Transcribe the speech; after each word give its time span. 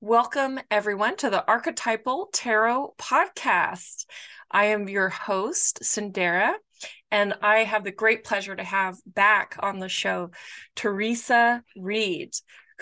Welcome, 0.00 0.60
everyone, 0.70 1.16
to 1.16 1.28
the 1.28 1.44
Archetypal 1.44 2.28
Tarot 2.32 2.94
Podcast. 2.98 4.06
I 4.48 4.66
am 4.66 4.88
your 4.88 5.08
host, 5.08 5.80
Sindera, 5.82 6.52
and 7.10 7.34
I 7.42 7.64
have 7.64 7.82
the 7.82 7.90
great 7.90 8.22
pleasure 8.22 8.54
to 8.54 8.62
have 8.62 8.96
back 9.04 9.56
on 9.58 9.80
the 9.80 9.88
show 9.88 10.30
Theresa 10.76 11.64
Reed, 11.76 12.32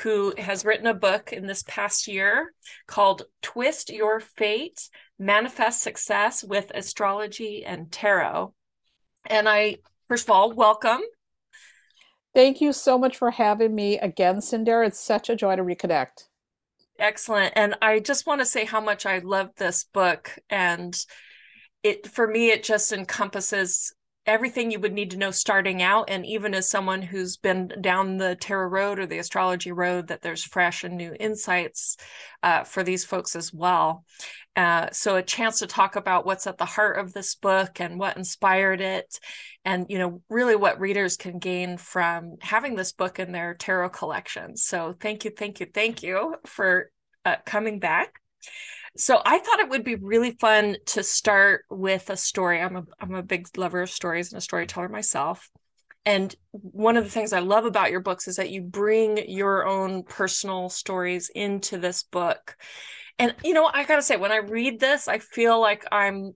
who 0.01 0.35
has 0.37 0.67
written 0.67 0.87
a 0.87 0.93
book 0.93 1.33
in 1.33 1.47
this 1.47 1.63
past 1.63 2.07
year 2.07 2.53
called 2.87 3.23
Twist 3.41 3.89
Your 3.89 4.21
Fate 4.21 4.91
Manifest 5.19 5.81
Success 5.81 6.45
with 6.45 6.71
Astrology 6.75 7.65
and 7.65 7.91
Tarot. 7.91 8.53
And 9.25 9.49
I, 9.49 9.77
first 10.07 10.27
of 10.27 10.33
all, 10.33 10.53
welcome. 10.53 11.01
Thank 12.35 12.61
you 12.61 12.75
so 12.75 12.99
much 12.99 13.17
for 13.17 13.31
having 13.31 13.75
me 13.75 13.99
again, 13.99 14.43
Sindera. 14.43 14.89
It's 14.89 15.01
such 15.01 15.31
a 15.31 15.35
joy 15.35 15.57
to 15.57 15.63
reconnect. 15.63 16.26
Excellent. 16.99 17.53
And 17.57 17.77
I 17.83 18.01
just 18.01 18.27
want 18.27 18.41
to 18.41 18.47
say 18.47 18.65
how 18.65 18.81
much 18.81 19.07
I 19.07 19.19
love 19.19 19.51
this 19.57 19.85
book. 19.85 20.39
And 20.49 20.97
it, 21.83 22.07
for 22.07 22.27
me, 22.27 22.51
it 22.51 22.65
just 22.65 22.93
encompasses 22.93 23.95
everything 24.27 24.71
you 24.71 24.81
would 24.81 24.93
need 24.93 25.13
to 25.13 25.17
know 25.17 25.31
starting 25.31 25.83
out. 25.83 26.11
And 26.11 26.27
even 26.27 26.55
as 26.55 26.69
someone 26.69 27.03
who's 27.03 27.37
been 27.37 27.73
down 27.81 28.17
the 28.17 28.37
tarot 28.37 28.69
road 28.69 28.99
or 28.99 29.07
the 29.07 29.19
astrology 29.19 29.73
road, 29.73 30.09
that 30.09 30.23
there's 30.23 30.45
fresh 30.45 30.85
and 30.85 30.97
new 30.97 31.15
insights 31.19 31.97
uh, 32.43 32.65
for 32.65 32.83
these 32.83 33.05
folks 33.05 33.37
as 33.37 33.53
well. 33.53 34.05
Uh, 34.57 34.89
so 34.91 35.17
a 35.17 35.23
chance 35.23 35.59
to 35.59 35.67
talk 35.67 35.97
about 35.97 36.25
what's 36.25 36.47
at 36.47 36.57
the 36.57 36.65
heart 36.65 36.99
of 36.99 37.13
this 37.13 37.35
book 37.35 37.81
and 37.81 37.99
what 37.99 38.17
inspired 38.17 38.81
it 38.81 39.19
and 39.67 39.85
you 39.91 39.99
know 39.99 40.23
really 40.31 40.57
what 40.57 40.81
readers 40.81 41.19
can 41.19 41.39
gain 41.39 41.77
from 41.77 42.37
having 42.41 42.75
this 42.75 42.93
book 42.93 43.19
in 43.19 43.33
their 43.33 43.53
tarot 43.53 43.91
collection 43.91 44.57
so 44.57 44.95
thank 44.99 45.27
you 45.27 45.31
thank 45.31 45.61
you 45.61 45.67
thank 45.67 46.03
you 46.03 46.37
for 46.47 46.91
uh, 47.27 47.37
coming 47.45 47.79
back 47.79 48.15
so 48.97 49.21
I 49.25 49.39
thought 49.39 49.61
it 49.61 49.69
would 49.69 49.85
be 49.85 49.97
really 49.97 50.33
fun 50.33 50.77
to 50.87 51.03
start 51.03 51.65
with 51.71 52.11
a 52.11 52.17
story. 52.17 52.61
I'm 52.61 52.77
a 52.77 52.85
I'm 53.01 53.15
a 53.15 53.23
big 53.23 53.49
lover 53.57 53.83
of 53.83 53.91
stories 53.91 54.33
and 54.33 54.39
a 54.39 54.43
storyteller 54.43 54.89
myself. 54.89 55.49
And 56.05 56.35
one 56.53 56.97
of 56.97 57.05
the 57.05 57.11
things 57.11 57.33
I 57.33 57.41
love 57.41 57.65
about 57.65 57.91
your 57.91 58.01
books 58.01 58.29
is 58.29 58.37
that 58.37 58.51
you 58.51 58.63
bring 58.63 59.29
your 59.29 59.67
own 59.67 60.05
personal 60.05 60.69
stories 60.69 61.31
into 61.35 61.79
this 61.79 62.05
book. 62.05 62.57
And 63.19 63.35
you 63.43 63.55
know, 63.55 63.69
I 63.73 63.85
got 63.85 63.97
to 63.97 64.03
say 64.03 64.17
when 64.17 64.33
I 64.33 64.37
read 64.37 64.79
this, 64.79 65.09
I 65.09 65.19
feel 65.19 65.61
like 65.61 65.85
I'm 65.91 66.35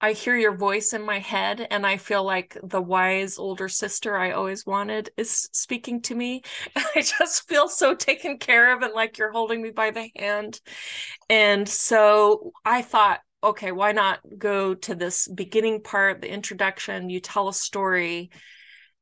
I 0.00 0.12
hear 0.12 0.36
your 0.36 0.54
voice 0.54 0.92
in 0.92 1.02
my 1.02 1.18
head 1.18 1.66
and 1.70 1.86
I 1.86 1.96
feel 1.96 2.22
like 2.22 2.56
the 2.62 2.82
wise 2.82 3.38
older 3.38 3.68
sister 3.68 4.16
I 4.16 4.32
always 4.32 4.66
wanted 4.66 5.10
is 5.16 5.48
speaking 5.52 6.02
to 6.02 6.14
me. 6.14 6.42
I 6.76 7.00
just 7.00 7.48
feel 7.48 7.68
so 7.68 7.94
taken 7.94 8.38
care 8.38 8.74
of 8.74 8.82
and 8.82 8.92
like 8.92 9.16
you're 9.16 9.32
holding 9.32 9.62
me 9.62 9.70
by 9.70 9.90
the 9.90 10.10
hand. 10.14 10.60
And 11.30 11.66
so 11.66 12.52
I 12.64 12.82
thought, 12.82 13.20
okay, 13.42 13.72
why 13.72 13.92
not 13.92 14.20
go 14.36 14.74
to 14.74 14.94
this 14.94 15.28
beginning 15.28 15.82
part, 15.82 16.20
the 16.20 16.30
introduction, 16.30 17.08
you 17.08 17.20
tell 17.20 17.48
a 17.48 17.54
story 17.54 18.30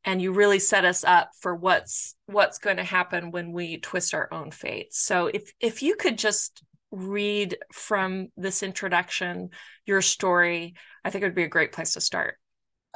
and 0.04 0.22
you 0.22 0.32
really 0.32 0.58
set 0.58 0.84
us 0.84 1.02
up 1.02 1.30
for 1.40 1.56
what's 1.56 2.14
what's 2.26 2.58
going 2.58 2.76
to 2.76 2.84
happen 2.84 3.30
when 3.30 3.52
we 3.52 3.78
twist 3.78 4.14
our 4.14 4.32
own 4.32 4.50
fate. 4.50 4.92
So 4.92 5.26
if 5.26 5.52
if 5.60 5.82
you 5.82 5.96
could 5.96 6.18
just 6.18 6.62
read 6.94 7.58
from 7.72 8.28
this 8.36 8.62
introduction 8.62 9.50
your 9.86 10.02
story, 10.02 10.74
I 11.04 11.10
think 11.10 11.22
it 11.22 11.26
would 11.26 11.34
be 11.34 11.44
a 11.44 11.48
great 11.48 11.72
place 11.72 11.94
to 11.94 12.00
start. 12.00 12.38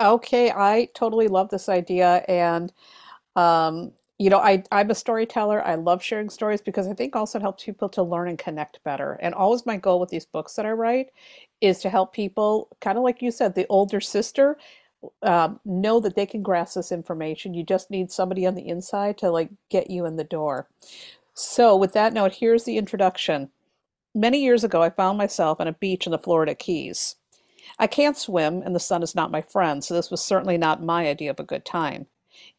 Okay, 0.01 0.51
I 0.51 0.89
totally 0.95 1.29
love 1.29 1.51
this 1.51 1.69
idea. 1.69 2.25
And, 2.29 2.73
um, 3.37 3.93
you 4.19 4.31
know, 4.31 4.39
I, 4.39 4.63
I'm 4.71 4.91
a 4.91 4.95
storyteller. 4.95 5.65
I 5.65 5.75
love 5.75 6.03
sharing 6.03 6.31
stories 6.31 6.61
because 6.61 6.87
I 6.87 6.95
think 6.95 7.17
also 7.17 7.39
it 7.39 7.43
helps 7.43 7.65
people 7.65 7.89
to 7.91 8.03
learn 8.03 8.29
and 8.29 8.39
connect 8.39 8.83
better. 8.85 9.19
And 9.21 9.35
always 9.35 9.67
my 9.67 9.77
goal 9.77 10.01
with 10.01 10.11
these 10.11 10.27
books 10.27 10.55
that 10.55 10.67
I 10.67 10.73
write 10.73 11.09
is 11.61 11.81
to 11.81 11.91
help 11.91 12.13
people, 12.13 12.69
kind 12.81 12.97
of 12.97 13.05
like 13.05 13.23
you 13.23 13.31
said, 13.31 13.55
the 13.55 13.67
older 13.69 14.01
sister, 14.01 14.57
um, 15.23 15.61
know 15.65 16.01
that 16.01 16.17
they 16.17 16.27
can 16.27 16.43
grasp 16.43 16.75
this 16.75 16.93
information. 16.93 17.55
You 17.55 17.65
just 17.65 17.91
need 17.91 18.11
somebody 18.11 18.47
on 18.47 18.55
the 18.55 18.69
inside 18.69 19.19
to 19.19 19.31
like 19.31 19.51
get 19.69 19.91
you 19.91 20.07
in 20.07 20.17
the 20.17 20.25
door. 20.25 20.69
So, 21.35 21.77
with 21.77 21.93
that 21.93 22.13
note, 22.13 22.35
here's 22.35 22.65
the 22.65 22.79
introduction. 22.79 23.51
Many 24.19 24.43
years 24.43 24.65
ago, 24.65 24.83
I 24.83 24.91
found 24.91 25.17
myself 25.17 25.61
on 25.61 25.69
a 25.69 25.73
beach 25.75 26.05
in 26.05 26.11
the 26.11 26.19
Florida 26.19 26.53
Keys. 26.53 27.15
I 27.79 27.87
can't 27.87 28.17
swim, 28.17 28.63
and 28.63 28.75
the 28.75 28.81
sun 28.81 29.05
is 29.05 29.15
not 29.15 29.31
my 29.31 29.43
friend, 29.43 29.85
so 29.85 29.95
this 29.95 30.11
was 30.11 30.21
certainly 30.21 30.59
not 30.59 30.83
my 30.83 31.07
idea 31.07 31.31
of 31.31 31.39
a 31.39 31.45
good 31.45 31.65
time. 31.65 32.09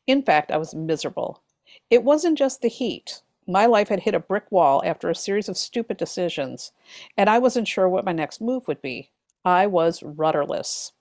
In 0.08 0.24
fact, 0.24 0.52
I 0.52 0.58
was 0.58 0.74
miserable. 0.74 1.44
It 1.90 2.06
wasn't 2.06 2.38
just 2.38 2.62
the 2.62 2.70
heat. 2.70 3.24
My 3.46 3.66
life 3.66 3.90
had 3.90 4.00
hit 4.00 4.16
a 4.16 4.22
brick 4.22 4.50
wall 4.50 4.82
after 4.86 5.10
a 5.10 5.16
series 5.16 5.50
of 5.50 5.58
stupid 5.58 5.98
decisions, 5.98 6.72
and 7.18 7.30
I 7.30 7.40
wasn't 7.40 7.68
sure 7.68 7.90
what 7.90 8.06
my 8.06 8.14
next 8.14 8.40
move 8.40 8.66
would 8.70 8.82
be. 8.82 9.12
I 9.44 9.68
was 9.68 10.02
rudderless. 10.02 10.94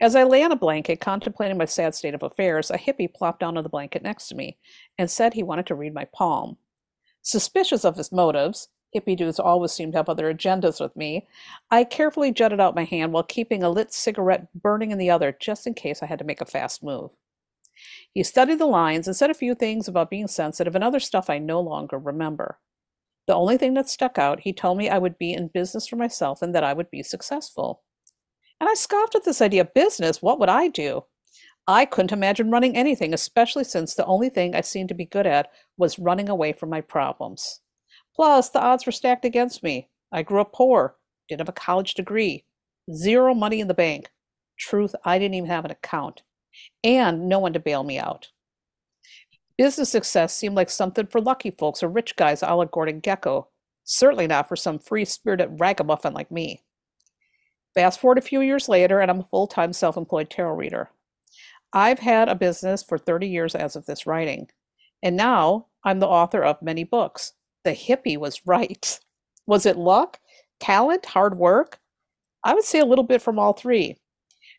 As 0.00 0.16
I 0.16 0.22
lay 0.22 0.42
on 0.42 0.52
a 0.52 0.56
blanket 0.56 1.02
contemplating 1.02 1.58
my 1.58 1.66
sad 1.66 1.94
state 1.94 2.14
of 2.14 2.22
affairs, 2.22 2.70
a 2.70 2.78
hippie 2.78 3.12
plopped 3.12 3.40
down 3.40 3.58
on 3.58 3.62
the 3.62 3.68
blanket 3.68 4.02
next 4.02 4.28
to 4.28 4.36
me 4.36 4.56
and 4.96 5.10
said 5.10 5.34
he 5.34 5.42
wanted 5.42 5.66
to 5.66 5.74
read 5.74 5.92
my 5.92 6.06
palm. 6.14 6.56
Suspicious 7.20 7.84
of 7.84 7.96
his 7.98 8.10
motives, 8.10 8.68
hippie 8.94 9.16
dudes 9.16 9.38
always 9.38 9.72
seem 9.72 9.92
to 9.92 9.98
have 9.98 10.08
other 10.08 10.32
agendas 10.32 10.80
with 10.80 10.96
me, 10.96 11.26
I 11.70 11.84
carefully 11.84 12.32
jutted 12.32 12.60
out 12.60 12.74
my 12.74 12.84
hand 12.84 13.12
while 13.12 13.22
keeping 13.22 13.62
a 13.62 13.70
lit 13.70 13.92
cigarette 13.92 14.48
burning 14.54 14.90
in 14.90 14.98
the 14.98 15.10
other 15.10 15.36
just 15.38 15.66
in 15.66 15.74
case 15.74 16.02
I 16.02 16.06
had 16.06 16.18
to 16.18 16.24
make 16.24 16.40
a 16.40 16.46
fast 16.46 16.82
move. 16.82 17.10
He 18.14 18.22
studied 18.22 18.58
the 18.58 18.66
lines 18.66 19.06
and 19.06 19.14
said 19.14 19.30
a 19.30 19.34
few 19.34 19.54
things 19.54 19.88
about 19.88 20.10
being 20.10 20.28
sensitive 20.28 20.74
and 20.74 20.82
other 20.82 21.00
stuff 21.00 21.28
I 21.28 21.38
no 21.38 21.60
longer 21.60 21.98
remember. 21.98 22.58
The 23.26 23.34
only 23.34 23.58
thing 23.58 23.74
that 23.74 23.88
stuck 23.88 24.18
out, 24.18 24.40
he 24.40 24.52
told 24.52 24.78
me 24.78 24.88
I 24.88 24.98
would 24.98 25.18
be 25.18 25.32
in 25.32 25.48
business 25.48 25.86
for 25.86 25.96
myself 25.96 26.42
and 26.42 26.54
that 26.54 26.64
I 26.64 26.72
would 26.72 26.90
be 26.90 27.02
successful. 27.02 27.82
And 28.60 28.70
I 28.70 28.74
scoffed 28.74 29.14
at 29.14 29.24
this 29.24 29.42
idea 29.42 29.62
of 29.62 29.74
business. 29.74 30.22
What 30.22 30.38
would 30.38 30.48
I 30.48 30.68
do? 30.68 31.04
I 31.68 31.84
couldn't 31.84 32.12
imagine 32.12 32.50
running 32.50 32.76
anything, 32.76 33.12
especially 33.12 33.64
since 33.64 33.94
the 33.94 34.06
only 34.06 34.28
thing 34.28 34.54
I 34.54 34.60
seemed 34.60 34.88
to 34.90 34.94
be 34.94 35.04
good 35.04 35.26
at 35.26 35.50
was 35.76 35.98
running 35.98 36.28
away 36.28 36.52
from 36.52 36.70
my 36.70 36.80
problems. 36.80 37.60
Plus, 38.16 38.48
the 38.48 38.60
odds 38.60 38.86
were 38.86 38.92
stacked 38.92 39.26
against 39.26 39.62
me. 39.62 39.88
I 40.10 40.22
grew 40.22 40.40
up 40.40 40.54
poor, 40.54 40.96
didn't 41.28 41.42
have 41.42 41.48
a 41.50 41.52
college 41.52 41.94
degree, 41.94 42.44
zero 42.92 43.34
money 43.34 43.60
in 43.60 43.68
the 43.68 43.74
bank. 43.74 44.10
Truth, 44.58 44.94
I 45.04 45.18
didn't 45.18 45.34
even 45.34 45.50
have 45.50 45.66
an 45.66 45.70
account, 45.70 46.22
and 46.82 47.28
no 47.28 47.38
one 47.38 47.52
to 47.52 47.60
bail 47.60 47.84
me 47.84 47.98
out. 47.98 48.30
Business 49.58 49.90
success 49.90 50.34
seemed 50.34 50.56
like 50.56 50.70
something 50.70 51.06
for 51.06 51.20
lucky 51.20 51.50
folks 51.50 51.82
or 51.82 51.88
rich 51.88 52.16
guys 52.16 52.42
a 52.42 52.54
la 52.54 52.64
Gordon 52.64 53.02
Gekko, 53.02 53.46
certainly 53.84 54.26
not 54.26 54.48
for 54.48 54.56
some 54.56 54.78
free 54.78 55.04
spirited 55.04 55.60
ragamuffin 55.60 56.14
like 56.14 56.30
me. 56.30 56.62
Fast 57.74 58.00
forward 58.00 58.16
a 58.18 58.22
few 58.22 58.40
years 58.40 58.68
later, 58.68 59.00
and 59.00 59.10
I'm 59.10 59.20
a 59.20 59.24
full 59.24 59.46
time 59.46 59.74
self 59.74 59.98
employed 59.98 60.30
tarot 60.30 60.54
reader. 60.54 60.88
I've 61.72 61.98
had 61.98 62.30
a 62.30 62.34
business 62.34 62.82
for 62.82 62.96
30 62.96 63.28
years 63.28 63.54
as 63.54 63.76
of 63.76 63.84
this 63.84 64.06
writing, 64.06 64.48
and 65.02 65.16
now 65.16 65.66
I'm 65.84 66.00
the 66.00 66.08
author 66.08 66.42
of 66.42 66.62
many 66.62 66.84
books, 66.84 67.34
the 67.66 67.72
hippie 67.72 68.16
was 68.16 68.46
right. 68.46 69.00
Was 69.46 69.66
it 69.66 69.76
luck, 69.76 70.20
talent, 70.60 71.04
hard 71.04 71.36
work? 71.36 71.80
I 72.44 72.54
would 72.54 72.62
say 72.62 72.78
a 72.78 72.84
little 72.84 73.04
bit 73.04 73.20
from 73.20 73.40
all 73.40 73.52
three. 73.52 73.96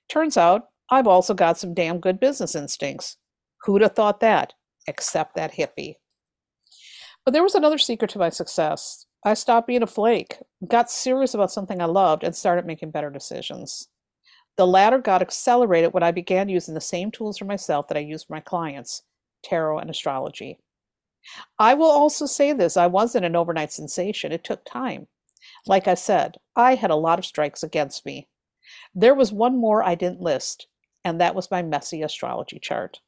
Turns 0.10 0.36
out 0.36 0.66
I've 0.90 1.08
also 1.08 1.34
got 1.34 1.58
some 1.58 1.74
damn 1.74 2.02
good 2.02 2.20
business 2.20 2.54
instincts. 2.54 3.16
Who'd 3.64 3.82
have 3.82 3.96
thought 3.96 4.20
that? 4.20 4.54
Except 4.88 5.36
that 5.36 5.54
hippie. 5.54 5.96
But 7.24 7.32
there 7.32 7.44
was 7.44 7.56
another 7.56 7.78
secret 7.78 8.12
to 8.12 8.20
my 8.20 8.30
success. 8.30 9.06
I 9.24 9.36
stopped 9.36 9.68
being 9.68 9.84
a 9.84 9.88
flake, 9.88 10.38
got 10.68 10.92
serious 10.92 11.34
about 11.34 11.52
something 11.52 11.82
I 11.82 11.86
loved, 11.86 12.26
and 12.26 12.36
started 12.36 12.66
making 12.66 12.92
better 12.92 13.10
decisions. 13.10 13.88
The 14.58 14.68
latter 14.68 14.98
got 14.98 15.22
accelerated 15.22 15.94
when 15.94 16.04
I 16.04 16.12
began 16.12 16.50
using 16.50 16.74
the 16.74 16.82
same 16.82 17.12
tools 17.12 17.38
for 17.38 17.46
myself 17.46 17.88
that 17.88 17.98
I 17.98 18.02
use 18.02 18.26
for 18.26 18.34
my 18.34 18.42
clients 18.42 19.04
tarot 19.44 19.80
and 19.80 19.90
astrology. 19.90 20.60
I 21.60 21.74
will 21.74 21.90
also 21.90 22.26
say 22.26 22.54
this 22.54 22.78
I 22.78 22.88
wasn't 22.88 23.26
an 23.26 23.36
overnight 23.36 23.72
sensation. 23.72 24.32
It 24.32 24.44
took 24.44 24.64
time. 24.66 25.08
Like 25.66 25.88
I 25.88 25.94
said, 25.94 26.38
I 26.56 26.76
had 26.76 26.92
a 26.92 26.96
lot 26.96 27.20
of 27.20 27.26
strikes 27.26 27.64
against 27.64 28.06
me. 28.06 28.28
There 28.94 29.16
was 29.16 29.32
one 29.32 29.58
more 29.58 29.84
I 29.84 29.96
didn't 29.96 30.22
list, 30.22 30.68
and 31.04 31.20
that 31.20 31.36
was 31.36 31.52
my 31.52 31.62
messy 31.62 32.02
astrology 32.02 32.60
chart. 32.60 33.00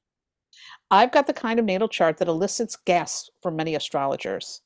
I've 0.92 1.12
got 1.12 1.28
the 1.28 1.34
kind 1.34 1.60
of 1.60 1.66
natal 1.66 1.88
chart 1.88 2.18
that 2.18 2.28
elicits 2.28 2.76
gasps 2.76 3.30
from 3.42 3.56
many 3.56 3.76
astrologers. 3.76 4.62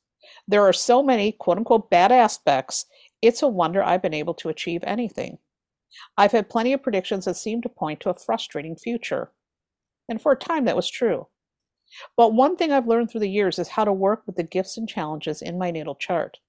There 0.48 0.64
are 0.64 0.74
so 0.74 1.04
many 1.04 1.32
quote 1.34 1.58
unquote 1.58 1.90
bad 1.90 2.12
aspects, 2.12 2.86
it's 3.22 3.42
a 3.42 3.48
wonder 3.48 3.82
I've 3.82 4.02
been 4.02 4.14
able 4.14 4.34
to 4.36 4.50
achieve 4.50 4.84
anything. 4.84 5.38
I've 6.18 6.34
had 6.34 6.50
plenty 6.50 6.74
of 6.74 6.84
predictions 6.84 7.24
that 7.26 7.36
seem 7.36 7.62
to 7.62 7.70
point 7.70 8.02
to 8.02 8.10
a 8.10 8.14
frustrating 8.14 8.76
future. 8.76 9.32
And 10.10 10.22
for 10.22 10.34
a 10.34 10.38
time, 10.38 10.66
that 10.66 10.76
was 10.76 10.90
true. 10.90 11.28
But 12.18 12.34
one 12.34 12.56
thing 12.56 12.72
I've 12.72 12.88
learned 12.88 13.12
through 13.12 13.22
the 13.22 13.30
years 13.30 13.60
is 13.60 13.70
how 13.70 13.86
to 13.86 13.94
work 13.94 14.24
with 14.26 14.36
the 14.36 14.44
gifts 14.44 14.78
and 14.78 14.88
challenges 14.88 15.42
in 15.42 15.58
my 15.58 15.72
natal 15.72 15.96
chart. 15.96 16.40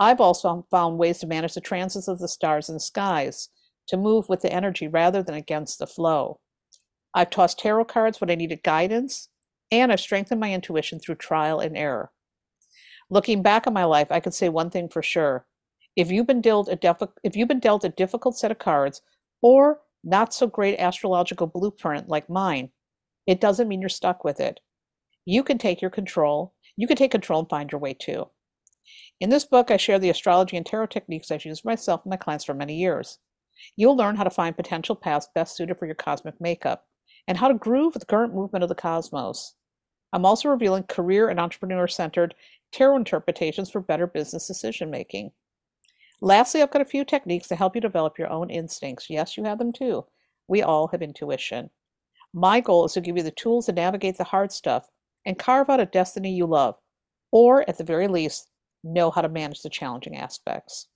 I've 0.00 0.20
also 0.20 0.66
found 0.70 0.98
ways 0.98 1.18
to 1.18 1.26
manage 1.26 1.54
the 1.54 1.60
transits 1.60 2.08
of 2.08 2.18
the 2.18 2.28
stars 2.28 2.68
and 2.68 2.82
skies, 2.82 3.48
to 3.86 3.96
move 3.96 4.28
with 4.28 4.42
the 4.42 4.52
energy 4.52 4.88
rather 4.88 5.22
than 5.22 5.34
against 5.34 5.78
the 5.78 5.86
flow. 5.86 6.40
I've 7.14 7.30
tossed 7.30 7.60
tarot 7.60 7.84
cards 7.84 8.20
when 8.20 8.30
I 8.30 8.34
needed 8.34 8.62
guidance, 8.62 9.28
and 9.70 9.92
I've 9.92 10.00
strengthened 10.00 10.40
my 10.40 10.52
intuition 10.52 10.98
through 10.98 11.16
trial 11.16 11.60
and 11.60 11.76
error. 11.76 12.10
Looking 13.10 13.42
back 13.42 13.66
on 13.66 13.72
my 13.72 13.84
life, 13.84 14.10
I 14.10 14.20
can 14.20 14.32
say 14.32 14.48
one 14.48 14.70
thing 14.70 14.88
for 14.88 15.02
sure. 15.02 15.46
If 15.94 16.10
you've 16.10 16.26
been 16.26 16.40
dealt 16.40 16.68
a 16.68 16.76
defi- 16.76 17.06
if 17.22 17.36
you've 17.36 17.48
been 17.48 17.60
dealt 17.60 17.84
a 17.84 17.88
difficult 17.88 18.36
set 18.36 18.50
of 18.50 18.58
cards 18.58 19.00
or 19.42 19.80
not 20.02 20.34
so 20.34 20.46
great 20.46 20.78
astrological 20.78 21.46
blueprint 21.46 22.08
like 22.08 22.28
mine, 22.28 22.70
it 23.26 23.40
doesn't 23.40 23.68
mean 23.68 23.80
you're 23.80 23.88
stuck 23.88 24.24
with 24.24 24.40
it. 24.40 24.60
You 25.24 25.42
can 25.42 25.58
take 25.58 25.80
your 25.80 25.90
control. 25.90 26.54
You 26.76 26.86
can 26.86 26.96
take 26.96 27.10
control 27.10 27.40
and 27.40 27.48
find 27.48 27.70
your 27.70 27.80
way 27.80 27.94
too. 27.94 28.28
In 29.20 29.30
this 29.30 29.44
book, 29.44 29.70
I 29.70 29.76
share 29.76 29.98
the 29.98 30.10
astrology 30.10 30.56
and 30.56 30.66
tarot 30.66 30.86
techniques 30.86 31.30
I've 31.30 31.44
used 31.44 31.64
myself 31.64 32.02
and 32.04 32.10
my 32.10 32.16
clients 32.16 32.44
for 32.44 32.54
many 32.54 32.76
years. 32.76 33.18
You'll 33.76 33.96
learn 33.96 34.16
how 34.16 34.24
to 34.24 34.30
find 34.30 34.56
potential 34.56 34.96
paths 34.96 35.28
best 35.34 35.56
suited 35.56 35.78
for 35.78 35.86
your 35.86 35.94
cosmic 35.94 36.40
makeup 36.40 36.86
and 37.26 37.38
how 37.38 37.48
to 37.48 37.54
groove 37.54 37.94
with 37.94 38.00
the 38.00 38.06
current 38.06 38.34
movement 38.34 38.62
of 38.62 38.68
the 38.68 38.74
cosmos. 38.74 39.54
I'm 40.12 40.26
also 40.26 40.48
revealing 40.48 40.84
career 40.84 41.28
and 41.28 41.40
entrepreneur 41.40 41.88
centered 41.88 42.34
tarot 42.72 42.96
interpretations 42.96 43.70
for 43.70 43.80
better 43.80 44.06
business 44.06 44.46
decision 44.46 44.90
making. 44.90 45.32
Lastly, 46.20 46.62
I've 46.62 46.70
got 46.70 46.82
a 46.82 46.86
few 46.86 47.04
techniques 47.04 47.48
to 47.48 47.56
help 47.56 47.74
you 47.74 47.80
develop 47.80 48.18
your 48.18 48.30
own 48.30 48.50
instincts. 48.50 49.10
Yes, 49.10 49.36
you 49.36 49.44
have 49.44 49.58
them 49.58 49.72
too. 49.72 50.04
We 50.48 50.62
all 50.62 50.88
have 50.88 51.02
intuition. 51.02 51.70
My 52.36 52.60
goal 52.60 52.84
is 52.84 52.92
to 52.94 53.00
give 53.00 53.16
you 53.16 53.22
the 53.22 53.30
tools 53.30 53.66
to 53.66 53.72
navigate 53.72 54.18
the 54.18 54.24
hard 54.24 54.50
stuff 54.50 54.88
and 55.24 55.38
carve 55.38 55.70
out 55.70 55.78
a 55.78 55.86
destiny 55.86 56.34
you 56.34 56.46
love, 56.46 56.74
or 57.30 57.64
at 57.70 57.78
the 57.78 57.84
very 57.84 58.08
least, 58.08 58.50
know 58.82 59.12
how 59.12 59.22
to 59.22 59.28
manage 59.28 59.62
the 59.62 59.70
challenging 59.70 60.16
aspects. 60.16 60.88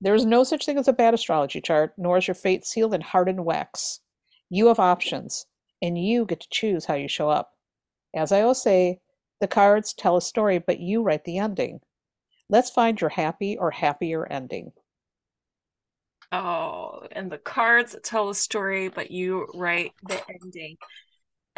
There 0.00 0.14
is 0.14 0.24
no 0.24 0.44
such 0.44 0.64
thing 0.64 0.78
as 0.78 0.88
a 0.88 0.92
bad 0.94 1.12
astrology 1.12 1.60
chart, 1.60 1.92
nor 1.98 2.16
is 2.16 2.26
your 2.26 2.34
fate 2.34 2.64
sealed 2.64 2.94
in 2.94 3.02
hardened 3.02 3.44
wax. 3.44 4.00
You 4.48 4.68
have 4.68 4.78
options, 4.78 5.44
and 5.82 6.02
you 6.02 6.24
get 6.24 6.40
to 6.40 6.48
choose 6.50 6.86
how 6.86 6.94
you 6.94 7.08
show 7.08 7.28
up. 7.28 7.52
As 8.16 8.32
I 8.32 8.40
always 8.40 8.62
say, 8.62 9.00
the 9.40 9.48
cards 9.48 9.92
tell 9.92 10.16
a 10.16 10.22
story, 10.22 10.58
but 10.58 10.80
you 10.80 11.02
write 11.02 11.24
the 11.24 11.36
ending. 11.36 11.80
Let's 12.48 12.70
find 12.70 12.98
your 12.98 13.10
happy 13.10 13.58
or 13.58 13.70
happier 13.70 14.26
ending. 14.26 14.72
Oh, 16.30 17.06
and 17.12 17.30
the 17.30 17.38
cards 17.38 17.96
tell 18.02 18.28
a 18.28 18.34
story, 18.34 18.88
but 18.88 19.10
you 19.10 19.46
write 19.54 19.92
the 20.06 20.20
ending 20.28 20.76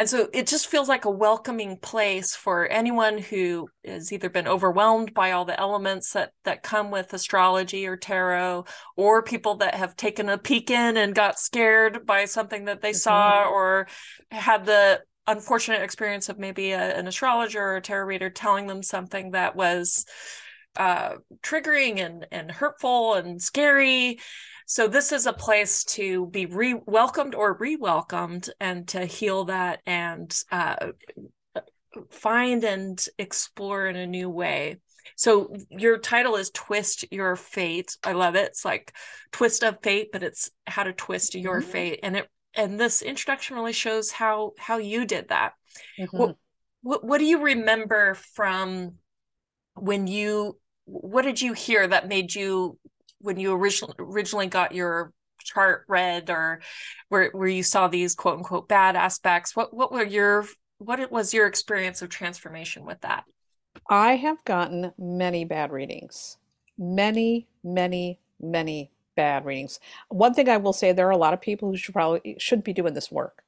and 0.01 0.09
so 0.09 0.31
it 0.33 0.47
just 0.47 0.69
feels 0.69 0.89
like 0.89 1.05
a 1.05 1.11
welcoming 1.11 1.77
place 1.77 2.35
for 2.35 2.67
anyone 2.69 3.19
who 3.19 3.69
has 3.85 4.11
either 4.11 4.31
been 4.31 4.49
overwhelmed 4.49 5.13
by 5.13 5.33
all 5.33 5.45
the 5.45 5.61
elements 5.61 6.15
that 6.15 6.33
that 6.45 6.63
come 6.63 6.91
with 6.91 7.13
astrology 7.13 7.87
or 7.87 7.99
tarot 7.99 8.65
or 8.97 9.23
people 9.23 9.57
that 9.57 9.75
have 9.75 9.95
taken 9.97 10.31
a 10.31 10.39
peek 10.39 10.71
in 10.71 10.97
and 10.97 11.15
got 11.15 11.39
scared 11.39 12.07
by 12.07 12.25
something 12.25 12.65
that 12.65 12.81
they 12.81 12.93
mm-hmm. 12.93 12.97
saw 12.97 13.45
or 13.51 13.89
had 14.31 14.65
the 14.65 15.03
unfortunate 15.27 15.83
experience 15.83 16.31
of 16.31 16.39
maybe 16.39 16.71
a, 16.71 16.97
an 16.99 17.07
astrologer 17.07 17.63
or 17.63 17.77
a 17.77 17.83
tarot 17.83 18.07
reader 18.07 18.31
telling 18.31 18.67
them 18.69 18.83
something 18.83 19.33
that 19.33 19.55
was 19.55 20.07
uh, 20.77 21.17
triggering 21.43 21.99
and 21.99 22.27
and 22.33 22.51
hurtful 22.51 23.13
and 23.17 23.43
scary 23.43 24.19
so 24.71 24.87
this 24.87 25.11
is 25.11 25.27
a 25.27 25.33
place 25.33 25.83
to 25.83 26.27
be 26.27 26.47
re-welcomed 26.47 27.35
or 27.35 27.55
re-welcomed 27.55 28.51
and 28.61 28.87
to 28.87 29.05
heal 29.05 29.47
that 29.47 29.81
and 29.85 30.33
uh, 30.53 30.77
find 32.09 32.63
and 32.63 33.05
explore 33.19 33.89
in 33.89 33.97
a 33.97 34.07
new 34.07 34.31
way. 34.31 34.77
So 35.17 35.53
your 35.71 35.99
title 35.99 36.37
is 36.37 36.51
Twist 36.51 37.05
Your 37.11 37.35
Fate. 37.35 37.97
I 38.05 38.13
love 38.13 38.37
it. 38.37 38.47
It's 38.47 38.65
like 38.65 38.95
twist 39.33 39.65
of 39.65 39.83
fate, 39.83 40.11
but 40.13 40.23
it's 40.23 40.53
how 40.69 40.85
to 40.85 40.93
twist 40.93 41.33
mm-hmm. 41.33 41.47
your 41.47 41.61
fate. 41.63 41.99
And 42.05 42.19
it 42.19 42.29
and 42.55 42.79
this 42.79 43.03
introduction 43.03 43.57
really 43.57 43.73
shows 43.73 44.13
how 44.13 44.53
how 44.57 44.79
you 44.79 45.05
did 45.05 45.31
that. 45.31 45.55
Mm-hmm. 45.99 46.17
What, 46.17 46.37
what 46.83 47.05
what 47.05 47.19
do 47.19 47.25
you 47.25 47.43
remember 47.43 48.15
from 48.15 48.99
when 49.75 50.07
you 50.07 50.61
what 50.85 51.23
did 51.23 51.41
you 51.41 51.55
hear 51.55 51.89
that 51.89 52.07
made 52.07 52.33
you 52.33 52.79
when 53.21 53.39
you 53.39 53.53
originally 53.55 53.95
originally 53.99 54.47
got 54.47 54.75
your 54.75 55.13
chart 55.43 55.85
read 55.89 56.31
or 56.31 56.61
where 57.09 57.31
where 57.33 57.49
you 57.49 57.63
saw 57.63 57.89
these 57.89 58.15
quote 58.15 58.39
unquote 58.39 58.69
bad 58.69 58.95
aspects 58.97 59.57
what 59.57 59.73
what 59.75 59.91
were 59.93 60.05
your 60.05 60.45
what 60.81 61.11
was 61.13 61.35
your 61.35 61.47
experience 61.47 62.01
of 62.01 62.09
transformation 62.09 62.87
with 62.87 63.03
that? 63.03 63.25
I 63.89 64.17
have 64.17 64.43
gotten 64.45 64.93
many 64.99 65.45
bad 65.45 65.71
readings. 65.71 66.39
Many 66.79 67.47
many 67.63 68.19
many 68.41 68.91
bad 69.15 69.45
readings. 69.45 69.79
One 70.09 70.33
thing 70.33 70.49
i 70.49 70.57
will 70.57 70.73
say 70.73 70.93
there 70.93 71.09
are 71.09 71.11
a 71.11 71.17
lot 71.19 71.35
of 71.35 71.41
people 71.41 71.71
who 71.71 71.77
should 71.77 71.93
probably 71.93 72.37
should 72.39 72.65
be 72.65 72.73
doing 72.73 72.95
this 72.95 73.11
work 73.11 73.45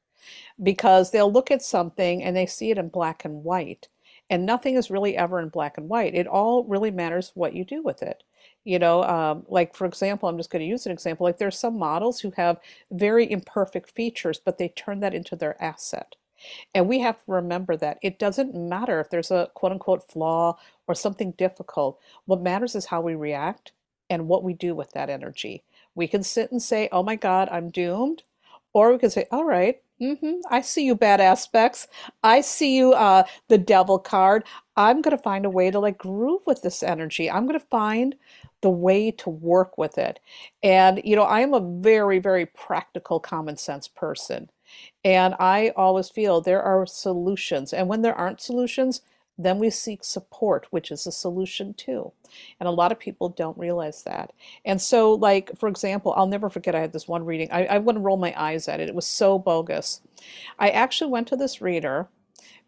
because 0.63 1.11
they'll 1.11 1.33
look 1.33 1.51
at 1.51 1.63
something 1.63 2.23
and 2.23 2.37
they 2.37 2.47
see 2.47 2.71
it 2.71 2.79
in 2.79 2.89
black 2.89 3.25
and 3.25 3.43
white 3.43 3.89
and 4.29 4.47
nothing 4.47 4.77
is 4.77 4.91
really 4.91 5.17
ever 5.17 5.41
in 5.41 5.49
black 5.49 5.77
and 5.77 5.89
white. 5.89 6.15
It 6.15 6.27
all 6.27 6.65
really 6.65 6.91
matters 6.91 7.33
what 7.35 7.55
you 7.55 7.65
do 7.65 7.83
with 7.83 8.03
it 8.03 8.23
you 8.65 8.79
know 8.79 9.03
um, 9.05 9.45
like 9.49 9.75
for 9.75 9.87
example 9.87 10.29
i'm 10.29 10.37
just 10.37 10.51
going 10.51 10.61
to 10.61 10.69
use 10.69 10.87
an 10.87 10.93
example 10.93 11.25
like 11.25 11.39
there's 11.39 11.59
some 11.59 11.79
models 11.79 12.21
who 12.21 12.33
have 12.37 12.59
very 12.91 13.31
imperfect 13.31 13.91
features 13.91 14.41
but 14.45 14.59
they 14.59 14.69
turn 14.69 15.01
that 15.01 15.15
into 15.15 15.37
their 15.37 15.61
asset 15.63 16.15
and 16.75 16.89
we 16.89 17.01
have 17.01 17.17
to 17.17 17.33
remember 17.33 17.77
that 17.77 17.99
it 18.03 18.19
doesn't 18.19 18.55
matter 18.55 19.01
if 19.01 19.11
there's 19.11 19.31
a 19.31 19.51
quote 19.55 19.73
unquote 19.73 20.11
flaw 20.11 20.57
or 20.87 20.95
something 20.95 21.33
difficult 21.33 21.99
what 22.27 22.41
matters 22.43 22.75
is 22.75 22.87
how 22.87 23.01
we 23.01 23.15
react 23.15 23.73
and 24.11 24.29
what 24.29 24.45
we 24.45 24.53
do 24.55 24.75
with 24.75 24.93
that 24.93 25.11
energy 25.11 25.63
we 25.95 26.07
can 26.07 26.23
sit 26.23 26.51
and 26.53 26.63
say 26.63 26.89
oh 26.93 27.03
my 27.03 27.17
god 27.17 27.49
i'm 27.51 27.71
doomed 27.71 28.23
or 28.73 28.93
we 28.93 28.99
can 28.99 29.11
say 29.11 29.27
all 29.31 29.45
right 29.45 29.81
Mm-hmm. 30.01 30.41
I 30.51 30.63
see 30.63 30.85
you 30.85 30.97
bad 30.97 31.21
aspects. 31.21 31.87
I 32.25 32.41
see 32.41 32.77
you 32.77 32.93
uh 32.93 33.23
the 33.49 33.59
devil 33.59 34.01
card. 34.01 34.45
I'm 34.77 35.01
gonna 35.01 35.19
find 35.19 35.47
a 35.47 35.51
way 35.51 35.71
to 35.71 35.79
like 35.79 35.97
groove 35.99 36.43
with 36.45 36.63
this 36.63 36.83
energy. 36.83 37.31
I'm 37.31 37.47
gonna 37.47 37.61
find 37.61 38.17
the 38.63 38.71
way 38.71 39.11
to 39.11 39.29
work 39.29 39.77
with 39.77 39.99
it. 39.99 40.19
And, 40.63 41.01
you 41.05 41.15
know, 41.15 41.25
I 41.25 41.41
am 41.41 41.53
a 41.53 41.61
very, 41.61 42.19
very 42.19 42.47
practical, 42.47 43.21
common 43.21 43.57
sense 43.57 43.89
person. 43.89 44.51
And 45.05 45.35
I 45.39 45.73
always 45.77 46.09
feel 46.09 46.41
there 46.41 46.63
are 46.63 46.87
solutions. 46.87 47.73
And 47.73 47.89
when 47.89 48.03
there 48.03 48.15
aren't 48.15 48.41
solutions, 48.41 49.03
then 49.39 49.59
we 49.59 49.71
seek 49.71 50.05
support, 50.05 50.67
which 50.71 50.91
is 50.91 51.07
a 51.07 51.13
solution 51.13 51.75
too. 51.75 52.13
And 52.61 52.69
a 52.69 52.73
lot 52.73 52.93
of 52.93 52.99
people 52.99 53.29
don't 53.29 53.59
realize 53.59 54.03
that. 54.05 54.33
And 54.65 54.81
so, 54.81 55.13
like, 55.13 55.51
for 55.59 55.69
example, 55.69 56.15
I'll 56.17 56.27
never 56.27 56.49
forget 56.49 56.75
I 56.75 56.81
had 56.81 56.93
this 56.93 57.09
one 57.09 57.25
reading. 57.25 57.49
I, 57.51 57.67
I 57.67 57.79
wouldn't 57.79 58.05
roll 58.05 58.17
my 58.17 58.35
eyes 58.41 58.69
at 58.69 58.81
it. 58.81 58.89
It 58.89 58.95
was 58.95 59.07
so 59.07 59.39
bogus. 59.39 60.01
I 60.59 60.71
actually 60.71 61.11
went 61.11 61.29
to 61.29 61.37
this 61.37 61.61
reader 61.61 62.09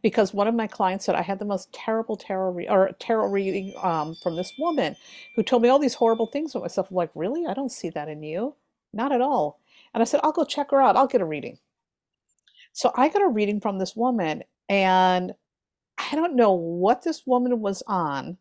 because 0.04 0.34
one 0.34 0.46
of 0.46 0.54
my 0.54 0.66
clients 0.66 1.06
said 1.06 1.14
I 1.14 1.22
had 1.22 1.38
the 1.38 1.46
most 1.46 1.72
terrible 1.72 2.14
tarot 2.14 2.50
re- 2.50 2.68
or 2.68 2.90
tarot 2.98 3.28
reading 3.28 3.72
um, 3.82 4.14
from 4.14 4.36
this 4.36 4.52
woman 4.58 4.94
who 5.34 5.42
told 5.42 5.62
me 5.62 5.70
all 5.70 5.78
these 5.78 5.94
horrible 5.94 6.26
things 6.26 6.54
about 6.54 6.64
myself. 6.64 6.90
I'm 6.90 6.96
like, 6.96 7.10
really? 7.14 7.46
I 7.46 7.54
don't 7.54 7.72
see 7.72 7.88
that 7.88 8.10
in 8.10 8.22
you, 8.22 8.54
not 8.92 9.12
at 9.12 9.22
all. 9.22 9.60
And 9.94 10.02
I 10.02 10.04
said, 10.04 10.20
I'll 10.22 10.30
go 10.30 10.44
check 10.44 10.72
her 10.72 10.82
out. 10.82 10.94
I'll 10.94 11.06
get 11.06 11.22
a 11.22 11.24
reading. 11.24 11.56
So 12.74 12.92
I 12.94 13.08
got 13.08 13.22
a 13.22 13.28
reading 13.28 13.60
from 13.60 13.78
this 13.78 13.96
woman, 13.96 14.42
and 14.68 15.32
I 15.96 16.14
don't 16.14 16.36
know 16.36 16.52
what 16.52 17.02
this 17.02 17.22
woman 17.24 17.60
was 17.60 17.82
on, 17.86 18.36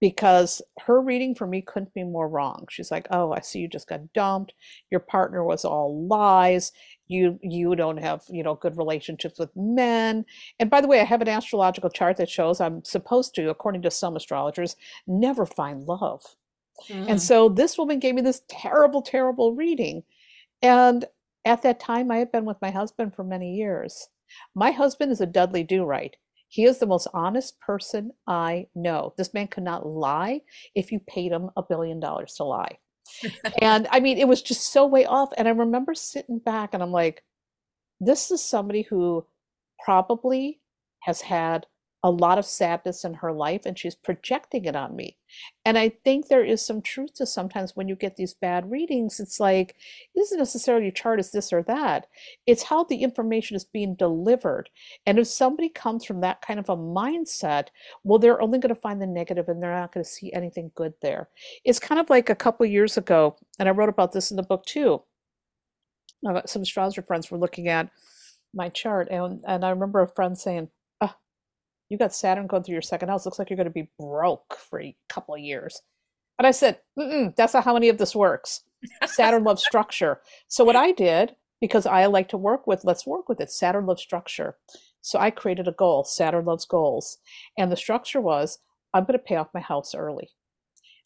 because 0.00 0.62
her 0.80 1.00
reading 1.00 1.34
for 1.34 1.46
me 1.46 1.60
couldn't 1.60 1.94
be 1.94 2.04
more 2.04 2.28
wrong. 2.28 2.66
She's 2.70 2.90
like, 2.90 3.06
"Oh, 3.10 3.32
I 3.32 3.40
see 3.40 3.60
you 3.60 3.68
just 3.68 3.88
got 3.88 4.12
dumped. 4.12 4.54
Your 4.90 5.00
partner 5.00 5.44
was 5.44 5.64
all 5.64 6.06
lies. 6.06 6.72
You 7.06 7.38
you 7.42 7.76
don't 7.76 7.98
have, 7.98 8.22
you 8.28 8.42
know, 8.42 8.54
good 8.54 8.76
relationships 8.78 9.38
with 9.38 9.50
men." 9.54 10.24
And 10.58 10.70
by 10.70 10.80
the 10.80 10.88
way, 10.88 11.00
I 11.00 11.04
have 11.04 11.20
an 11.20 11.28
astrological 11.28 11.90
chart 11.90 12.16
that 12.16 12.30
shows 12.30 12.60
I'm 12.60 12.82
supposed 12.84 13.34
to, 13.36 13.50
according 13.50 13.82
to 13.82 13.90
some 13.90 14.16
astrologers, 14.16 14.76
never 15.06 15.44
find 15.46 15.84
love. 15.86 16.22
Mm. 16.88 17.10
And 17.10 17.22
so 17.22 17.48
this 17.48 17.76
woman 17.76 17.98
gave 17.98 18.14
me 18.14 18.22
this 18.22 18.42
terrible 18.48 19.02
terrible 19.02 19.54
reading. 19.54 20.02
And 20.62 21.04
at 21.44 21.62
that 21.62 21.80
time 21.80 22.10
I 22.10 22.18
had 22.18 22.32
been 22.32 22.44
with 22.44 22.60
my 22.62 22.70
husband 22.70 23.14
for 23.14 23.24
many 23.24 23.54
years. 23.54 24.08
My 24.54 24.70
husband 24.70 25.12
is 25.12 25.20
a 25.20 25.26
Dudley 25.26 25.64
Do 25.64 25.84
Right. 25.84 26.16
He 26.50 26.64
is 26.64 26.78
the 26.78 26.86
most 26.86 27.06
honest 27.14 27.58
person 27.60 28.10
I 28.26 28.66
know. 28.74 29.14
This 29.16 29.32
man 29.32 29.46
could 29.46 29.62
not 29.62 29.86
lie 29.86 30.42
if 30.74 30.90
you 30.90 31.00
paid 31.06 31.30
him 31.30 31.50
a 31.56 31.62
billion 31.62 32.00
dollars 32.00 32.34
to 32.34 32.44
lie. 32.44 32.78
and 33.62 33.86
I 33.90 34.00
mean, 34.00 34.18
it 34.18 34.26
was 34.26 34.42
just 34.42 34.72
so 34.72 34.84
way 34.84 35.06
off. 35.06 35.30
And 35.38 35.46
I 35.46 35.52
remember 35.52 35.94
sitting 35.94 36.40
back 36.40 36.74
and 36.74 36.82
I'm 36.82 36.90
like, 36.90 37.22
this 38.00 38.32
is 38.32 38.44
somebody 38.44 38.82
who 38.82 39.24
probably 39.84 40.60
has 41.02 41.20
had 41.20 41.66
a 42.02 42.10
lot 42.10 42.38
of 42.38 42.46
sadness 42.46 43.04
in 43.04 43.12
her 43.14 43.32
life 43.32 43.66
and 43.66 43.78
she's 43.78 43.94
projecting 43.94 44.64
it 44.64 44.74
on 44.74 44.96
me. 44.96 45.18
And 45.64 45.76
I 45.76 45.90
think 46.02 46.26
there 46.26 46.44
is 46.44 46.64
some 46.64 46.80
truth 46.80 47.14
to 47.14 47.26
sometimes 47.26 47.76
when 47.76 47.88
you 47.88 47.94
get 47.94 48.16
these 48.16 48.32
bad 48.32 48.70
readings, 48.70 49.20
it's 49.20 49.38
like, 49.38 49.76
it 50.14 50.20
isn't 50.20 50.38
necessarily 50.38 50.86
your 50.86 50.92
chart 50.92 51.20
is 51.20 51.30
this 51.30 51.52
or 51.52 51.62
that. 51.64 52.06
It's 52.46 52.64
how 52.64 52.84
the 52.84 53.02
information 53.02 53.54
is 53.54 53.64
being 53.64 53.94
delivered. 53.94 54.70
And 55.04 55.18
if 55.18 55.26
somebody 55.26 55.68
comes 55.68 56.04
from 56.04 56.22
that 56.22 56.40
kind 56.40 56.58
of 56.58 56.70
a 56.70 56.76
mindset, 56.76 57.68
well, 58.02 58.18
they're 58.18 58.40
only 58.40 58.58
going 58.58 58.74
to 58.74 58.80
find 58.80 59.00
the 59.00 59.06
negative 59.06 59.48
and 59.48 59.62
they're 59.62 59.70
not 59.70 59.92
going 59.92 60.04
to 60.04 60.10
see 60.10 60.32
anything 60.32 60.72
good 60.74 60.94
there. 61.02 61.28
It's 61.64 61.78
kind 61.78 62.00
of 62.00 62.08
like 62.08 62.30
a 62.30 62.34
couple 62.34 62.64
years 62.66 62.96
ago, 62.96 63.36
and 63.58 63.68
I 63.68 63.72
wrote 63.72 63.90
about 63.90 64.12
this 64.12 64.30
in 64.30 64.38
the 64.38 64.42
book 64.42 64.64
too. 64.64 65.02
Uh, 66.26 66.42
some 66.46 66.62
astrologer 66.62 67.02
friends 67.02 67.30
were 67.30 67.38
looking 67.38 67.68
at 67.68 67.90
my 68.54 68.68
chart, 68.70 69.08
and, 69.10 69.42
and 69.46 69.64
I 69.64 69.70
remember 69.70 70.00
a 70.00 70.08
friend 70.08 70.36
saying, 70.36 70.70
You 71.90 71.98
got 71.98 72.14
Saturn 72.14 72.46
going 72.46 72.62
through 72.62 72.72
your 72.74 72.82
second 72.82 73.10
house. 73.10 73.26
Looks 73.26 73.38
like 73.38 73.50
you're 73.50 73.58
going 73.58 73.66
to 73.66 73.70
be 73.70 73.90
broke 73.98 74.56
for 74.56 74.80
a 74.80 74.96
couple 75.08 75.34
of 75.34 75.40
years. 75.40 75.82
And 76.38 76.46
I 76.46 76.52
said, 76.52 76.78
that's 77.36 77.52
not 77.52 77.64
how 77.64 77.76
any 77.76 77.90
of 77.90 77.98
this 77.98 78.16
works. 78.16 78.62
Saturn 79.04 79.44
loves 79.44 79.62
structure. 79.62 80.20
So 80.48 80.64
what 80.64 80.76
I 80.76 80.92
did, 80.92 81.36
because 81.60 81.84
I 81.84 82.06
like 82.06 82.30
to 82.30 82.38
work 82.38 82.66
with, 82.66 82.84
let's 82.84 83.06
work 83.06 83.28
with 83.28 83.40
it. 83.40 83.50
Saturn 83.50 83.84
loves 83.84 84.00
structure. 84.00 84.56
So 85.02 85.18
I 85.18 85.30
created 85.30 85.68
a 85.68 85.72
goal. 85.72 86.04
Saturn 86.04 86.46
loves 86.46 86.64
goals. 86.64 87.18
And 87.58 87.70
the 87.70 87.76
structure 87.76 88.22
was, 88.22 88.58
I'm 88.94 89.04
going 89.04 89.18
to 89.18 89.24
pay 89.24 89.36
off 89.36 89.52
my 89.52 89.60
house 89.60 89.94
early. 89.94 90.30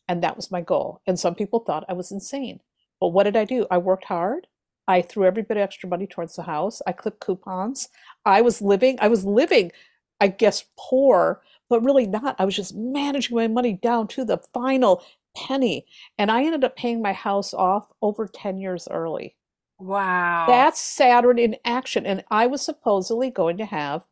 And 0.07 0.23
that 0.23 0.37
was 0.37 0.53
my 0.53 0.61
goal. 0.61 1.01
And 1.07 1.19
some 1.19 1.35
people 1.35 1.61
thought 1.61 1.87
I 1.89 1.95
was 1.95 2.13
insane. 2.13 2.61
But 3.01 3.09
what 3.09 3.25
did 3.25 3.37
I 3.37 3.45
do? 3.45 3.67
I 3.71 3.79
worked 3.79 4.05
hard. 4.05 4.47
I 4.87 5.01
threw 5.01 5.25
every 5.25 5.43
bit 5.43 5.57
of 5.57 5.63
extra 5.63 5.89
money 5.89 6.07
towards 6.07 6.37
the 6.37 6.43
house. 6.43 6.83
I 6.87 6.93
clipped 6.93 7.21
coupons. 7.21 7.89
I 8.27 8.43
was 8.43 8.61
living, 8.61 8.99
I 9.01 9.09
was 9.09 9.25
living, 9.25 9.73
I 10.21 10.29
guess, 10.29 10.65
poor, 10.79 11.43
but 11.69 11.85
really 11.85 12.07
not. 12.07 12.37
I 12.39 12.45
was 12.45 12.57
just 12.57 12.75
managing 12.75 13.37
my 13.37 13.49
money 13.49 13.75
down 13.75 14.09
to 14.09 14.25
the 14.25 14.39
final 14.53 15.03
penny. 15.37 15.87
And 16.19 16.31
I 16.31 16.45
ended 16.45 16.65
up 16.65 16.77
paying 16.77 17.03
my 17.03 17.13
house 17.13 17.53
off 17.53 17.89
over 18.03 18.27
10 18.27 18.59
years 18.59 18.89
early. 18.91 19.37
Wow. 19.79 20.47
That's 20.49 20.81
Saturn 20.81 21.39
in 21.39 21.57
action. 21.65 22.07
And 22.07 22.25
I 22.31 22.47
was 22.47 22.63
supposedly 22.63 23.31
going 23.31 23.57
to 23.59 23.67
have 23.67 24.05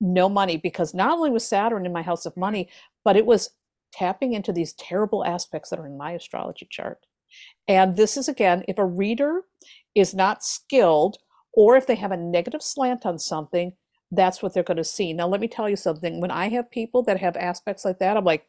no 0.00 0.28
money 0.28 0.56
because 0.56 0.94
not 0.94 1.12
only 1.12 1.30
was 1.30 1.46
Saturn 1.46 1.86
in 1.86 1.92
my 1.92 2.02
house 2.02 2.26
of 2.26 2.36
money, 2.36 2.68
but 3.04 3.16
it 3.16 3.26
was 3.26 3.50
tapping 3.92 4.34
into 4.34 4.52
these 4.52 4.74
terrible 4.74 5.24
aspects 5.24 5.70
that 5.70 5.78
are 5.78 5.86
in 5.86 5.96
my 5.96 6.12
astrology 6.12 6.66
chart. 6.70 7.06
And 7.66 7.96
this 7.96 8.16
is 8.16 8.28
again, 8.28 8.62
if 8.68 8.78
a 8.78 8.84
reader 8.84 9.42
is 9.94 10.14
not 10.14 10.44
skilled 10.44 11.18
or 11.52 11.76
if 11.76 11.86
they 11.86 11.94
have 11.96 12.12
a 12.12 12.16
negative 12.16 12.62
slant 12.62 13.06
on 13.06 13.18
something, 13.18 13.72
that's 14.10 14.42
what 14.42 14.54
they're 14.54 14.62
going 14.62 14.76
to 14.76 14.84
see. 14.84 15.12
Now, 15.12 15.26
let 15.26 15.40
me 15.40 15.48
tell 15.48 15.68
you 15.68 15.76
something. 15.76 16.20
When 16.20 16.30
I 16.30 16.48
have 16.50 16.70
people 16.70 17.02
that 17.04 17.20
have 17.20 17.36
aspects 17.36 17.84
like 17.84 17.98
that, 17.98 18.16
I'm 18.16 18.24
like, 18.24 18.46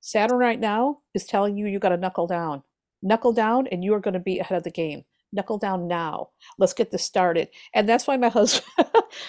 Saturn 0.00 0.38
right 0.38 0.58
now 0.58 0.98
is 1.14 1.26
telling 1.26 1.56
you 1.56 1.66
you 1.66 1.78
got 1.78 1.90
to 1.90 1.96
knuckle 1.96 2.26
down. 2.26 2.62
Knuckle 3.02 3.32
down, 3.32 3.66
and 3.68 3.84
you 3.84 3.94
are 3.94 4.00
going 4.00 4.14
to 4.14 4.20
be 4.20 4.38
ahead 4.38 4.56
of 4.56 4.64
the 4.64 4.70
game. 4.70 5.04
Knuckle 5.32 5.58
down 5.58 5.88
now. 5.88 6.30
Let's 6.58 6.72
get 6.72 6.90
this 6.90 7.04
started. 7.04 7.48
And 7.74 7.88
that's 7.88 8.06
why 8.06 8.16
my 8.16 8.28
husband, 8.30 8.66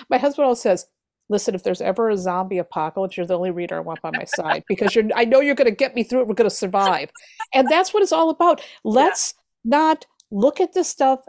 my 0.10 0.18
husband 0.18 0.46
always 0.46 0.62
says, 0.62 0.88
listen, 1.30 1.56
if 1.56 1.64
there's 1.64 1.82
ever 1.82 2.10
a 2.10 2.18
zombie 2.18 2.58
apocalypse, 2.58 3.18
you're 3.18 3.26
the 3.26 3.38
only 3.38 3.52
reader 3.52 3.78
I 3.78 3.82
want 3.82 4.02
by 4.02 4.12
my 4.12 4.26
side 4.26 4.64
because 4.68 4.96
you're 4.96 5.06
I 5.16 5.26
know 5.26 5.40
you're 5.40 5.56
going 5.56 5.70
to 5.70 5.76
get 5.76 5.96
me 5.96 6.04
through 6.04 6.22
it. 6.22 6.28
We're 6.28 6.36
going 6.36 6.50
to 6.50 6.56
survive. 6.56 7.10
And 7.54 7.68
that's 7.70 7.94
what 7.94 8.04
it's 8.04 8.12
all 8.12 8.30
about. 8.30 8.62
Let's 8.84 9.34
yeah. 9.64 9.78
not 9.78 10.06
look 10.32 10.60
at 10.60 10.74
this 10.74 10.90
stuff 10.90 11.22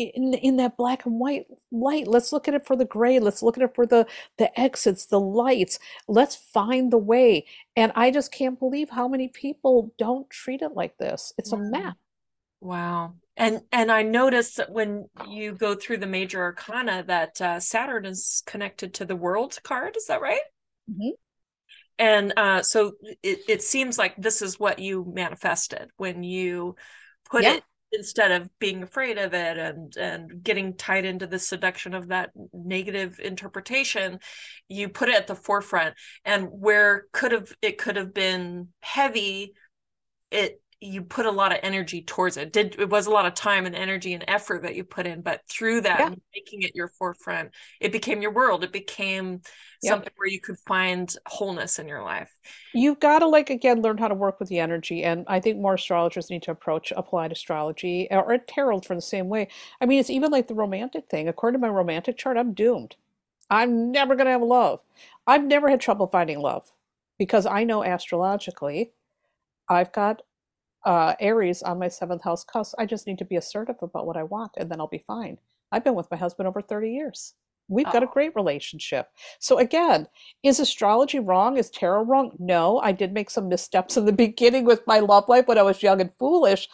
in 0.00 0.34
in 0.34 0.56
that 0.56 0.76
black 0.76 1.06
and 1.06 1.18
white 1.18 1.46
light. 1.70 2.06
Let's 2.06 2.32
look 2.32 2.48
at 2.48 2.54
it 2.54 2.66
for 2.66 2.76
the 2.76 2.84
gray. 2.84 3.18
Let's 3.18 3.42
look 3.42 3.56
at 3.56 3.62
it 3.62 3.74
for 3.74 3.86
the 3.86 4.06
the 4.38 4.58
exits, 4.58 5.06
the 5.06 5.20
lights. 5.20 5.78
Let's 6.08 6.36
find 6.36 6.92
the 6.92 6.98
way. 6.98 7.46
And 7.76 7.92
I 7.94 8.10
just 8.10 8.32
can't 8.32 8.58
believe 8.58 8.90
how 8.90 9.08
many 9.08 9.28
people 9.28 9.92
don't 9.98 10.28
treat 10.30 10.62
it 10.62 10.72
like 10.74 10.96
this. 10.98 11.32
It's 11.38 11.52
a 11.52 11.56
map. 11.56 11.96
Wow. 12.60 13.14
And 13.36 13.62
and 13.72 13.90
I 13.90 14.02
notice 14.02 14.54
that 14.54 14.70
when 14.70 15.08
you 15.28 15.52
go 15.52 15.74
through 15.74 15.98
the 15.98 16.06
major 16.06 16.40
arcana 16.42 17.04
that 17.06 17.40
uh, 17.40 17.60
Saturn 17.60 18.04
is 18.04 18.42
connected 18.46 18.94
to 18.94 19.04
the 19.04 19.16
world 19.16 19.58
card. 19.62 19.96
Is 19.96 20.06
that 20.06 20.20
right? 20.20 20.40
Mm-hmm. 20.90 21.10
And 21.98 22.32
uh, 22.36 22.62
so 22.62 22.92
it, 23.22 23.40
it 23.46 23.62
seems 23.62 23.98
like 23.98 24.16
this 24.16 24.40
is 24.40 24.58
what 24.58 24.78
you 24.78 25.10
manifested 25.14 25.90
when 25.98 26.22
you 26.22 26.76
put 27.30 27.42
yeah. 27.42 27.54
it 27.54 27.64
instead 27.92 28.30
of 28.30 28.48
being 28.58 28.82
afraid 28.82 29.18
of 29.18 29.34
it 29.34 29.58
and 29.58 29.96
and 29.96 30.42
getting 30.42 30.76
tied 30.76 31.04
into 31.04 31.26
the 31.26 31.38
seduction 31.38 31.94
of 31.94 32.08
that 32.08 32.30
negative 32.52 33.18
interpretation 33.20 34.18
you 34.68 34.88
put 34.88 35.08
it 35.08 35.14
at 35.14 35.26
the 35.26 35.34
forefront. 35.34 35.94
And 36.24 36.48
where 36.50 37.06
could 37.12 37.32
have 37.32 37.52
it 37.62 37.78
could 37.78 37.96
have 37.96 38.14
been 38.14 38.68
heavy 38.80 39.54
it 40.30 40.60
you 40.82 41.02
put 41.02 41.26
a 41.26 41.30
lot 41.30 41.52
of 41.52 41.58
energy 41.62 42.00
towards 42.00 42.38
it. 42.38 42.54
Did 42.54 42.76
it 42.78 42.88
was 42.88 43.06
a 43.06 43.10
lot 43.10 43.26
of 43.26 43.34
time 43.34 43.66
and 43.66 43.74
energy 43.74 44.14
and 44.14 44.24
effort 44.26 44.62
that 44.62 44.74
you 44.74 44.82
put 44.82 45.06
in 45.06 45.20
but 45.20 45.42
through 45.46 45.82
that 45.82 46.00
yeah. 46.00 46.14
making 46.34 46.62
it 46.62 46.74
your 46.74 46.88
forefront 46.88 47.50
it 47.80 47.92
became 47.92 48.22
your 48.22 48.30
world. 48.32 48.64
It 48.64 48.72
became 48.72 49.42
something 49.84 50.12
where 50.16 50.28
you 50.28 50.40
could 50.40 50.58
find 50.66 51.14
wholeness 51.26 51.78
in 51.78 51.86
your 51.86 52.02
life. 52.02 52.30
You've 52.72 52.98
got 52.98 53.18
to 53.18 53.28
like 53.28 53.50
again 53.50 53.82
learn 53.82 53.98
how 53.98 54.08
to 54.08 54.14
work 54.14 54.40
with 54.40 54.48
the 54.48 54.58
energy 54.58 55.04
and 55.04 55.24
i 55.28 55.38
think 55.38 55.58
more 55.58 55.74
astrologers 55.74 56.30
need 56.30 56.42
to 56.44 56.50
approach 56.50 56.92
applied 56.96 57.32
astrology 57.32 58.10
eh, 58.10 58.16
or 58.16 58.38
tarot 58.38 58.80
for 58.80 58.94
the 58.94 59.02
same 59.02 59.28
way. 59.28 59.48
I 59.82 59.86
mean 59.86 60.00
it's 60.00 60.10
even 60.10 60.30
like 60.30 60.48
the 60.48 60.54
romantic 60.54 61.08
thing. 61.10 61.28
According 61.28 61.60
to 61.60 61.66
my 61.66 61.72
romantic 61.72 62.16
chart 62.16 62.38
i'm 62.38 62.54
doomed. 62.54 62.96
I'm 63.52 63.90
never 63.90 64.14
going 64.14 64.26
to 64.26 64.32
have 64.32 64.42
love. 64.42 64.78
I've 65.26 65.44
never 65.44 65.68
had 65.68 65.80
trouble 65.80 66.06
finding 66.06 66.38
love 66.40 66.72
because 67.18 67.44
i 67.44 67.64
know 67.64 67.84
astrologically 67.84 68.92
I've 69.68 69.92
got 69.92 70.22
uh, 70.84 71.14
Aries 71.20 71.62
on 71.62 71.78
my 71.78 71.88
seventh 71.88 72.22
house 72.22 72.44
cusp. 72.44 72.74
I 72.78 72.86
just 72.86 73.06
need 73.06 73.18
to 73.18 73.24
be 73.24 73.36
assertive 73.36 73.76
about 73.82 74.06
what 74.06 74.16
I 74.16 74.22
want, 74.22 74.52
and 74.56 74.70
then 74.70 74.80
I'll 74.80 74.88
be 74.88 75.04
fine. 75.06 75.38
I've 75.72 75.84
been 75.84 75.94
with 75.94 76.10
my 76.10 76.16
husband 76.16 76.48
over 76.48 76.60
30 76.60 76.90
years. 76.90 77.34
We've 77.68 77.86
oh. 77.86 77.92
got 77.92 78.02
a 78.02 78.06
oh. 78.06 78.10
great 78.12 78.34
relationship. 78.34 79.08
So 79.38 79.58
again, 79.58 80.08
is 80.42 80.60
astrology 80.60 81.20
wrong? 81.20 81.56
Is 81.56 81.70
tarot 81.70 82.04
wrong? 82.04 82.32
No, 82.38 82.78
I 82.80 82.92
did 82.92 83.12
make 83.12 83.30
some 83.30 83.48
missteps 83.48 83.96
in 83.96 84.04
the 84.04 84.12
beginning 84.26 84.64
with 84.64 84.86
my 84.86 84.98
love 84.98 85.28
life 85.28 85.46
when 85.46 85.58
I 85.58 85.62
was 85.62 85.82
young 85.82 86.00
and 86.00 86.12
foolish. 86.18 86.68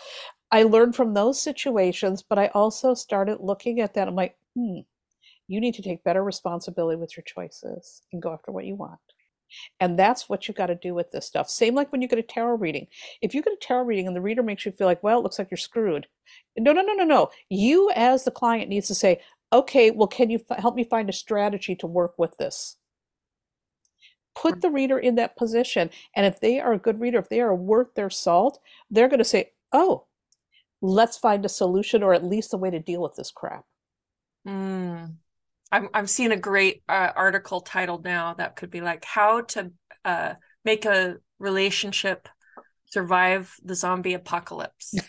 I 0.51 0.63
learned 0.63 0.95
from 0.95 1.13
those 1.13 1.41
situations, 1.41 2.23
but 2.23 2.39
I 2.39 2.49
also 2.49 2.95
started 2.95 3.39
looking 3.41 3.81
at 3.81 3.95
that. 3.95 4.09
I'm 4.09 4.15
like, 4.15 4.37
hmm, 4.55 4.81
you 5.49 5.61
need 5.61 5.75
to 5.75 5.83
take 5.83 6.05
better 6.05 6.25
responsibility 6.25 6.99
with 6.99 7.17
your 7.17 7.25
choices 7.25 8.03
and 8.13 8.23
go 8.23 8.33
after 8.33 8.53
what 8.53 8.65
you 8.65 8.77
want. 8.77 9.01
And 9.81 9.99
that's 9.99 10.29
what 10.29 10.49
you 10.49 10.55
got 10.55 10.67
to 10.67 10.75
do 10.75 10.95
with 10.95 11.11
this 11.11 11.27
stuff. 11.27 11.49
Same 11.49 11.75
like 11.75 11.93
when 11.93 12.03
you 12.03 12.09
get 12.09 12.19
a 12.19 12.23
tarot 12.23 12.57
reading. 12.57 12.87
If 13.23 13.35
you 13.35 13.43
get 13.43 13.53
a 13.53 13.59
tarot 13.61 13.85
reading 13.85 14.07
and 14.07 14.17
the 14.17 14.21
reader 14.21 14.43
makes 14.43 14.67
you 14.67 14.73
feel 14.73 14.87
like, 14.87 15.03
well, 15.03 15.19
it 15.19 15.23
looks 15.23 15.39
like 15.39 15.51
you're 15.51 15.59
screwed. 15.59 16.07
No, 16.59 16.73
no, 16.73 16.83
no, 16.83 16.95
no, 16.95 17.05
no. 17.05 17.31
You, 17.49 17.91
as 17.95 18.25
the 18.25 18.31
client, 18.31 18.69
needs 18.69 18.89
to 18.89 18.95
say, 18.95 19.21
okay, 19.53 19.91
well, 19.91 20.09
can 20.09 20.31
you 20.31 20.41
f- 20.51 20.59
help 20.59 20.75
me 20.75 20.85
find 20.85 21.09
a 21.09 21.13
strategy 21.13 21.77
to 21.77 21.87
work 21.87 22.15
with 22.19 22.37
this? 22.39 22.77
Put 24.35 24.61
the 24.61 24.71
reader 24.71 24.99
in 24.99 25.15
that 25.15 25.37
position. 25.37 25.91
And 26.15 26.27
if 26.27 26.41
they 26.41 26.61
are 26.61 26.75
a 26.75 26.79
good 26.79 27.01
reader, 27.01 27.19
if 27.19 27.29
they 27.29 27.41
are 27.41 27.55
worth 27.55 27.95
their 27.95 28.11
salt, 28.11 28.59
they're 28.91 29.09
going 29.09 29.19
to 29.19 29.25
say, 29.25 29.53
oh, 29.73 30.05
let's 30.83 31.17
find 31.17 31.45
a 31.45 31.49
solution 31.49 32.03
or 32.03 32.13
at 32.13 32.25
least 32.25 32.53
a 32.53 32.59
way 32.59 32.71
to 32.71 32.79
deal 32.79 33.01
with 33.01 33.15
this 33.17 33.31
crap. 33.31 33.65
Mm. 34.47 35.15
I'm 35.77 35.89
I'm 35.93 36.07
seeing 36.07 36.33
a 36.33 36.37
great 36.37 36.83
uh, 36.89 37.11
article 37.15 37.61
titled 37.61 38.05
now 38.05 38.35
that 38.35 38.57
could 38.57 38.71
be 38.71 38.81
like 38.81 39.05
how 39.05 39.43
to 39.43 39.73
uh, 40.05 40.35
make 40.65 40.85
a 40.85 41.17
relationship 41.39 42.29
survive 42.87 43.55
the 43.63 43.75
zombie 43.75 44.15
apocalypse. 44.15 44.95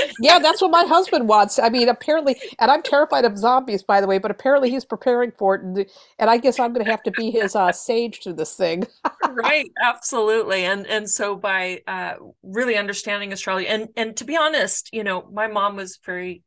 yeah, 0.20 0.38
that's 0.38 0.62
what 0.62 0.70
my 0.70 0.84
husband 0.84 1.28
wants. 1.28 1.58
I 1.58 1.68
mean, 1.68 1.88
apparently, 1.88 2.36
and 2.60 2.70
I'm 2.70 2.82
terrified 2.82 3.24
of 3.24 3.36
zombies, 3.36 3.82
by 3.82 4.00
the 4.00 4.06
way, 4.06 4.18
but 4.18 4.30
apparently 4.30 4.70
he's 4.70 4.84
preparing 4.84 5.32
for 5.32 5.56
it, 5.56 5.62
and, 5.62 5.86
and 6.18 6.30
I 6.30 6.36
guess 6.38 6.58
I'm 6.58 6.72
going 6.72 6.84
to 6.84 6.90
have 6.90 7.02
to 7.04 7.10
be 7.10 7.30
his 7.30 7.56
uh, 7.56 7.72
sage 7.72 8.20
to 8.20 8.32
this 8.32 8.54
thing. 8.54 8.86
right, 9.30 9.70
absolutely, 9.82 10.64
and 10.64 10.86
and 10.86 11.08
so 11.08 11.36
by 11.36 11.82
uh, 11.86 12.14
really 12.42 12.76
understanding 12.76 13.32
astrology, 13.32 13.66
and 13.66 13.88
and 13.96 14.16
to 14.18 14.24
be 14.24 14.36
honest, 14.36 14.90
you 14.92 15.04
know, 15.04 15.28
my 15.32 15.48
mom 15.48 15.76
was 15.76 15.98
very 16.04 16.42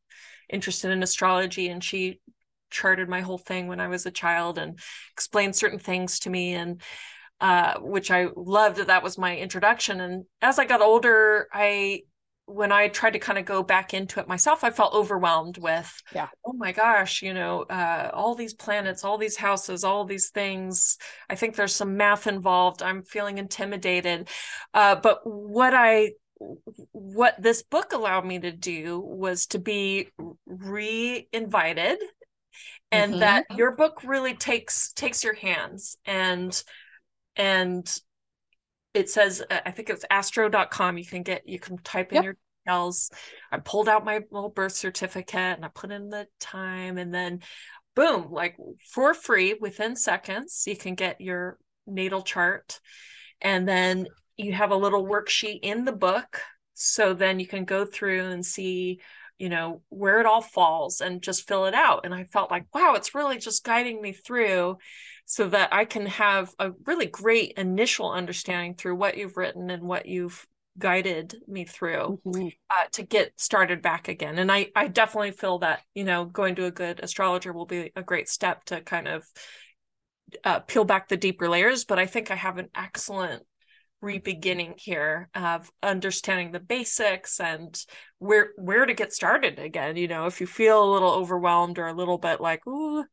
interested 0.50 0.92
in 0.92 1.04
astrology, 1.04 1.68
and 1.68 1.84
she 1.84 2.20
charted 2.70 3.10
my 3.10 3.22
whole 3.22 3.38
thing 3.38 3.68
when 3.68 3.80
I 3.80 3.88
was 3.88 4.06
a 4.06 4.12
child 4.12 4.58
and 4.58 4.80
explained 5.14 5.56
certain 5.56 5.80
things 5.80 6.20
to 6.20 6.30
me 6.30 6.54
and 6.54 6.82
uh, 7.42 7.80
which 7.80 8.12
I 8.12 8.28
loved 8.36 8.78
that 8.78 8.88
that 8.88 9.04
was 9.04 9.18
my 9.18 9.38
introduction. 9.38 10.00
And 10.00 10.26
as 10.42 10.58
I 10.58 10.66
got 10.66 10.82
older, 10.82 11.48
I 11.52 12.02
when 12.48 12.72
I 12.72 12.90
tried 12.90 13.14
to 13.14 13.20
kind 13.20 13.40
of 13.40 13.46
go 13.46 13.64
back 13.64 13.94
into 13.94 14.20
it 14.20 14.28
myself, 14.28 14.64
I 14.64 14.70
felt 14.70 14.94
overwhelmed 14.94 15.58
with, 15.58 15.92
yeah, 16.14 16.28
oh 16.46 16.54
my 16.54 16.72
gosh, 16.72 17.24
you 17.24 17.34
know, 17.34 17.64
uh, 17.64 18.12
all 18.14 18.36
these 18.36 18.54
planets, 18.54 19.04
all 19.04 19.18
these 19.18 19.36
houses, 19.36 19.84
all 19.84 20.06
these 20.06 20.30
things. 20.30 20.98
I 21.28 21.36
think 21.36 21.56
there's 21.56 21.74
some 21.74 21.98
math 21.98 22.28
involved. 22.28 22.84
I'm 22.84 23.02
feeling 23.02 23.40
intimidated. 23.40 24.30
Uh, 24.74 24.96
but 24.96 25.22
what 25.24 25.74
I 25.74 26.12
what 26.92 27.42
this 27.42 27.64
book 27.64 27.94
allowed 27.94 28.26
me 28.26 28.40
to 28.40 28.52
do 28.52 29.00
was 29.00 29.48
to 29.48 29.60
be 29.60 30.10
re-invited 30.46 31.98
and 32.96 33.12
mm-hmm. 33.12 33.20
that 33.22 33.46
your 33.56 33.72
book 33.76 34.02
really 34.04 34.36
takes 34.36 34.92
takes 34.94 35.24
your 35.24 35.36
hands. 35.36 35.98
And 36.06 36.62
and 37.36 37.86
it 38.94 39.10
says 39.10 39.44
i 39.52 39.72
think 39.72 39.90
it's 39.90 40.06
astro.com 40.10 40.98
you 40.98 41.06
can 41.06 41.22
get 41.22 41.46
you 41.46 41.60
can 41.60 41.78
type 41.80 42.12
in 42.12 42.16
yep. 42.16 42.24
your 42.24 42.38
details. 42.66 43.12
I 43.52 43.60
pulled 43.60 43.90
out 43.90 44.06
my 44.06 44.22
little 44.32 44.50
birth 44.50 44.72
certificate 44.74 45.58
and 45.58 45.66
i 45.66 45.68
put 45.68 45.92
in 45.92 46.10
the 46.10 46.28
time. 46.40 46.98
And 46.98 47.14
then 47.14 47.42
boom 47.96 48.28
like 48.32 48.58
for 48.92 49.14
free 49.14 49.56
within 49.60 49.96
seconds 49.96 50.66
you 50.68 50.76
can 50.76 50.96
get 50.96 51.22
your 51.22 51.58
natal 51.88 52.22
chart. 52.22 52.80
And 53.42 53.68
then 53.68 54.08
you 54.38 54.54
have 54.54 54.72
a 54.72 54.76
little 54.76 55.06
worksheet 55.06 55.60
in 55.62 55.86
the 55.86 55.94
book. 55.94 56.42
So 56.74 57.14
then 57.14 57.40
you 57.40 57.48
can 57.48 57.64
go 57.64 57.86
through 57.86 58.26
and 58.26 58.46
see 58.46 59.00
you 59.38 59.50
know 59.50 59.82
where 59.90 60.20
it 60.20 60.26
all 60.26 60.42
falls 60.42 61.02
and 61.02 61.22
just 61.22 61.48
fill 61.48 61.66
it 61.66 61.74
out 61.74 62.06
and 62.06 62.14
i 62.14 62.24
felt 62.24 62.52
like 62.52 62.66
wow 62.74 62.94
it's 62.96 63.16
really 63.16 63.38
just 63.38 63.64
guiding 63.64 64.02
me 64.02 64.12
through 64.12 64.78
so 65.26 65.48
that 65.48 65.74
i 65.74 65.86
can 65.86 66.06
have 66.06 66.54
a 66.60 66.72
really 66.86 67.06
great 67.06 67.54
initial 67.58 68.12
understanding 68.12 68.76
through 68.76 68.96
what 68.96 69.18
you've 69.18 69.38
written 69.38 69.70
and 69.70 69.84
what 69.84 70.06
you've 70.06 70.46
guided 70.78 71.36
me 71.48 71.64
through 71.64 72.20
mm-hmm. 72.26 72.48
uh, 72.70 72.86
to 72.92 73.04
get 73.04 73.32
started 73.38 73.82
back 73.82 74.08
again 74.08 74.38
and 74.38 74.52
i 74.52 74.68
i 74.76 74.88
definitely 74.88 75.32
feel 75.32 75.60
that 75.60 75.82
you 75.94 76.04
know 76.04 76.26
going 76.26 76.56
to 76.56 76.66
a 76.66 76.72
good 76.72 77.00
astrologer 77.02 77.54
will 77.54 77.66
be 77.66 77.92
a 77.96 78.04
great 78.04 78.28
step 78.28 78.64
to 78.66 78.82
kind 78.82 79.08
of 79.08 79.24
uh, 80.44 80.60
peel 80.60 80.84
back 80.84 81.08
the 81.08 81.16
deeper 81.16 81.48
layers 81.48 81.86
but 81.86 82.00
i 82.00 82.06
think 82.06 82.30
i 82.30 82.36
have 82.36 82.58
an 82.58 82.68
excellent 82.76 83.44
re-beginning 84.06 84.76
here 84.78 85.30
of 85.34 85.72
understanding 85.82 86.52
the 86.52 86.60
basics 86.60 87.40
and 87.40 87.84
where 88.20 88.52
where 88.56 88.86
to 88.86 88.94
get 88.94 89.12
started 89.12 89.60
again 89.60 89.98
you 89.98 90.08
know 90.08 90.28
if 90.28 90.40
you 90.40 90.48
feel 90.48 90.84
a 90.84 90.94
little 90.94 91.12
overwhelmed 91.12 91.80
or 91.80 91.88
a 91.88 91.94
little 91.94 92.18
bit 92.18 92.40
like 92.40 92.66
ooh 92.68 93.04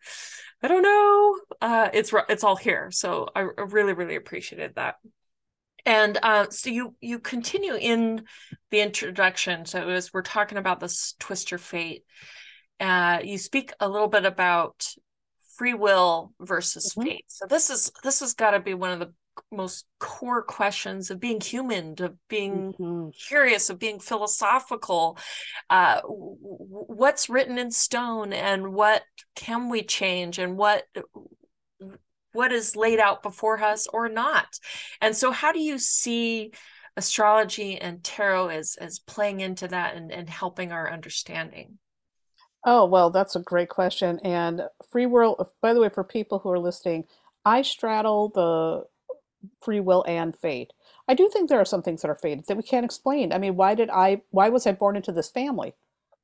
i 0.63 0.69
don't 0.69 0.83
know 0.83 1.39
uh 1.61 1.89
it's 1.93 2.13
it's 2.29 2.45
all 2.45 2.57
here 2.57 2.91
so 2.91 3.27
i, 3.35 3.41
I 3.41 3.63
really 3.63 3.95
really 3.95 4.17
appreciated 4.17 4.75
that 4.77 4.97
and 5.85 6.19
uh, 6.23 6.49
so 6.51 6.71
you 6.71 6.95
you 7.01 7.19
continue 7.19 7.75
in 7.75 8.25
the 8.71 8.81
introduction. 8.81 9.67
So 9.67 9.89
as 9.89 10.13
we're 10.13 10.23
talking 10.23 10.59
about 10.59 10.79
this 10.79 11.15
Twist 11.19 11.51
Your 11.51 11.59
Fate, 11.59 12.05
uh, 12.79 13.19
you 13.25 13.37
speak 13.37 13.73
a 13.81 13.89
little 13.89 14.09
bit 14.09 14.25
about 14.25 14.87
free 15.57 15.75
will 15.75 16.33
versus 16.41 16.95
mm-hmm. 16.95 17.09
fate. 17.09 17.25
So 17.29 17.47
this 17.47 17.71
is 17.71 17.91
this 18.03 18.21
has 18.21 18.35
got 18.35 18.53
to 18.53 18.61
be 18.61 18.75
one 18.75 18.93
of 18.93 19.01
the 19.01 19.13
most 19.51 19.87
core 19.99 20.43
questions 20.43 21.11
of 21.11 21.21
being 21.21 21.41
human, 21.41 21.95
of 22.03 22.17
being 22.29 22.75
mm-hmm. 22.79 23.09
curious, 23.29 23.71
of 23.71 23.79
being 23.79 23.99
philosophical. 23.99 25.19
Uh, 25.71 26.01
what's 26.05 27.29
written 27.29 27.59
in 27.59 27.71
stone, 27.71 28.33
and 28.33 28.73
what 28.73 29.03
can 29.35 29.69
we 29.69 29.83
change, 29.83 30.39
and 30.39 30.57
what 30.57 30.85
what 32.33 32.53
is 32.53 32.77
laid 32.77 32.99
out 32.99 33.23
before 33.23 33.63
us 33.63 33.87
or 33.87 34.09
not 34.09 34.59
and 35.01 35.17
so 35.17 35.31
how 35.31 35.53
do 35.53 35.61
you 35.61 35.79
see 35.79 36.53
astrology 36.97 37.79
and 37.79 38.03
tarot 38.03 38.49
as 38.49 38.77
as 38.81 38.99
playing 38.99 39.41
into 39.41 39.69
that 39.69 39.95
and, 39.95 40.13
and 40.13 40.29
helping 40.29 40.73
our 40.73 40.91
understanding 40.91 41.79
oh 42.65 42.85
well 42.85 43.11
that's 43.11 43.37
a 43.37 43.41
great 43.41 43.69
question 43.69 44.19
and 44.25 44.63
free 44.91 45.07
will 45.07 45.51
by 45.61 45.73
the 45.73 45.81
way 45.81 45.89
for 45.89 46.05
people 46.05 46.39
who 46.39 46.51
are 46.51 46.59
listening 46.59 47.05
i 47.45 47.63
straddle 47.63 48.31
the 48.35 48.83
free 49.61 49.81
will 49.81 50.05
and 50.07 50.37
fate 50.37 50.73
i 51.09 51.15
do 51.15 51.29
think 51.33 51.49
there 51.49 51.61
are 51.61 51.65
some 51.65 51.83
things 51.83 52.03
that 52.03 52.11
are 52.11 52.19
fated 52.21 52.45
that 52.47 52.57
we 52.57 52.63
can't 52.63 52.85
explain 52.85 53.33
i 53.33 53.39
mean 53.39 53.57
why 53.57 53.75
did 53.75 53.91
i 53.91 54.21
why 54.31 54.49
was 54.49 54.67
i 54.67 54.73
born 54.73 54.97
into 54.97 55.13
this 55.13 55.31
family 55.31 55.75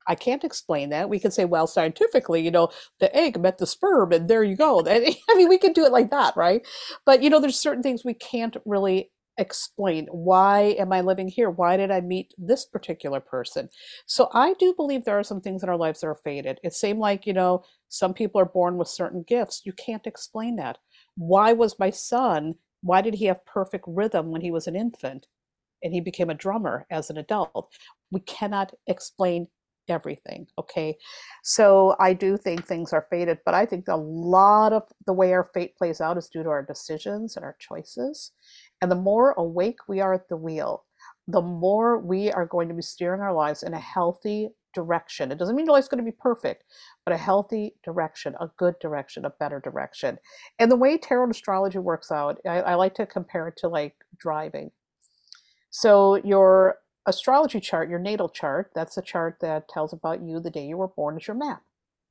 I 0.07 0.15
can't 0.15 0.43
explain 0.43 0.89
that. 0.89 1.07
We 1.07 1.19
can 1.19 1.29
say, 1.29 1.45
well, 1.45 1.67
scientifically, 1.67 2.41
you 2.41 2.49
know, 2.49 2.69
the 2.99 3.15
egg 3.15 3.39
met 3.39 3.59
the 3.59 3.67
sperm, 3.67 4.11
and 4.11 4.27
there 4.27 4.43
you 4.43 4.55
go. 4.55 4.83
I 4.87 5.35
mean, 5.35 5.47
we 5.47 5.59
can 5.59 5.71
do 5.71 5.85
it 5.85 5.91
like 5.91 6.09
that, 6.09 6.35
right? 6.35 6.65
But 7.05 7.21
you 7.21 7.29
know, 7.29 7.39
there's 7.39 7.59
certain 7.59 7.83
things 7.83 8.03
we 8.03 8.15
can't 8.15 8.57
really 8.65 9.11
explain. 9.37 10.07
Why 10.11 10.75
am 10.79 10.91
I 10.91 11.01
living 11.01 11.29
here? 11.29 11.49
Why 11.49 11.77
did 11.77 11.91
I 11.91 12.01
meet 12.01 12.33
this 12.37 12.65
particular 12.65 13.19
person? 13.19 13.69
So 14.05 14.29
I 14.33 14.53
do 14.55 14.73
believe 14.75 15.05
there 15.05 15.17
are 15.17 15.23
some 15.23 15.41
things 15.41 15.63
in 15.63 15.69
our 15.69 15.77
lives 15.77 16.01
that 16.01 16.07
are 16.07 16.15
fated. 16.15 16.59
It 16.63 16.73
seemed 16.73 16.99
like, 16.99 17.25
you 17.25 17.33
know, 17.33 17.63
some 17.87 18.13
people 18.13 18.41
are 18.41 18.45
born 18.45 18.77
with 18.77 18.87
certain 18.87 19.23
gifts. 19.23 19.61
You 19.63 19.73
can't 19.73 20.05
explain 20.05 20.57
that. 20.57 20.77
Why 21.15 21.53
was 21.53 21.79
my 21.79 21.89
son? 21.89 22.55
Why 22.81 23.01
did 23.01 23.15
he 23.15 23.25
have 23.25 23.45
perfect 23.45 23.85
rhythm 23.87 24.31
when 24.31 24.41
he 24.41 24.51
was 24.51 24.67
an 24.67 24.75
infant? 24.75 25.27
and 25.83 25.93
he 25.93 26.01
became 26.01 26.29
a 26.29 26.35
drummer 26.35 26.85
as 26.91 27.09
an 27.09 27.17
adult. 27.17 27.71
We 28.11 28.19
cannot 28.21 28.73
explain 28.87 29.47
everything. 29.87 30.47
Okay. 30.57 30.97
So 31.43 31.95
I 31.99 32.13
do 32.13 32.37
think 32.37 32.65
things 32.65 32.93
are 32.93 33.07
fated, 33.09 33.39
but 33.43 33.55
I 33.55 33.65
think 33.65 33.87
a 33.87 33.95
lot 33.95 34.71
of 34.71 34.83
the 35.07 35.13
way 35.13 35.33
our 35.33 35.49
fate 35.53 35.75
plays 35.77 35.99
out 35.99 36.17
is 36.17 36.29
due 36.29 36.43
to 36.43 36.49
our 36.49 36.63
decisions 36.63 37.35
and 37.35 37.43
our 37.43 37.55
choices. 37.59 38.31
And 38.81 38.91
the 38.91 38.95
more 38.95 39.33
awake 39.37 39.79
we 39.87 39.99
are 39.99 40.13
at 40.13 40.29
the 40.29 40.37
wheel, 40.37 40.85
the 41.27 41.41
more 41.41 41.97
we 41.97 42.31
are 42.31 42.45
going 42.45 42.67
to 42.69 42.75
be 42.75 42.81
steering 42.81 43.21
our 43.21 43.33
lives 43.33 43.63
in 43.63 43.73
a 43.73 43.79
healthy 43.79 44.49
direction. 44.73 45.31
It 45.31 45.37
doesn't 45.37 45.55
mean 45.55 45.65
your 45.65 45.73
life's 45.73 45.87
going 45.87 46.03
to 46.03 46.11
be 46.11 46.15
perfect, 46.17 46.63
but 47.05 47.13
a 47.13 47.17
healthy 47.17 47.75
direction, 47.83 48.35
a 48.39 48.49
good 48.57 48.75
direction, 48.79 49.25
a 49.25 49.29
better 49.29 49.59
direction. 49.59 50.19
And 50.57 50.71
the 50.71 50.75
way 50.75 50.97
tarot 50.97 51.29
astrology 51.29 51.79
works 51.79 52.11
out, 52.11 52.39
I, 52.45 52.61
I 52.61 52.75
like 52.75 52.95
to 52.95 53.05
compare 53.05 53.47
it 53.47 53.57
to 53.57 53.67
like 53.67 53.95
driving. 54.17 54.71
So 55.69 56.15
your 56.15 56.79
astrology 57.05 57.59
chart, 57.59 57.89
your 57.89 57.99
natal 57.99 58.29
chart, 58.29 58.71
that's 58.75 58.95
the 58.95 59.01
chart 59.01 59.37
that 59.41 59.67
tells 59.67 59.93
about 59.93 60.21
you 60.21 60.39
the 60.39 60.49
day 60.49 60.65
you 60.65 60.77
were 60.77 60.87
born, 60.87 61.17
is 61.17 61.27
your 61.27 61.37
map. 61.37 61.63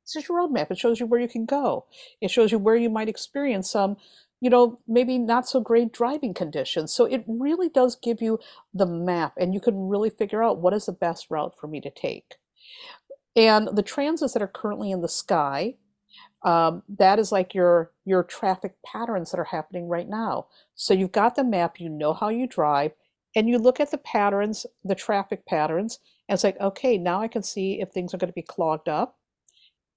This 0.04 0.22
is 0.22 0.28
your 0.28 0.38
roadmap. 0.38 0.70
It 0.70 0.78
shows 0.78 1.00
you 1.00 1.06
where 1.06 1.20
you 1.20 1.28
can 1.28 1.44
go. 1.44 1.84
It 2.20 2.30
shows 2.30 2.50
you 2.50 2.58
where 2.58 2.76
you 2.76 2.88
might 2.88 3.08
experience 3.08 3.70
some, 3.70 3.96
you 4.40 4.48
know, 4.48 4.78
maybe 4.86 5.18
not 5.18 5.48
so 5.48 5.60
great 5.60 5.92
driving 5.92 6.32
conditions. 6.32 6.94
So 6.94 7.04
it 7.04 7.24
really 7.26 7.68
does 7.68 7.94
give 7.94 8.22
you 8.22 8.38
the 8.72 8.86
map, 8.86 9.34
and 9.36 9.52
you 9.52 9.60
can 9.60 9.88
really 9.88 10.10
figure 10.10 10.42
out 10.42 10.60
what 10.60 10.72
is 10.72 10.86
the 10.86 10.92
best 10.92 11.26
route 11.28 11.54
for 11.60 11.66
me 11.66 11.80
to 11.82 11.90
take. 11.90 12.36
And 13.36 13.68
the 13.76 13.82
transits 13.82 14.32
that 14.32 14.42
are 14.42 14.48
currently 14.48 14.90
in 14.90 15.00
the 15.00 15.08
sky, 15.08 15.76
um, 16.42 16.82
that 16.88 17.18
is 17.18 17.32
like 17.32 17.54
your 17.54 17.92
your 18.04 18.22
traffic 18.22 18.74
patterns 18.84 19.30
that 19.30 19.40
are 19.40 19.44
happening 19.44 19.88
right 19.88 20.08
now. 20.08 20.46
So 20.74 20.94
you've 20.94 21.12
got 21.12 21.34
the 21.34 21.44
map, 21.44 21.80
you 21.80 21.88
know 21.88 22.14
how 22.14 22.28
you 22.28 22.46
drive, 22.46 22.92
and 23.34 23.48
you 23.48 23.58
look 23.58 23.80
at 23.80 23.90
the 23.90 23.98
patterns, 23.98 24.66
the 24.84 24.94
traffic 24.94 25.46
patterns, 25.46 25.98
and 26.28 26.34
it's 26.34 26.44
like, 26.44 26.60
okay, 26.60 26.98
now 26.98 27.20
I 27.20 27.28
can 27.28 27.42
see 27.42 27.80
if 27.80 27.90
things 27.90 28.14
are 28.14 28.18
going 28.18 28.30
to 28.30 28.34
be 28.34 28.42
clogged 28.42 28.88
up 28.88 29.18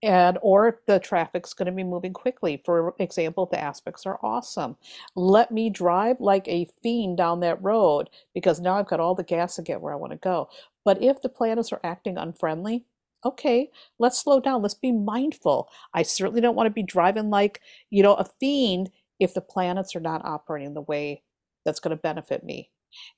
and 0.04 0.38
or 0.42 0.68
if 0.68 0.76
the 0.88 1.00
traffic's 1.00 1.54
going 1.54 1.68
to 1.68 1.72
be 1.72 1.84
moving 1.84 2.14
quickly. 2.14 2.62
For 2.66 2.96
example, 3.00 3.46
the 3.46 3.62
aspects 3.62 4.06
are 4.06 4.20
awesome. 4.24 4.78
Let 5.16 5.52
me 5.52 5.70
drive 5.70 6.20
like 6.20 6.48
a 6.48 6.68
fiend 6.82 7.18
down 7.18 7.40
that 7.42 7.62
road 7.62 8.10
because 8.34 8.60
now 8.60 8.76
I've 8.76 8.88
got 8.88 9.00
all 9.00 9.16
the 9.16 9.24
gas 9.24 9.56
to 9.56 9.62
get 9.62 9.82
where 9.82 9.94
I 9.94 9.98
want 9.98 10.12
to 10.12 10.18
go. 10.18 10.50
But 10.84 11.02
if 11.02 11.22
the 11.22 11.30
planets 11.30 11.72
are 11.72 11.82
acting 11.84 12.18
unfriendly, 12.18 12.86
okay, 13.24 13.70
let's 14.00 14.20
slow 14.20 14.40
down. 14.40 14.62
Let's 14.62 14.74
be 14.74 14.92
mindful. 14.92 15.70
I 15.94 16.02
certainly 16.02 16.42
don't 16.42 16.56
want 16.56 16.68
to 16.68 16.72
be 16.74 16.84
driving 16.84 17.30
like, 17.30 17.62
you 17.90 18.02
know, 18.02 18.16
a 18.16 18.26
fiend 18.40 18.90
if 19.20 19.34
the 19.36 19.42
planets 19.42 19.96
are 19.96 20.00
not 20.02 20.26
operating 20.26 20.74
the 20.74 20.82
way 20.82 21.22
that's 21.64 21.80
going 21.80 21.96
to 21.96 22.02
benefit 22.02 22.44
me. 22.44 22.72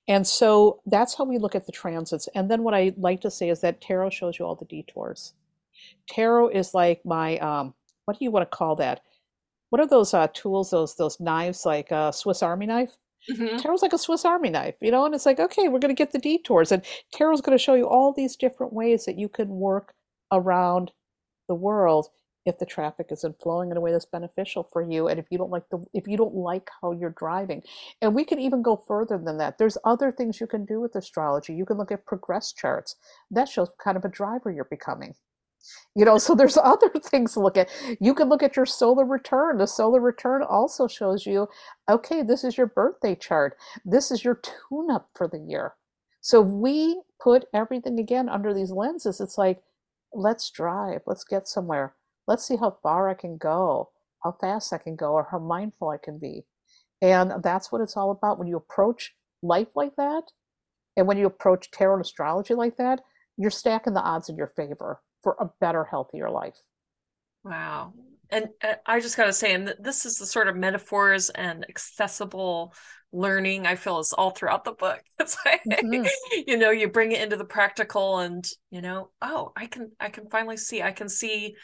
And 0.07 0.27
so 0.27 0.81
that's 0.85 1.15
how 1.15 1.23
we 1.23 1.37
look 1.37 1.55
at 1.55 1.65
the 1.65 1.71
transits. 1.71 2.27
And 2.35 2.51
then 2.51 2.63
what 2.63 2.73
I 2.73 2.93
like 2.97 3.21
to 3.21 3.31
say 3.31 3.49
is 3.49 3.61
that 3.61 3.81
tarot 3.81 4.11
shows 4.11 4.37
you 4.37 4.45
all 4.45 4.55
the 4.55 4.65
detours. 4.65 5.33
Tarot 6.07 6.49
is 6.49 6.73
like 6.73 7.01
my 7.05 7.37
um, 7.39 7.73
what 8.05 8.19
do 8.19 8.25
you 8.25 8.31
want 8.31 8.49
to 8.49 8.57
call 8.57 8.75
that? 8.77 9.01
What 9.69 9.81
are 9.81 9.87
those 9.87 10.13
uh, 10.13 10.27
tools? 10.33 10.71
Those 10.71 10.95
those 10.95 11.19
knives 11.19 11.65
like 11.65 11.91
a 11.91 12.11
Swiss 12.13 12.43
Army 12.43 12.65
knife? 12.65 12.95
Mm-hmm. 13.29 13.57
Tarot's 13.57 13.81
like 13.81 13.93
a 13.93 13.97
Swiss 13.97 14.25
Army 14.25 14.49
knife, 14.49 14.75
you 14.81 14.91
know. 14.91 15.05
And 15.05 15.15
it's 15.15 15.25
like 15.25 15.39
okay, 15.39 15.67
we're 15.67 15.79
going 15.79 15.95
to 15.95 15.99
get 15.99 16.11
the 16.11 16.19
detours, 16.19 16.71
and 16.71 16.83
tarot's 17.13 17.41
going 17.41 17.57
to 17.57 17.63
show 17.63 17.73
you 17.73 17.87
all 17.87 18.13
these 18.13 18.35
different 18.35 18.73
ways 18.73 19.05
that 19.05 19.17
you 19.17 19.29
can 19.29 19.49
work 19.49 19.93
around 20.31 20.91
the 21.47 21.55
world 21.55 22.09
if 22.45 22.57
the 22.57 22.65
traffic 22.65 23.07
isn't 23.11 23.39
flowing 23.41 23.71
in 23.71 23.77
a 23.77 23.81
way 23.81 23.91
that's 23.91 24.05
beneficial 24.05 24.63
for 24.71 24.81
you 24.81 25.07
and 25.07 25.19
if 25.19 25.25
you 25.29 25.37
don't 25.37 25.51
like 25.51 25.67
the 25.69 25.83
if 25.93 26.07
you 26.07 26.17
don't 26.17 26.35
like 26.35 26.69
how 26.81 26.91
you're 26.91 27.15
driving 27.17 27.61
and 28.01 28.13
we 28.13 28.25
can 28.25 28.39
even 28.39 28.61
go 28.61 28.75
further 28.75 29.17
than 29.17 29.37
that 29.37 29.57
there's 29.57 29.77
other 29.85 30.11
things 30.11 30.41
you 30.41 30.47
can 30.47 30.65
do 30.65 30.81
with 30.81 30.95
astrology 30.95 31.53
you 31.53 31.65
can 31.65 31.77
look 31.77 31.91
at 31.91 32.05
progress 32.05 32.51
charts 32.51 32.95
that 33.31 33.47
shows 33.47 33.69
kind 33.81 33.97
of 33.97 34.03
a 34.03 34.09
driver 34.09 34.51
you're 34.51 34.65
becoming 34.65 35.13
you 35.95 36.05
know 36.05 36.17
so 36.25 36.35
there's 36.35 36.57
other 36.57 36.89
things 36.89 37.33
to 37.33 37.39
look 37.39 37.57
at. 37.57 37.69
You 37.99 38.13
can 38.13 38.29
look 38.29 38.43
at 38.43 38.55
your 38.55 38.65
solar 38.65 39.05
return. 39.05 39.57
The 39.57 39.67
solar 39.67 39.99
return 39.99 40.43
also 40.43 40.87
shows 40.87 41.25
you 41.25 41.47
okay 41.89 42.23
this 42.23 42.43
is 42.43 42.57
your 42.57 42.67
birthday 42.67 43.15
chart. 43.15 43.57
This 43.85 44.11
is 44.11 44.23
your 44.23 44.35
tune 44.35 44.89
up 44.91 45.09
for 45.15 45.27
the 45.27 45.39
year. 45.39 45.73
So 46.21 46.41
we 46.41 47.01
put 47.21 47.45
everything 47.53 47.99
again 47.99 48.29
under 48.29 48.53
these 48.53 48.71
lenses. 48.71 49.19
It's 49.19 49.37
like 49.37 49.61
let's 50.13 50.49
drive. 50.49 51.01
Let's 51.05 51.23
get 51.23 51.47
somewhere. 51.47 51.95
Let's 52.27 52.47
see 52.47 52.55
how 52.55 52.77
far 52.81 53.09
I 53.09 53.13
can 53.13 53.37
go, 53.37 53.89
how 54.23 54.37
fast 54.39 54.71
I 54.71 54.77
can 54.77 54.95
go, 54.95 55.11
or 55.13 55.27
how 55.29 55.39
mindful 55.39 55.89
I 55.89 55.97
can 55.97 56.17
be. 56.19 56.45
And 57.01 57.43
that's 57.43 57.71
what 57.71 57.81
it's 57.81 57.97
all 57.97 58.11
about. 58.11 58.39
When 58.39 58.47
you 58.47 58.55
approach 58.55 59.13
life 59.41 59.67
like 59.75 59.95
that, 59.97 60.23
and 60.95 61.07
when 61.07 61.17
you 61.17 61.25
approach 61.25 61.71
tarot 61.71 61.99
astrology 61.99 62.53
like 62.53 62.77
that, 62.77 63.01
you're 63.37 63.51
stacking 63.51 63.93
the 63.93 64.01
odds 64.01 64.29
in 64.29 64.37
your 64.37 64.47
favor 64.47 65.01
for 65.23 65.35
a 65.39 65.49
better, 65.59 65.83
healthier 65.83 66.29
life. 66.29 66.57
Wow. 67.43 67.93
And 68.29 68.49
uh, 68.63 68.75
I 68.85 68.99
just 68.99 69.17
got 69.17 69.25
to 69.25 69.33
say, 69.33 69.53
and 69.53 69.73
this 69.79 70.05
is 70.05 70.17
the 70.17 70.25
sort 70.25 70.47
of 70.47 70.55
metaphors 70.55 71.29
and 71.29 71.65
accessible 71.67 72.73
learning 73.11 73.67
I 73.67 73.75
feel 73.75 73.99
is 73.99 74.11
all 74.11 74.31
throughout 74.31 74.63
the 74.63 74.73
book. 74.73 75.01
It's 75.19 75.37
like, 75.45 75.61
mm-hmm. 75.69 76.05
you 76.47 76.57
know, 76.57 76.71
you 76.71 76.89
bring 76.89 77.11
it 77.11 77.21
into 77.21 77.37
the 77.37 77.45
practical 77.45 78.19
and, 78.19 78.45
you 78.71 78.81
know, 78.81 79.11
oh, 79.21 79.53
I 79.55 79.67
can, 79.67 79.91
I 79.99 80.09
can 80.09 80.29
finally 80.29 80.57
see, 80.57 80.81
I 80.81 80.91
can 80.91 81.07
see 81.07 81.55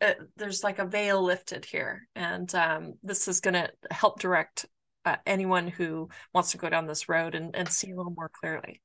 uh, 0.00 0.12
there's 0.36 0.62
like 0.62 0.78
a 0.78 0.86
veil 0.86 1.22
lifted 1.22 1.64
here 1.64 2.06
and 2.14 2.54
um, 2.54 2.94
this 3.02 3.26
is 3.26 3.40
going 3.40 3.54
to 3.54 3.70
help 3.90 4.20
direct 4.20 4.66
uh, 5.04 5.16
anyone 5.26 5.66
who 5.66 6.08
wants 6.34 6.52
to 6.52 6.58
go 6.58 6.68
down 6.68 6.86
this 6.86 7.08
road 7.08 7.34
and, 7.34 7.56
and 7.56 7.68
see 7.68 7.90
a 7.90 7.96
little 7.96 8.12
more 8.12 8.30
clearly 8.40 8.80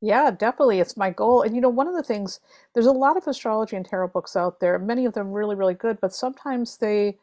Yeah, 0.00 0.30
definitely. 0.30 0.80
It's 0.80 0.96
my 0.96 1.10
goal. 1.10 1.42
And 1.42 1.54
you 1.54 1.60
know, 1.60 1.68
one 1.68 1.86
of 1.86 1.94
the 1.94 2.02
things, 2.02 2.40
there's 2.74 2.86
a 2.86 2.92
lot 2.92 3.16
of 3.16 3.26
astrology 3.26 3.76
and 3.76 3.84
tarot 3.84 4.08
books 4.08 4.34
out 4.34 4.60
there, 4.60 4.78
many 4.78 5.04
of 5.04 5.12
them 5.14 5.32
really, 5.32 5.54
really 5.56 5.74
good, 5.74 6.00
but 6.00 6.14
sometimes 6.14 6.78
they 6.78 7.18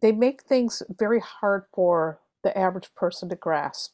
they 0.00 0.12
make 0.12 0.42
things 0.42 0.82
very 0.98 1.20
hard 1.20 1.64
for 1.72 2.20
the 2.42 2.56
average 2.58 2.92
person 2.96 3.28
to 3.28 3.36
grasp. 3.36 3.92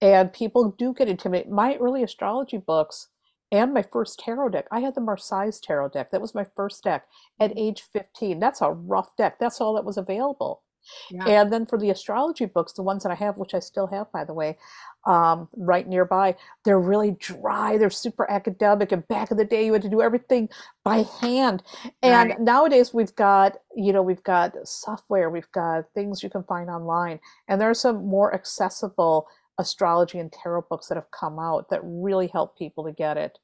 And 0.00 0.32
people 0.32 0.70
do 0.70 0.94
get 0.94 1.08
intimidated. 1.08 1.52
My 1.52 1.76
early 1.76 2.02
astrology 2.04 2.58
books 2.58 3.08
and 3.50 3.74
my 3.74 3.82
first 3.82 4.20
tarot 4.20 4.50
deck, 4.50 4.66
I 4.70 4.80
had 4.80 4.94
the 4.94 5.00
Marseilles 5.00 5.60
tarot 5.60 5.90
deck. 5.90 6.10
That 6.10 6.20
was 6.20 6.34
my 6.34 6.46
first 6.56 6.84
deck 6.84 7.06
at 7.40 7.50
mm-hmm. 7.50 7.58
age 7.58 7.82
15. 7.92 8.38
That's 8.40 8.62
a 8.62 8.70
rough 8.70 9.16
deck. 9.16 9.38
That's 9.40 9.60
all 9.60 9.74
that 9.74 9.84
was 9.84 9.96
available. 9.96 10.62
Yeah. 11.10 11.26
And 11.26 11.52
then 11.52 11.66
for 11.66 11.78
the 11.78 11.90
astrology 11.90 12.46
books, 12.46 12.72
the 12.72 12.82
ones 12.82 13.02
that 13.02 13.12
I 13.12 13.16
have, 13.16 13.36
which 13.38 13.54
I 13.54 13.60
still 13.60 13.86
have, 13.88 14.10
by 14.12 14.24
the 14.24 14.34
way, 14.34 14.58
um, 15.06 15.48
right 15.56 15.86
nearby, 15.86 16.36
they're 16.64 16.78
really 16.80 17.12
dry. 17.12 17.76
They're 17.78 17.90
super 17.90 18.30
academic. 18.30 18.92
And 18.92 19.06
back 19.08 19.30
in 19.30 19.36
the 19.36 19.44
day, 19.44 19.66
you 19.66 19.72
had 19.72 19.82
to 19.82 19.88
do 19.88 20.00
everything 20.02 20.48
by 20.84 21.04
hand. 21.20 21.62
And 22.02 22.30
Right. 22.30 22.40
nowadays, 22.40 22.94
we've 22.94 23.14
got, 23.14 23.56
you 23.74 23.92
know, 23.92 24.02
we've 24.02 24.22
got 24.22 24.54
software, 24.66 25.30
we've 25.30 25.50
got 25.52 25.84
things 25.94 26.22
you 26.22 26.30
can 26.30 26.44
find 26.44 26.70
online, 26.70 27.20
and 27.48 27.60
there 27.60 27.70
are 27.70 27.74
some 27.74 28.06
more 28.06 28.34
accessible 28.34 29.26
astrology 29.58 30.18
and 30.18 30.32
tarot 30.32 30.62
books 30.70 30.88
that 30.88 30.94
have 30.96 31.10
come 31.10 31.38
out 31.38 31.68
that 31.70 31.80
really 31.82 32.28
help 32.28 32.56
people 32.56 32.84
to 32.84 32.92
get 32.92 33.16
it. 33.16 33.38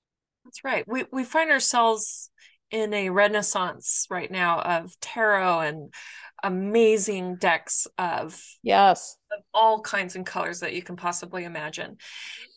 That's 0.44 0.64
right. 0.64 0.84
We 0.88 1.04
we 1.12 1.24
find 1.24 1.50
ourselves 1.50 2.30
in 2.70 2.92
a 2.94 3.10
renaissance 3.10 4.06
right 4.10 4.30
now 4.30 4.60
of 4.60 4.98
tarot 5.00 5.60
and 5.60 5.94
amazing 6.42 7.36
decks 7.36 7.86
of, 7.96 8.40
Yes. 8.62 9.16
of 9.32 9.42
all 9.52 9.80
kinds 9.80 10.16
and 10.16 10.24
colors 10.24 10.60
that 10.60 10.74
you 10.74 10.82
can 10.82 10.96
possibly 10.96 11.44
imagine. 11.44 11.96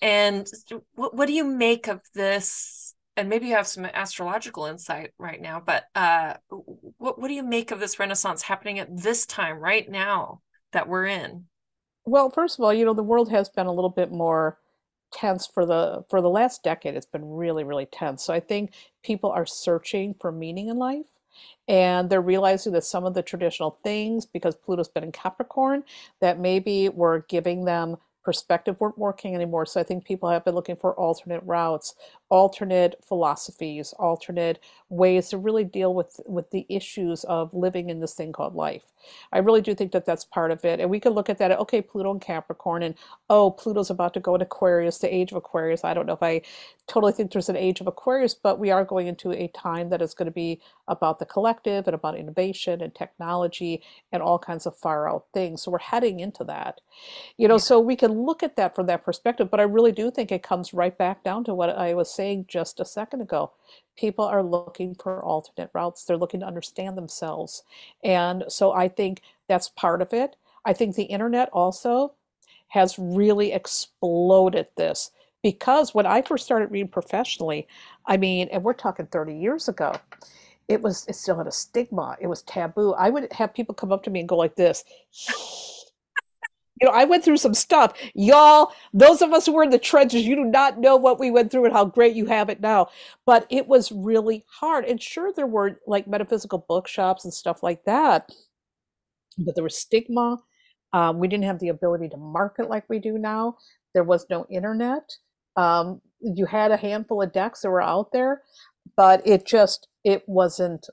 And 0.02 0.48
what 0.94 1.16
what 1.16 1.28
do 1.28 1.34
you 1.34 1.44
make 1.46 1.88
of 1.88 2.02
this? 2.14 2.94
And 3.18 3.28
maybe 3.28 3.48
you 3.48 3.56
have 3.56 3.68
some 3.68 3.86
astrological 3.86 4.66
insight 4.66 5.12
right 5.18 5.42
now, 5.42 5.62
but 5.66 5.84
uh, 5.96 6.36
what 6.98 7.20
what 7.20 7.28
do 7.28 7.34
you 7.34 7.44
make 7.44 7.72
of 7.72 7.80
this 7.80 8.00
renaissance 8.00 8.42
happening 8.42 8.80
at 8.80 8.96
this 8.96 9.26
time 9.26 9.58
right 9.58 9.90
now 9.90 10.42
that 10.72 10.88
we're 10.88 11.08
in? 11.08 11.46
Well, 12.06 12.30
first 12.30 12.58
of 12.58 12.64
all, 12.64 12.74
you 12.74 12.86
know, 12.86 12.94
the 12.94 13.04
world 13.04 13.30
has 13.30 13.50
been 13.50 13.68
a 13.68 13.74
little 13.74 13.90
bit 13.90 14.12
more 14.12 14.58
tense 15.12 15.48
for 15.48 15.66
the 15.66 16.04
for 16.10 16.22
the 16.22 16.30
last 16.30 16.64
decade. 16.64 16.96
It's 16.96 17.06
been 17.06 17.30
really, 17.30 17.64
really 17.64 17.86
tense. 17.86 18.24
So 18.24 18.34
I 18.34 18.40
think 18.40 18.74
people 19.04 19.32
are 19.32 19.46
searching 19.46 20.16
for 20.20 20.32
meaning 20.32 20.68
in 20.70 20.78
life, 20.78 21.08
and 21.68 22.10
they're 22.10 22.22
realizing 22.22 22.74
that 22.74 22.84
some 22.84 23.06
of 23.06 23.14
the 23.14 23.24
traditional 23.24 23.80
things, 23.84 24.26
because 24.26 24.56
Pluto's 24.56 24.90
been 24.90 25.04
in 25.04 25.12
Capricorn, 25.12 25.84
that 26.20 26.40
maybe 26.40 26.90
were 26.90 27.26
giving 27.30 27.66
them 27.66 27.98
perspective 28.24 28.80
weren't 28.80 28.98
working 28.98 29.34
anymore. 29.34 29.66
So 29.66 29.80
I 29.80 29.84
think 29.84 30.06
people 30.06 30.30
have 30.30 30.46
been 30.46 30.56
looking 30.56 30.76
for 30.76 30.94
alternate 30.94 31.42
routes, 31.44 31.96
alternate 32.32 32.98
philosophies, 33.08 33.94
alternate 34.00 34.60
ways 34.90 35.30
to 35.32 35.40
really 35.40 35.66
deal 35.66 35.96
with 35.96 36.22
with 36.28 36.52
the 36.52 36.66
issues 36.70 37.26
of 37.26 37.54
living 37.54 37.90
in 37.92 38.02
this 38.02 38.16
thing 38.16 38.34
called 38.34 38.56
life. 38.56 38.86
I 39.34 39.40
really 39.40 39.62
do 39.62 39.76
think 39.76 39.94
that 39.94 40.06
that's 40.06 40.26
part 40.26 40.52
of 40.52 40.66
it. 40.66 40.80
And 40.82 40.90
we 40.90 41.02
could 41.02 41.14
look 41.14 41.30
at 41.30 41.40
that, 41.40 41.52
okay, 41.60 41.82
Pluto 41.82 42.12
and 42.12 42.22
Capricorn, 42.22 42.84
and 42.84 42.96
oh, 43.30 43.52
Pluto's 43.52 43.92
about 43.92 44.16
to 44.16 44.22
go 44.22 44.36
in 44.36 44.42
Aquarius, 44.42 45.00
the 45.00 45.14
age 45.14 45.32
of 45.32 45.38
Aquarius. 45.38 45.84
I 45.86 45.94
don't 45.96 46.08
know 46.08 46.14
if 46.14 46.24
I 46.24 46.44
totally 46.88 47.14
think 47.14 47.32
there's 47.32 47.50
an 47.50 47.58
age 47.58 47.82
of 47.82 47.88
Aquarius, 47.88 48.36
but 48.36 48.60
we 48.60 48.72
are 48.72 48.86
going 48.86 49.08
into 49.08 49.34
a 49.34 49.50
time 49.50 49.90
that 49.92 50.02
is 50.04 50.16
going 50.16 50.28
to 50.28 50.32
be 50.32 50.62
about 50.88 51.20
the 51.20 51.26
collective 51.28 51.88
and 51.88 51.96
about 51.96 52.18
innovation 52.18 52.82
and 52.82 52.96
technology 52.96 53.84
and 54.12 54.24
all 54.24 54.40
kinds 54.40 54.68
of 54.68 54.78
far 54.78 55.10
out 55.10 55.26
things. 55.34 55.64
So 55.64 55.72
we're 55.72 55.80
heading 55.80 56.20
into 56.22 56.44
that. 56.46 56.82
You 57.38 57.48
know, 57.48 57.58
Yeah. 57.58 57.60
so 57.60 57.80
we 57.80 57.96
can 57.96 58.14
look 58.26 58.44
at 58.44 58.56
that 58.58 58.76
from 58.76 58.88
that 58.88 59.04
perspective, 59.06 59.50
but 59.52 59.60
I 59.60 59.64
really 59.64 59.92
do 59.94 60.12
think 60.12 60.32
it 60.32 60.44
comes 60.44 60.74
right 60.74 60.98
back 60.98 61.24
down 61.24 61.44
to 61.46 61.56
what 61.56 61.70
I 61.72 61.94
was 61.96 62.14
saying 62.22 62.46
just 62.48 62.80
a 62.80 62.86
second 62.86 63.22
ago. 63.22 63.52
People 63.98 64.26
are 64.26 64.44
looking 64.44 64.94
for 64.94 65.24
alternate 65.24 65.72
routes. 65.74 66.06
They're 66.06 66.18
looking 66.18 66.42
to 66.42 66.46
understand 66.46 66.96
themselves. 66.96 67.64
And 68.04 68.44
so 68.48 68.74
I 68.74 68.90
think 68.90 69.24
that's 69.48 69.70
part 69.70 70.04
of 70.04 70.14
it. 70.14 70.36
I 70.64 70.74
think 70.74 70.96
the 70.96 71.06
internet 71.18 71.50
also 71.52 72.14
has 72.68 73.00
really 73.00 73.52
exploded 73.54 74.68
this 74.78 75.10
because 75.42 75.96
when 75.96 76.06
I 76.06 76.22
first 76.22 76.46
started 76.46 76.70
reading 76.70 76.90
professionally, 76.90 77.68
I 78.06 78.18
mean, 78.18 78.50
and 78.52 78.64
we're 78.64 78.74
talking 78.74 79.08
30 79.08 79.36
years 79.36 79.68
ago, 79.68 79.96
it 80.68 80.80
was 80.80 81.08
it 81.08 81.16
still 81.16 81.38
had 81.38 81.48
a 81.48 81.52
stigma. 81.52 82.18
It 82.22 82.28
was 82.28 82.44
taboo. 82.44 82.94
I 82.94 83.10
would 83.10 83.34
have 83.34 83.56
people 83.56 83.74
come 83.74 83.92
up 83.92 84.04
to 84.04 84.12
me 84.12 84.20
and 84.20 84.30
go 84.30 84.38
like 84.38 84.56
this. 84.56 84.86
You 86.82 86.88
know, 86.88 86.94
I 86.94 87.06
went 87.06 87.24
through 87.24 87.38
some 87.38 87.54
stuff. 87.54 87.94
Y'all, 88.16 88.74
those 88.94 89.22
of 89.22 89.34
us 89.34 89.46
who 89.46 89.54
were 89.54 89.64
in 89.64 89.70
the 89.70 89.80
trenches, 89.80 90.26
you 90.26 90.36
do 90.36 90.46
not 90.46 90.80
know 90.80 90.98
what 90.98 91.20
we 91.20 91.32
went 91.32 91.52
through 91.52 91.66
and 91.66 91.74
how 91.74 91.86
great 91.86 92.16
you 92.16 92.26
have 92.26 92.50
it 92.50 92.60
now. 92.62 92.88
But 93.26 93.46
it 93.52 93.68
was 93.68 93.92
really 93.92 94.46
hard. 94.60 94.86
And 94.86 95.02
sure, 95.02 95.32
there 95.32 95.48
were 95.48 95.80
like 95.88 96.08
metaphysical 96.08 96.66
bookshops 96.68 97.24
and 97.24 97.34
stuff 97.34 97.64
like 97.64 97.86
that, 97.86 98.32
but 99.38 99.56
there 99.56 99.64
was 99.64 99.78
stigma. 99.78 100.40
Um, 100.94 101.20
we 101.20 101.28
didn't 101.28 101.46
have 101.46 101.60
the 101.60 101.70
ability 101.70 102.10
to 102.10 102.18
market 102.18 102.70
like 102.70 102.86
we 102.90 103.00
do 103.00 103.18
now. 103.18 103.58
There 103.94 104.04
was 104.04 104.26
no 104.30 104.46
internet. 104.50 105.10
Um, 105.56 106.02
you 106.22 106.46
had 106.46 106.72
a 106.72 106.78
handful 106.78 107.22
of 107.22 107.32
decks 107.34 107.62
that 107.62 107.70
were 107.70 107.82
out 107.82 108.12
there, 108.12 108.42
but 108.98 109.26
it 109.26 109.46
just 109.46 109.88
it 110.04 110.24
wasn't 110.28 110.88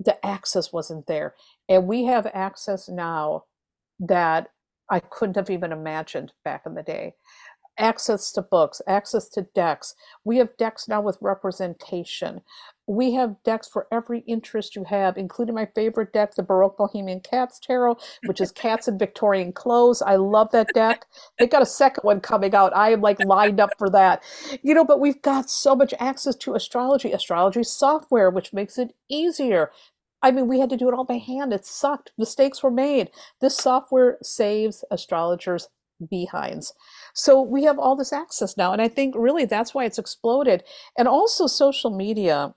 the 0.00 0.24
access 0.24 0.72
wasn't 0.72 1.06
there. 1.06 1.34
And 1.68 1.86
we 1.86 2.04
have 2.06 2.26
access 2.34 2.88
now 2.88 3.44
that 4.00 4.48
I 4.90 5.00
couldn't 5.00 5.36
have 5.36 5.50
even 5.50 5.72
imagined 5.72 6.32
back 6.44 6.62
in 6.66 6.74
the 6.74 6.82
day 6.82 7.14
access 7.78 8.32
to 8.32 8.42
books, 8.42 8.80
access 8.86 9.28
to 9.30 9.42
decks. 9.54 9.94
We 10.24 10.38
have 10.38 10.56
decks 10.56 10.88
now 10.88 11.00
with 11.00 11.18
representation. 11.20 12.42
We 12.86 13.14
have 13.14 13.42
decks 13.44 13.66
for 13.66 13.86
every 13.90 14.20
interest 14.20 14.76
you 14.76 14.84
have, 14.84 15.16
including 15.16 15.54
my 15.54 15.66
favorite 15.74 16.12
deck, 16.12 16.34
the 16.34 16.42
Baroque 16.42 16.76
Bohemian 16.76 17.20
Cats 17.20 17.58
Tarot, 17.58 17.96
which 18.26 18.42
is 18.42 18.52
cats 18.52 18.88
in 18.88 18.98
Victorian 18.98 19.52
clothes. 19.52 20.02
I 20.02 20.16
love 20.16 20.50
that 20.52 20.68
deck. 20.74 21.06
They 21.38 21.46
got 21.46 21.62
a 21.62 21.66
second 21.66 22.02
one 22.02 22.20
coming 22.20 22.54
out. 22.54 22.76
I 22.76 22.92
am 22.92 23.00
like 23.00 23.24
lined 23.24 23.58
up 23.58 23.70
for 23.78 23.88
that. 23.90 24.22
You 24.62 24.74
know, 24.74 24.84
but 24.84 25.00
we've 25.00 25.22
got 25.22 25.48
so 25.48 25.74
much 25.74 25.94
access 25.98 26.36
to 26.36 26.54
astrology, 26.54 27.12
astrology 27.12 27.62
software, 27.62 28.28
which 28.28 28.52
makes 28.52 28.76
it 28.76 28.94
easier. 29.08 29.70
I 30.24 30.30
mean, 30.30 30.48
we 30.48 30.58
had 30.58 30.70
to 30.70 30.76
do 30.78 30.88
it 30.88 30.94
all 30.94 31.04
by 31.04 31.18
hand. 31.18 31.52
It 31.52 31.66
sucked. 31.66 32.12
Mistakes 32.16 32.62
were 32.62 32.70
made. 32.70 33.10
This 33.42 33.54
software 33.54 34.16
saves 34.22 34.82
astrologers 34.90 35.68
behinds. 36.10 36.72
So 37.12 37.42
we 37.42 37.64
have 37.64 37.78
all 37.78 37.94
this 37.94 38.12
access 38.12 38.56
now. 38.56 38.72
And 38.72 38.80
I 38.80 38.88
think 38.88 39.14
really 39.16 39.44
that's 39.44 39.74
why 39.74 39.84
it's 39.84 39.98
exploded. 39.98 40.64
And 40.96 41.06
also 41.06 41.46
social 41.46 41.90
media, 41.90 42.54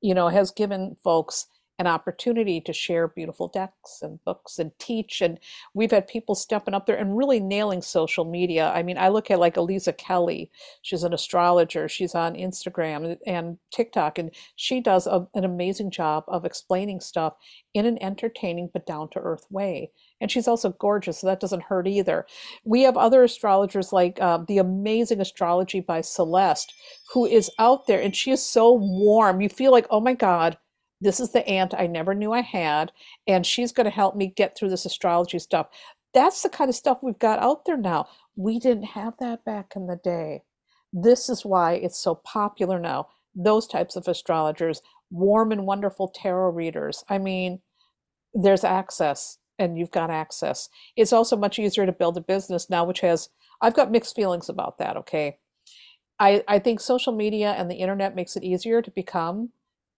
you 0.00 0.14
know, 0.14 0.28
has 0.28 0.50
given 0.50 0.96
folks 1.04 1.46
an 1.78 1.86
opportunity 1.86 2.60
to 2.60 2.72
share 2.72 3.08
beautiful 3.08 3.48
decks 3.48 4.00
and 4.00 4.22
books 4.24 4.58
and 4.58 4.72
teach. 4.78 5.20
And 5.20 5.38
we've 5.74 5.90
had 5.90 6.08
people 6.08 6.34
stepping 6.34 6.72
up 6.74 6.86
there 6.86 6.96
and 6.96 7.16
really 7.16 7.38
nailing 7.38 7.82
social 7.82 8.24
media. 8.24 8.72
I 8.74 8.82
mean, 8.82 8.96
I 8.96 9.08
look 9.08 9.30
at 9.30 9.38
like 9.38 9.56
Aliza 9.56 9.96
Kelly, 9.96 10.50
she's 10.82 11.02
an 11.02 11.12
astrologer, 11.12 11.88
she's 11.88 12.14
on 12.14 12.34
Instagram 12.34 13.18
and 13.26 13.58
TikTok, 13.70 14.18
and 14.18 14.30
she 14.56 14.80
does 14.80 15.06
a, 15.06 15.26
an 15.34 15.44
amazing 15.44 15.90
job 15.90 16.24
of 16.28 16.44
explaining 16.44 17.00
stuff 17.00 17.34
in 17.74 17.84
an 17.84 18.02
entertaining 18.02 18.70
but 18.72 18.86
down 18.86 19.10
to 19.10 19.18
earth 19.18 19.46
way. 19.50 19.90
And 20.18 20.30
she's 20.30 20.48
also 20.48 20.70
gorgeous, 20.70 21.18
so 21.18 21.26
that 21.26 21.40
doesn't 21.40 21.64
hurt 21.64 21.86
either. 21.86 22.26
We 22.64 22.82
have 22.82 22.96
other 22.96 23.22
astrologers 23.22 23.92
like 23.92 24.20
um, 24.22 24.46
the 24.48 24.56
amazing 24.56 25.20
astrology 25.20 25.80
by 25.80 26.00
Celeste, 26.00 26.72
who 27.12 27.26
is 27.26 27.50
out 27.58 27.86
there 27.86 28.00
and 28.00 28.16
she 28.16 28.30
is 28.30 28.42
so 28.42 28.72
warm. 28.72 29.42
You 29.42 29.50
feel 29.50 29.72
like, 29.72 29.86
oh 29.90 30.00
my 30.00 30.14
God, 30.14 30.56
this 31.00 31.20
is 31.20 31.32
the 31.32 31.46
aunt 31.46 31.74
I 31.76 31.86
never 31.86 32.14
knew 32.14 32.32
I 32.32 32.40
had, 32.40 32.92
and 33.26 33.44
she's 33.44 33.72
going 33.72 33.84
to 33.84 33.90
help 33.90 34.16
me 34.16 34.28
get 34.28 34.56
through 34.56 34.70
this 34.70 34.86
astrology 34.86 35.38
stuff. 35.38 35.68
That's 36.14 36.42
the 36.42 36.48
kind 36.48 36.70
of 36.70 36.76
stuff 36.76 36.98
we've 37.02 37.18
got 37.18 37.38
out 37.40 37.66
there 37.66 37.76
now. 37.76 38.08
We 38.36 38.58
didn't 38.58 38.84
have 38.84 39.14
that 39.20 39.44
back 39.44 39.74
in 39.76 39.86
the 39.86 40.00
day. 40.02 40.42
This 40.92 41.28
is 41.28 41.44
why 41.44 41.74
it's 41.74 41.98
so 41.98 42.14
popular 42.14 42.78
now. 42.78 43.08
Those 43.34 43.66
types 43.66 43.96
of 43.96 44.08
astrologers, 44.08 44.80
warm 45.10 45.52
and 45.52 45.66
wonderful 45.66 46.08
tarot 46.08 46.50
readers. 46.50 47.04
I 47.08 47.18
mean, 47.18 47.60
there's 48.32 48.64
access 48.64 49.38
and 49.58 49.78
you've 49.78 49.90
got 49.90 50.10
access. 50.10 50.68
It's 50.96 51.12
also 51.12 51.36
much 51.36 51.58
easier 51.58 51.86
to 51.86 51.92
build 51.92 52.16
a 52.16 52.22
business 52.22 52.70
now, 52.70 52.84
which 52.84 53.00
has, 53.00 53.28
I've 53.60 53.74
got 53.74 53.90
mixed 53.90 54.16
feelings 54.16 54.48
about 54.48 54.78
that, 54.78 54.96
okay? 54.98 55.38
I, 56.18 56.42
I 56.48 56.58
think 56.58 56.80
social 56.80 57.14
media 57.14 57.52
and 57.52 57.70
the 57.70 57.76
internet 57.76 58.14
makes 58.14 58.36
it 58.36 58.44
easier 58.44 58.80
to 58.80 58.90
become 58.90 59.50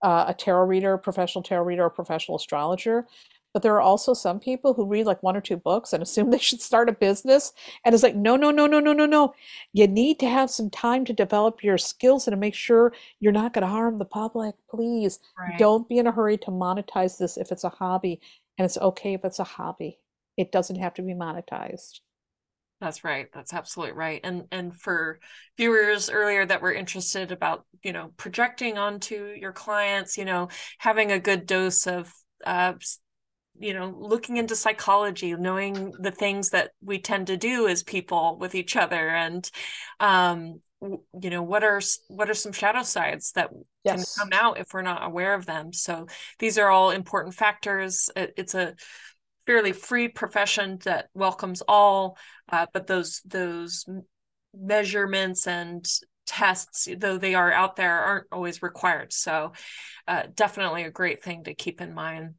uh, 0.03 0.27
a 0.29 0.35
tarot 0.35 0.65
reader, 0.67 0.95
a 0.95 0.99
professional 0.99 1.43
tarot 1.43 1.65
reader, 1.65 1.85
or 1.85 1.91
professional 1.91 2.37
astrologer. 2.37 3.07
But 3.55 3.63
there 3.63 3.75
are 3.75 3.81
also 3.81 4.13
some 4.15 4.39
people 4.41 4.75
who 4.75 4.87
read 4.87 5.07
like 5.07 5.23
one 5.23 5.37
or 5.37 5.41
two 5.41 5.57
books 5.57 5.93
and 5.93 6.03
assume 6.05 6.31
they 6.31 6.39
should 6.39 6.61
start 6.61 6.89
a 6.89 6.93
business. 6.93 7.53
And 7.85 7.95
it's 7.95 8.03
like, 8.05 8.15
no, 8.15 8.37
no, 8.37 8.51
no, 8.51 8.67
no, 8.67 8.79
no, 8.79 8.93
no, 8.93 9.07
no. 9.07 9.35
You 9.73 9.87
need 9.87 10.19
to 10.21 10.29
have 10.29 10.51
some 10.51 10.71
time 10.71 11.05
to 11.07 11.13
develop 11.13 11.65
your 11.65 11.79
skills 11.79 12.27
and 12.27 12.33
to 12.33 12.39
make 12.39 12.55
sure 12.55 12.93
you're 13.21 13.33
not 13.33 13.55
going 13.55 13.63
to 13.63 13.69
harm 13.69 13.99
the 13.99 14.05
public. 14.05 14.55
Please 14.71 15.19
Right. 15.39 15.59
don't 15.59 15.89
be 15.89 15.99
in 15.99 16.07
a 16.07 16.13
hurry 16.13 16.37
to 16.39 16.51
monetize 16.51 17.19
this 17.19 17.37
if 17.37 17.51
it's 17.51 17.65
a 17.65 17.69
hobby. 17.71 18.21
And 18.59 18.65
it's 18.67 18.79
okay 18.79 19.15
if 19.15 19.25
it's 19.25 19.39
a 19.39 19.45
hobby, 19.45 19.99
it 20.37 20.53
doesn't 20.53 20.77
have 20.77 20.95
to 20.95 21.03
be 21.03 21.15
monetized. 21.15 22.01
That's 22.81 23.03
right. 23.03 23.27
That's 23.33 23.53
absolutely 23.53 23.97
right. 23.97 24.21
And 24.23 24.45
and 24.53 24.75
for 24.75 25.19
viewers 25.57 26.11
earlier 26.11 26.47
that 26.47 26.63
were 26.63 26.73
interested 26.73 27.33
about, 27.33 27.65
you 27.83 27.93
know, 27.93 28.13
projecting 28.17 28.79
onto 28.79 29.35
your 29.39 29.53
clients, 29.53 30.17
you 30.17 30.25
know, 30.25 30.49
having 30.79 31.11
a 31.11 31.19
good 31.19 31.47
dose 31.47 31.87
of 31.87 32.13
uh 32.47 32.75
you 33.61 33.75
know, 33.75 33.93
looking 33.99 34.37
into 34.37 34.55
psychology, 34.55 35.35
knowing 35.35 35.93
the 35.99 36.13
things 36.13 36.51
that 36.51 36.71
we 36.81 37.01
tend 37.01 37.27
to 37.27 37.37
do 37.37 37.67
as 37.67 37.83
people 37.83 38.39
with 38.39 38.55
each 38.55 38.77
other 38.77 39.09
and 39.09 39.51
um 39.99 40.61
you 40.81 41.29
know 41.29 41.43
what 41.43 41.65
are 41.65 41.81
what 42.07 42.31
are 42.31 42.35
some 42.35 42.53
shadow 42.53 42.85
sides 42.85 43.33
that 43.33 43.51
yes. 43.83 44.15
can 44.17 44.31
come 44.31 44.39
out 44.41 44.61
if 44.61 44.73
we're 44.73 44.81
not 44.81 45.05
aware 45.05 45.35
of 45.35 45.45
them 45.45 45.73
so 45.73 46.07
these 46.39 46.57
are 46.57 46.71
all 46.71 46.91
important 46.91 47.35
factors 47.35 48.09
it's 48.15 48.55
a 48.55 48.77
fairly 49.49 49.73
free 49.73 50.09
profession 50.09 50.79
that 50.85 51.09
welcomes 51.15 51.63
all, 51.67 52.19
uh, 52.49 52.67
but 52.73 52.87
those 52.87 53.21
those 53.25 53.85
measurements 54.55 55.47
and 55.47 55.87
tests, 56.27 56.89
though 56.99 57.19
they 57.19 57.35
are 57.35 57.53
out 57.53 57.77
there, 57.77 57.99
aren't 57.99 58.27
always 58.31 58.63
required. 58.63 59.13
So, 59.13 59.53
uh, 60.07 60.25
definitely 60.35 60.85
a 60.85 60.91
great 60.91 61.23
thing 61.23 61.45
to 61.45 61.55
keep 61.55 61.81
in 61.81 61.95
mind. 61.95 62.35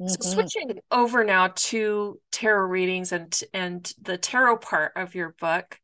Mm-hmm. 0.00 0.08
So 0.08 0.30
switching 0.34 0.78
over 0.90 1.24
now 1.24 1.52
to 1.54 2.20
tarot 2.30 2.66
readings 2.66 3.12
and 3.12 3.38
and 3.52 3.92
the 4.00 4.16
tarot 4.16 4.58
part 4.58 4.92
of 4.96 5.14
your 5.14 5.34
book, 5.40 5.78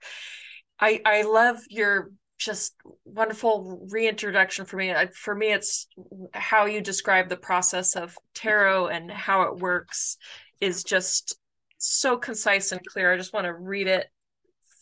I 0.80 1.00
I 1.04 1.22
love 1.22 1.58
your 1.68 2.10
just 2.38 2.74
wonderful 3.04 3.86
reintroduction 3.90 4.64
for 4.64 4.76
me. 4.76 4.94
For 5.14 5.34
me, 5.34 5.52
it's 5.52 5.88
how 6.32 6.66
you 6.66 6.80
describe 6.80 7.28
the 7.28 7.36
process 7.36 7.96
of 7.96 8.16
tarot 8.34 8.86
and 8.86 9.10
how 9.10 9.42
it 9.42 9.56
works 9.56 10.16
is 10.60 10.84
just 10.84 11.37
so 11.78 12.16
concise 12.16 12.72
and 12.72 12.84
clear. 12.84 13.12
I 13.12 13.16
just 13.16 13.32
want 13.32 13.46
to 13.46 13.54
read 13.54 13.86
it 13.86 14.06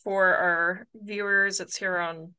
for 0.02 0.34
our 0.34 0.86
viewers. 0.94 1.60
It's 1.60 1.76
here 1.76 1.98
on 1.98 2.34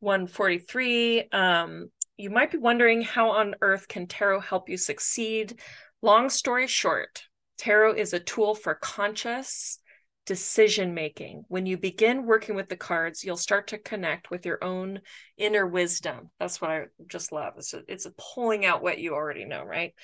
143. 0.00 1.28
Um, 1.32 1.90
you 2.16 2.30
might 2.30 2.50
be 2.50 2.58
wondering 2.58 3.02
how 3.02 3.30
on 3.30 3.54
earth 3.60 3.88
can 3.88 4.06
tarot 4.06 4.40
help 4.40 4.68
you 4.68 4.76
succeed? 4.76 5.60
Long 6.02 6.28
story 6.28 6.66
short, 6.66 7.24
tarot 7.56 7.94
is 7.94 8.12
a 8.12 8.20
tool 8.20 8.54
for 8.54 8.74
conscious 8.74 9.78
decision 10.28 10.92
making. 10.92 11.42
When 11.48 11.64
you 11.64 11.78
begin 11.78 12.26
working 12.26 12.54
with 12.54 12.68
the 12.68 12.76
cards, 12.76 13.24
you'll 13.24 13.38
start 13.38 13.68
to 13.68 13.78
connect 13.78 14.30
with 14.30 14.44
your 14.44 14.62
own 14.62 15.00
inner 15.38 15.66
wisdom. 15.66 16.28
That's 16.38 16.60
what 16.60 16.70
I 16.70 16.84
just 17.06 17.32
love. 17.32 17.54
It's 17.56 17.72
a, 17.72 17.80
it's 17.88 18.04
a 18.04 18.12
pulling 18.18 18.66
out 18.66 18.82
what 18.82 18.98
you 18.98 19.14
already 19.14 19.46
know, 19.46 19.64
right? 19.64 19.94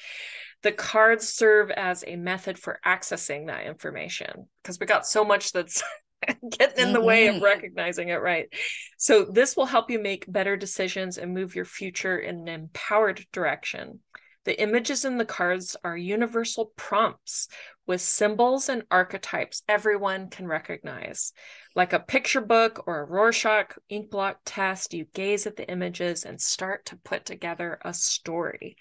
The 0.63 0.73
cards 0.73 1.29
serve 1.29 1.71
as 1.71 2.05
a 2.07 2.17
method 2.17 2.59
for 2.59 2.81
accessing 2.87 3.49
that 3.49 3.67
information 3.67 4.49
because 4.63 4.81
we 4.81 4.87
got 4.87 5.07
so 5.07 5.27
much 5.27 5.53
that's 5.53 5.83
getting 6.59 6.87
in 6.87 6.93
the 6.95 7.03
way 7.03 7.27
of 7.27 7.35
mm-hmm. 7.35 7.45
recognizing 7.45 8.09
it 8.09 8.23
right. 8.23 8.49
So 8.97 9.27
this 9.27 9.59
will 9.59 9.67
help 9.67 9.91
you 9.91 9.99
make 10.01 10.25
better 10.33 10.57
decisions 10.57 11.19
and 11.19 11.35
move 11.35 11.55
your 11.55 11.67
future 11.67 12.17
in 12.17 12.37
an 12.37 12.49
empowered 12.49 13.27
direction. 13.31 14.01
The 14.45 14.61
images 14.61 15.05
in 15.05 15.19
the 15.19 15.25
cards 15.25 15.77
are 15.83 15.97
universal 15.97 16.73
prompts 16.77 17.49
with 17.87 18.01
symbols 18.01 18.69
and 18.69 18.85
archetypes 18.91 19.63
everyone 19.69 20.31
can 20.31 20.47
recognize. 20.47 21.33
Like 21.75 21.93
a 21.93 22.01
picture 22.01 22.41
book 22.41 22.85
or 22.87 23.01
a 23.01 23.05
Rorschach 23.05 23.77
ink 23.89 24.11
blot 24.11 24.45
test, 24.45 24.95
you 24.95 25.07
gaze 25.15 25.47
at 25.47 25.57
the 25.57 25.69
images 25.69 26.25
and 26.25 26.41
start 26.41 26.87
to 26.87 26.97
put 26.97 27.25
together 27.25 27.79
a 27.83 27.93
story. 27.93 28.77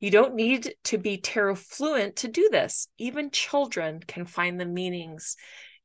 You 0.00 0.10
don't 0.10 0.34
need 0.34 0.74
to 0.84 0.98
be 0.98 1.18
tarot 1.18 1.56
fluent 1.56 2.16
to 2.16 2.28
do 2.28 2.48
this. 2.50 2.88
Even 2.98 3.30
children 3.30 4.00
can 4.06 4.26
find 4.26 4.60
the 4.60 4.66
meanings 4.66 5.36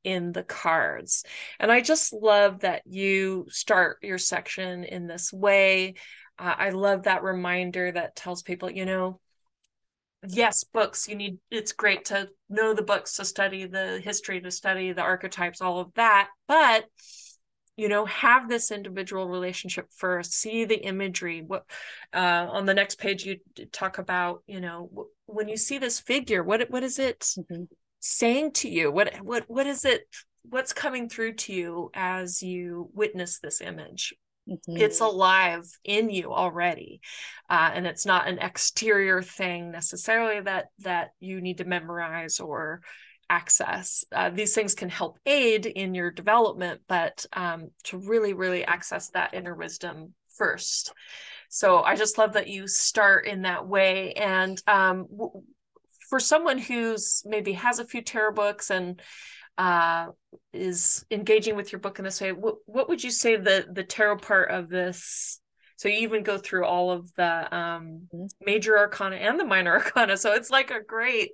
in 0.04 0.32
the 0.32 0.42
cards. 0.42 1.24
And 1.58 1.70
I 1.70 1.80
just 1.80 2.12
love 2.12 2.60
that 2.60 2.82
you 2.86 3.46
start 3.50 3.98
your 4.02 4.18
section 4.18 4.84
in 4.84 5.06
this 5.06 5.32
way. 5.32 5.94
Uh, 6.40 6.54
I 6.56 6.70
love 6.70 7.04
that 7.04 7.22
reminder 7.22 7.92
that 7.92 8.16
tells 8.16 8.42
people, 8.42 8.70
you 8.70 8.86
know, 8.86 9.20
yes 10.28 10.64
books 10.64 11.08
you 11.08 11.14
need 11.14 11.38
it's 11.50 11.72
great 11.72 12.04
to 12.04 12.28
know 12.50 12.74
the 12.74 12.82
books 12.82 13.16
to 13.16 13.24
study 13.24 13.64
the 13.64 13.98
history 14.04 14.38
to 14.38 14.50
study 14.50 14.92
the 14.92 15.00
archetypes 15.00 15.62
all 15.62 15.80
of 15.80 15.92
that. 15.94 16.28
But 16.46 16.84
you 17.76 17.88
know 17.88 18.04
have 18.04 18.48
this 18.48 18.70
individual 18.70 19.28
relationship 19.28 19.86
first 19.96 20.34
see 20.34 20.66
the 20.66 20.76
imagery. 20.76 21.40
What 21.40 21.64
uh, 22.12 22.46
on 22.50 22.66
the 22.66 22.74
next 22.74 22.98
page 22.98 23.24
you 23.24 23.38
talk 23.72 23.96
about 23.96 24.42
you 24.46 24.60
know 24.60 25.08
when 25.26 25.48
you 25.48 25.56
see 25.56 25.78
this 25.78 26.00
figure 26.00 26.42
what 26.42 26.68
what 26.70 26.82
is 26.82 26.98
it 26.98 27.20
mm-hmm. 27.20 27.64
saying 28.00 28.52
to 28.52 28.68
you? 28.68 28.92
What 28.92 29.14
what 29.22 29.44
what 29.48 29.66
is 29.66 29.86
it 29.86 30.02
what's 30.42 30.74
coming 30.74 31.08
through 31.08 31.34
to 31.34 31.54
you 31.54 31.90
as 31.94 32.42
you 32.42 32.90
witness 32.92 33.38
this 33.38 33.62
image 33.62 34.12
Mm-hmm. 34.48 34.76
It's 34.76 35.00
alive 35.00 35.64
in 35.84 36.10
you 36.10 36.32
already, 36.32 37.00
uh, 37.48 37.70
and 37.74 37.86
it's 37.86 38.06
not 38.06 38.26
an 38.26 38.38
exterior 38.38 39.22
thing 39.22 39.70
necessarily 39.70 40.40
that 40.40 40.66
that 40.80 41.10
you 41.20 41.40
need 41.40 41.58
to 41.58 41.64
memorize 41.64 42.40
or 42.40 42.80
access. 43.28 44.04
Uh, 44.12 44.30
these 44.30 44.54
things 44.54 44.74
can 44.74 44.88
help 44.88 45.18
aid 45.24 45.66
in 45.66 45.94
your 45.94 46.10
development, 46.10 46.80
but 46.88 47.24
um, 47.32 47.70
to 47.84 47.98
really, 47.98 48.32
really 48.32 48.64
access 48.64 49.10
that 49.10 49.34
inner 49.34 49.54
wisdom 49.54 50.14
first. 50.36 50.92
So 51.48 51.82
I 51.82 51.94
just 51.94 52.18
love 52.18 52.32
that 52.32 52.48
you 52.48 52.66
start 52.66 53.26
in 53.26 53.42
that 53.42 53.66
way. 53.66 54.12
And 54.14 54.60
um, 54.66 55.06
w- 55.10 55.42
for 56.08 56.18
someone 56.18 56.58
who's 56.58 57.22
maybe 57.24 57.52
has 57.52 57.78
a 57.78 57.84
few 57.84 58.02
tarot 58.02 58.32
books 58.32 58.70
and 58.70 59.00
uh, 59.60 60.06
is 60.54 61.04
engaging 61.10 61.54
with 61.54 61.70
your 61.70 61.80
book 61.80 61.98
in 61.98 62.04
this 62.06 62.18
way, 62.18 62.32
what, 62.32 62.56
what 62.64 62.88
would 62.88 63.04
you 63.04 63.10
say 63.10 63.36
the 63.36 63.66
the 63.70 63.84
tarot 63.84 64.16
part 64.16 64.50
of 64.50 64.70
this? 64.70 65.38
So 65.76 65.88
you 65.88 65.98
even 65.98 66.22
go 66.22 66.38
through 66.38 66.64
all 66.64 66.90
of 66.90 67.12
the 67.14 67.54
um, 67.54 68.08
mm-hmm. 68.14 68.26
major 68.44 68.78
arcana 68.78 69.16
and 69.16 69.38
the 69.38 69.44
minor 69.44 69.72
arcana. 69.78 70.16
So 70.16 70.32
it's 70.32 70.48
like 70.50 70.70
a 70.70 70.82
great 70.82 71.32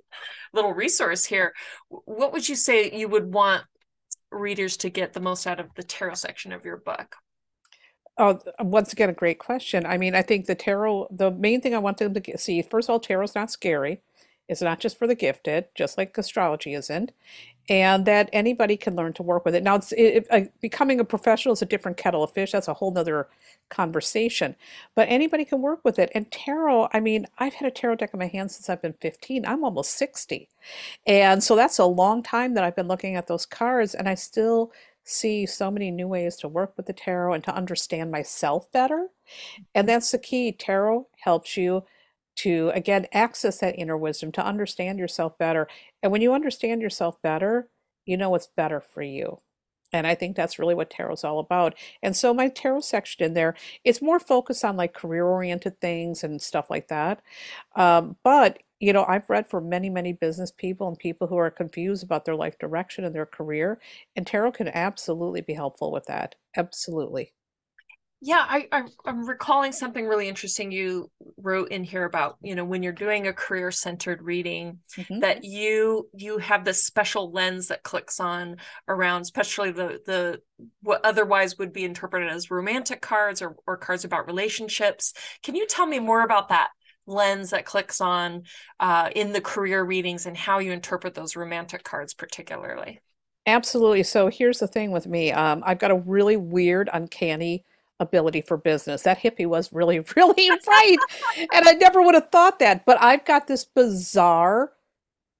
little 0.53 0.73
resource 0.73 1.23
here. 1.23 1.53
What 1.87 2.33
would 2.33 2.47
you 2.47 2.55
say 2.55 2.91
you 2.91 3.07
would 3.07 3.33
want 3.33 3.63
readers 4.29 4.75
to 4.77 4.89
get 4.89 5.13
the 5.13 5.21
most 5.21 5.47
out 5.47 5.61
of 5.61 5.73
the 5.75 5.83
tarot 5.83 6.15
section 6.15 6.51
of 6.51 6.65
your 6.65 6.77
book? 6.77 7.15
Oh, 8.17 8.39
once 8.59 8.91
again, 8.91 9.09
a 9.09 9.13
great 9.13 9.39
question. 9.39 9.85
I 9.85 9.97
mean, 9.97 10.15
I 10.15 10.21
think 10.21 10.47
the 10.47 10.55
tarot, 10.55 11.07
the 11.11 11.31
main 11.31 11.61
thing 11.61 11.75
I 11.75 11.79
want 11.79 11.97
them 11.97 12.13
to 12.13 12.37
see, 12.37 12.61
first 12.61 12.89
of 12.89 12.93
all, 12.93 12.99
tarot's 12.99 13.35
not 13.35 13.51
scary. 13.51 14.01
It's 14.47 14.61
not 14.61 14.79
just 14.79 14.97
for 14.97 15.07
the 15.07 15.15
gifted, 15.15 15.65
just 15.75 15.97
like 15.97 16.17
astrology 16.17 16.73
isn't 16.73 17.11
and 17.69 18.05
that 18.05 18.29
anybody 18.31 18.77
can 18.77 18.95
learn 18.95 19.13
to 19.13 19.23
work 19.23 19.43
with 19.43 19.53
it. 19.53 19.63
Now, 19.63 19.75
it's 19.75 19.91
it, 19.91 20.25
uh, 20.29 20.41
becoming 20.61 20.99
a 20.99 21.05
professional 21.05 21.53
is 21.53 21.61
a 21.61 21.65
different 21.65 21.97
kettle 21.97 22.23
of 22.23 22.31
fish. 22.31 22.51
That's 22.51 22.69
a 22.69 22.73
whole 22.73 22.91
nother 22.91 23.27
conversation. 23.69 24.55
But 24.95 25.09
anybody 25.09 25.43
can 25.43 25.61
work 25.61 25.81
with 25.83 25.99
it. 25.99 26.09
And 26.15 26.31
tarot, 26.31 26.89
I 26.93 27.01
mean, 27.01 27.27
I've 27.39 27.53
had 27.53 27.67
a 27.67 27.71
tarot 27.71 27.95
deck 27.95 28.11
in 28.13 28.19
my 28.19 28.27
hand 28.27 28.51
since 28.51 28.69
I've 28.69 28.81
been 28.81 28.95
15. 29.01 29.45
I'm 29.45 29.65
almost 29.65 29.91
60. 29.97 30.47
And 31.05 31.43
so 31.43 31.55
that's 31.55 31.77
a 31.79 31.85
long 31.85 32.23
time 32.23 32.53
that 32.53 32.63
I've 32.63 32.75
been 32.75 32.87
looking 32.87 33.15
at 33.15 33.27
those 33.27 33.45
cards, 33.45 33.95
and 33.95 34.07
I 34.07 34.15
still 34.15 34.71
see 35.03 35.45
so 35.45 35.71
many 35.71 35.89
new 35.91 36.07
ways 36.07 36.35
to 36.37 36.47
work 36.47 36.73
with 36.77 36.85
the 36.85 36.93
tarot 36.93 37.33
and 37.33 37.43
to 37.43 37.55
understand 37.55 38.11
myself 38.11 38.71
better. 38.71 39.07
And 39.75 39.87
that's 39.87 40.11
the 40.11 40.17
key. 40.17 40.53
Tarot 40.53 41.07
helps 41.19 41.57
you 41.57 41.83
to 42.37 42.71
again 42.75 43.07
access 43.13 43.59
that 43.59 43.77
inner 43.79 43.97
wisdom 43.97 44.31
to 44.31 44.45
understand 44.45 44.99
yourself 44.99 45.37
better 45.37 45.67
and 46.03 46.11
when 46.11 46.21
you 46.21 46.33
understand 46.33 46.81
yourself 46.81 47.21
better 47.21 47.69
you 48.05 48.17
know 48.17 48.29
what's 48.29 48.47
better 48.57 48.81
for 48.81 49.01
you 49.01 49.39
and 49.93 50.05
i 50.07 50.13
think 50.15 50.35
that's 50.35 50.59
really 50.59 50.75
what 50.75 50.89
tarot's 50.89 51.23
all 51.23 51.39
about 51.39 51.75
and 52.03 52.15
so 52.15 52.33
my 52.33 52.47
tarot 52.49 52.81
section 52.81 53.25
in 53.25 53.33
there 53.33 53.55
it's 53.83 54.01
more 54.01 54.19
focused 54.19 54.63
on 54.65 54.77
like 54.77 54.93
career 54.93 55.25
oriented 55.25 55.79
things 55.81 56.23
and 56.23 56.41
stuff 56.41 56.69
like 56.69 56.87
that 56.89 57.21
um, 57.75 58.15
but 58.23 58.59
you 58.79 58.93
know 58.93 59.05
i've 59.07 59.29
read 59.29 59.47
for 59.49 59.61
many 59.61 59.89
many 59.89 60.13
business 60.13 60.51
people 60.51 60.87
and 60.87 60.99
people 60.99 61.27
who 61.27 61.37
are 61.37 61.49
confused 61.51 62.03
about 62.03 62.25
their 62.25 62.35
life 62.35 62.57
direction 62.59 63.03
and 63.05 63.15
their 63.15 63.25
career 63.25 63.79
and 64.15 64.27
tarot 64.27 64.51
can 64.51 64.67
absolutely 64.69 65.41
be 65.41 65.53
helpful 65.53 65.91
with 65.91 66.05
that 66.05 66.35
absolutely 66.55 67.33
yeah 68.21 68.43
I, 68.47 68.67
I 68.71 68.83
i'm 69.05 69.27
recalling 69.27 69.71
something 69.71 70.07
really 70.07 70.27
interesting 70.27 70.71
you 70.71 71.11
wrote 71.37 71.71
in 71.71 71.83
here 71.83 72.05
about 72.05 72.37
you 72.41 72.55
know 72.55 72.65
when 72.65 72.81
you're 72.81 72.93
doing 72.93 73.27
a 73.27 73.33
career 73.33 73.71
centered 73.71 74.21
reading 74.21 74.79
mm-hmm. 74.95 75.19
that 75.19 75.43
you 75.43 76.09
you 76.13 76.37
have 76.39 76.65
this 76.65 76.85
special 76.85 77.31
lens 77.31 77.67
that 77.67 77.83
clicks 77.83 78.19
on 78.19 78.57
around 78.87 79.21
especially 79.21 79.71
the 79.71 79.99
the 80.05 80.41
what 80.81 81.03
otherwise 81.03 81.57
would 81.57 81.73
be 81.73 81.83
interpreted 81.83 82.29
as 82.29 82.51
romantic 82.51 83.01
cards 83.01 83.41
or, 83.41 83.55
or 83.65 83.77
cards 83.77 84.03
about 84.05 84.27
relationships. 84.27 85.13
Can 85.43 85.55
you 85.55 85.67
tell 85.67 85.85
me 85.85 85.99
more 85.99 86.21
about 86.21 86.49
that 86.49 86.69
lens 87.05 87.51
that 87.51 87.65
clicks 87.65 88.01
on 88.01 88.43
uh, 88.79 89.09
in 89.15 89.31
the 89.31 89.41
career 89.41 89.83
readings 89.83 90.25
and 90.25 90.35
how 90.35 90.59
you 90.59 90.71
interpret 90.71 91.13
those 91.13 91.35
romantic 91.35 91.83
cards 91.83 92.13
particularly? 92.13 92.99
Absolutely. 93.45 94.03
So 94.03 94.27
here's 94.27 94.59
the 94.59 94.67
thing 94.67 94.91
with 94.91 95.07
me. 95.07 95.31
Um, 95.31 95.63
i've 95.65 95.79
got 95.79 95.91
a 95.91 95.95
really 95.95 96.37
weird 96.37 96.89
uncanny 96.91 97.63
ability 97.99 98.41
for 98.41 98.57
business. 98.57 99.03
That 99.03 99.19
hippie 99.19 99.47
was 99.47 99.73
really, 99.73 99.99
really 100.15 100.49
right. 100.67 100.97
and 101.53 101.67
I 101.67 101.73
never 101.73 102.01
would 102.01 102.15
have 102.15 102.29
thought 102.31 102.59
that. 102.59 102.85
But 102.85 103.01
I've 103.01 103.25
got 103.25 103.47
this 103.47 103.65
bizarre, 103.65 104.73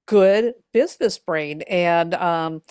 good 0.08 0.54
business 0.74 1.18
brain. 1.20 1.64
And, 1.64 2.14
um, 2.16 2.62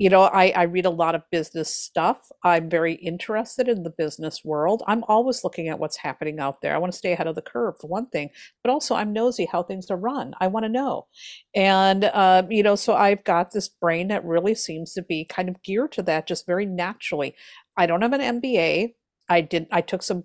You 0.00 0.10
know, 0.10 0.22
I, 0.24 0.50
I 0.56 0.62
read 0.64 0.86
a 0.86 0.90
lot 0.90 1.14
of 1.14 1.22
business 1.30 1.70
stuff. 1.72 2.30
I'm 2.42 2.68
very 2.68 2.94
interested 2.94 3.68
in 3.68 3.84
the 3.84 3.90
business 3.96 4.44
world. 4.44 4.82
I'm 4.88 5.04
always 5.04 5.44
looking 5.44 5.68
at 5.68 5.78
what's 5.78 5.96
happening 5.98 6.40
out 6.40 6.60
there. 6.62 6.74
I 6.74 6.78
want 6.78 6.92
to 6.92 6.98
stay 6.98 7.12
ahead 7.12 7.28
of 7.28 7.36
the 7.36 7.42
curve, 7.42 7.76
for 7.80 7.86
one 7.86 8.08
thing, 8.08 8.30
but 8.64 8.70
also 8.72 8.96
I'm 8.96 9.12
nosy 9.12 9.46
how 9.46 9.62
things 9.62 9.90
are 9.92 9.96
run. 9.96 10.34
I 10.40 10.48
want 10.48 10.64
to 10.64 10.68
know. 10.68 11.06
And, 11.54 12.04
uh, 12.06 12.42
you 12.50 12.64
know, 12.64 12.74
so 12.74 12.94
I've 12.94 13.22
got 13.24 13.52
this 13.52 13.68
brain 13.68 14.08
that 14.08 14.24
really 14.24 14.54
seems 14.56 14.94
to 14.94 15.02
be 15.02 15.24
kind 15.24 15.48
of 15.48 15.62
geared 15.62 15.92
to 15.92 16.02
that 16.02 16.26
just 16.26 16.44
very 16.44 16.66
naturally. 16.66 17.36
I 17.76 17.86
don't 17.86 18.02
have 18.02 18.12
an 18.12 18.40
MBA. 18.42 18.94
I 19.28 19.40
did, 19.40 19.66
I 19.70 19.80
took 19.80 20.02
some 20.02 20.24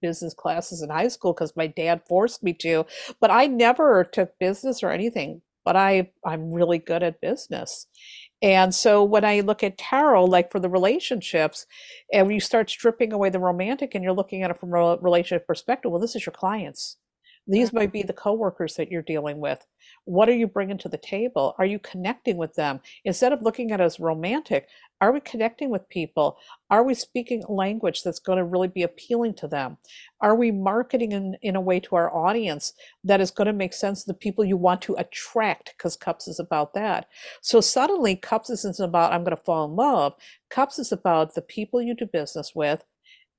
business 0.00 0.34
classes 0.34 0.82
in 0.82 0.90
high 0.90 1.08
school 1.08 1.32
because 1.32 1.56
my 1.56 1.66
dad 1.66 2.02
forced 2.08 2.42
me 2.42 2.52
to, 2.54 2.86
but 3.20 3.30
I 3.30 3.46
never 3.46 4.04
took 4.04 4.38
business 4.38 4.82
or 4.82 4.90
anything. 4.90 5.42
But 5.64 5.76
I, 5.76 6.10
I'm 6.26 6.52
really 6.52 6.78
good 6.78 7.02
at 7.02 7.22
business. 7.22 7.86
And 8.42 8.74
so 8.74 9.02
when 9.02 9.24
I 9.24 9.40
look 9.40 9.62
at 9.62 9.78
tarot, 9.78 10.26
like 10.26 10.52
for 10.52 10.60
the 10.60 10.68
relationships, 10.68 11.64
and 12.12 12.26
when 12.26 12.34
you 12.34 12.40
start 12.40 12.68
stripping 12.68 13.14
away 13.14 13.30
the 13.30 13.38
romantic 13.38 13.94
and 13.94 14.04
you're 14.04 14.12
looking 14.12 14.42
at 14.42 14.50
it 14.50 14.60
from 14.60 14.74
a 14.74 14.98
relationship 14.98 15.46
perspective, 15.46 15.90
well, 15.90 16.00
this 16.02 16.14
is 16.14 16.26
your 16.26 16.34
clients. 16.34 16.98
These 17.46 17.72
might 17.72 17.92
be 17.92 18.00
mm-hmm. 18.00 18.06
the 18.06 18.14
coworkers 18.14 18.74
that 18.76 18.90
you're 18.90 19.02
dealing 19.02 19.38
with. 19.38 19.64
What 20.04 20.28
are 20.28 20.34
you 20.34 20.46
bringing 20.46 20.78
to 20.78 20.88
the 20.88 20.98
table? 20.98 21.54
Are 21.58 21.66
you 21.66 21.78
connecting 21.78 22.36
with 22.36 22.54
them? 22.54 22.80
Instead 23.04 23.32
of 23.32 23.42
looking 23.42 23.70
at 23.70 23.80
it 23.80 23.84
as 23.84 24.00
romantic, 24.00 24.68
are 25.00 25.12
we 25.12 25.20
connecting 25.20 25.68
with 25.68 25.88
people? 25.90 26.38
Are 26.70 26.82
we 26.82 26.94
speaking 26.94 27.44
language 27.48 28.02
that's 28.02 28.18
going 28.18 28.38
to 28.38 28.44
really 28.44 28.68
be 28.68 28.82
appealing 28.82 29.34
to 29.34 29.48
them? 29.48 29.76
Are 30.20 30.34
we 30.34 30.50
marketing 30.50 31.12
in, 31.12 31.36
in 31.42 31.56
a 31.56 31.60
way 31.60 31.80
to 31.80 31.96
our 31.96 32.14
audience 32.14 32.72
that 33.02 33.20
is 33.20 33.30
going 33.30 33.46
to 33.46 33.52
make 33.52 33.74
sense 33.74 34.02
to 34.02 34.06
the 34.06 34.14
people 34.14 34.44
you 34.44 34.56
want 34.56 34.80
to 34.82 34.94
attract? 34.94 35.74
Because 35.76 35.96
Cups 35.96 36.26
is 36.26 36.38
about 36.38 36.72
that. 36.74 37.08
So 37.42 37.60
suddenly, 37.60 38.16
Cups 38.16 38.48
isn't 38.48 38.80
about, 38.80 39.12
I'm 39.12 39.24
going 39.24 39.36
to 39.36 39.42
fall 39.42 39.66
in 39.66 39.76
love. 39.76 40.14
Cups 40.48 40.78
is 40.78 40.92
about 40.92 41.34
the 41.34 41.42
people 41.42 41.82
you 41.82 41.94
do 41.94 42.06
business 42.06 42.52
with 42.54 42.84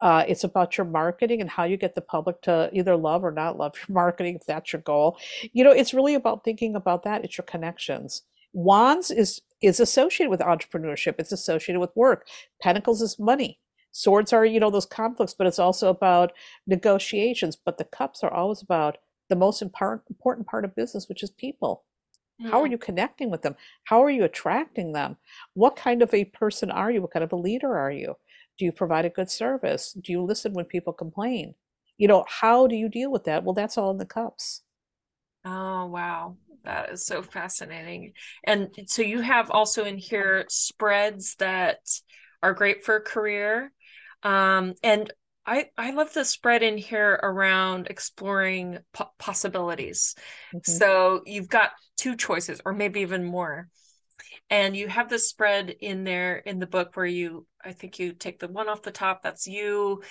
uh, 0.02 0.24
it's 0.28 0.44
about 0.44 0.78
your 0.78 0.86
marketing 0.86 1.42
and 1.42 1.50
how 1.50 1.64
you 1.64 1.78
get 1.78 1.96
the 1.96 2.02
public 2.02 2.42
to 2.42 2.70
either 2.74 2.96
love 2.96 3.24
or 3.24 3.32
not 3.32 3.58
love 3.58 3.74
your 3.88 3.94
marketing 3.94 4.36
if 4.36 4.46
that's 4.46 4.74
your 4.74 4.82
goal. 4.82 5.18
You 5.54 5.64
know, 5.64 5.72
it's 5.72 5.94
really 5.94 6.16
about 6.16 6.44
thinking 6.44 6.76
about 6.76 7.04
that. 7.04 7.24
It's 7.24 7.38
your 7.38 7.46
connections. 7.46 8.24
Wands 8.54 9.12
is 9.12 9.42
is 9.62 9.80
associated 9.80 10.30
with 10.30 10.42
entrepreneurship. 10.42 11.16
It's 11.18 11.32
associated 11.32 11.80
with 11.80 11.96
work. 11.96 12.28
Pentacles 12.62 13.02
is 13.02 13.18
money. 13.18 13.60
Swords 13.92 14.34
are, 14.34 14.46
you 14.46 14.60
know, 14.60 14.70
those 14.70 14.86
conflicts, 14.86 15.34
but 15.34 15.48
it's 15.48 15.60
also 15.60 15.90
about 15.90 16.34
negotiations. 16.68 17.56
But 17.56 17.78
the 17.78 17.86
cups 17.86 18.24
are 18.24 18.32
always 18.32 18.62
about 18.62 18.98
the 19.30 19.36
most 19.36 19.62
important 19.62 20.04
important 20.10 20.48
part 20.48 20.66
of 20.66 20.76
business, 20.76 21.10
which 21.10 21.24
is 21.24 21.32
people. 21.32 21.84
How 22.44 22.62
are 22.62 22.68
you 22.68 22.78
connecting 22.78 23.32
with 23.32 23.44
them? 23.44 23.56
How 23.86 24.04
are 24.04 24.10
you 24.10 24.26
attracting 24.26 24.92
them? 24.92 25.16
What 25.54 25.78
kind 25.78 26.02
of 26.02 26.14
a 26.14 26.26
person 26.26 26.70
are 26.70 26.92
you? 26.92 27.02
What 27.02 27.12
kind 27.12 27.24
of 27.24 27.32
a 27.32 27.38
leader 27.38 27.78
are 27.78 27.92
you? 27.92 28.18
Do 28.58 28.66
you 28.66 28.72
provide 28.72 29.06
a 29.06 29.10
good 29.10 29.30
service? 29.30 29.94
Do 29.94 30.12
you 30.12 30.22
listen 30.22 30.54
when 30.54 30.66
people 30.66 30.94
complain? 30.94 31.56
You 31.98 32.08
know, 32.08 32.26
how 32.28 32.68
do 32.68 32.76
you 32.76 32.90
deal 32.90 33.12
with 33.12 33.24
that? 33.26 33.44
Well, 33.44 33.54
that's 33.54 33.78
all 33.78 33.92
in 33.92 33.98
the 33.98 34.06
cups. 34.06 34.62
Oh, 35.44 35.86
wow. 35.86 36.38
That 36.64 36.92
is 36.92 37.06
so 37.06 37.22
fascinating. 37.22 38.14
And 38.44 38.70
so 38.88 39.02
you 39.04 39.22
have 39.22 39.52
also 39.52 39.86
in 39.86 39.98
here 39.98 40.46
spreads 40.50 41.36
that 41.36 41.78
are 42.42 42.54
great 42.54 42.84
for 42.84 42.96
a 42.96 43.02
career. 43.02 43.72
Um, 44.24 44.74
and 44.82 45.12
I 45.46 45.70
I 45.78 45.92
love 45.92 46.12
the 46.14 46.26
spread 46.26 46.64
in 46.64 46.78
here 46.80 47.20
around 47.22 47.86
exploring 47.88 48.80
po 48.94 49.12
possibilities. 49.20 50.16
hmm 50.54 50.80
So 50.80 51.22
you've 51.28 51.50
got 51.50 51.72
two 51.98 52.16
choices, 52.16 52.60
or 52.66 52.74
maybe 52.74 53.02
even 53.02 53.24
more. 53.24 53.70
And 54.50 54.76
you 54.78 54.88
have 54.88 55.10
this 55.10 55.30
spread 55.30 55.70
in 55.70 56.04
there 56.04 56.38
in 56.38 56.60
the 56.60 56.68
book 56.68 56.96
where 56.96 57.06
you, 57.06 57.48
I 57.64 57.72
think 57.74 58.00
you 58.00 58.14
take 58.14 58.40
the 58.40 58.48
one 58.48 58.70
off 58.70 58.84
the 58.84 58.92
top, 58.92 59.24
that's 59.24 59.48
you 59.48 60.04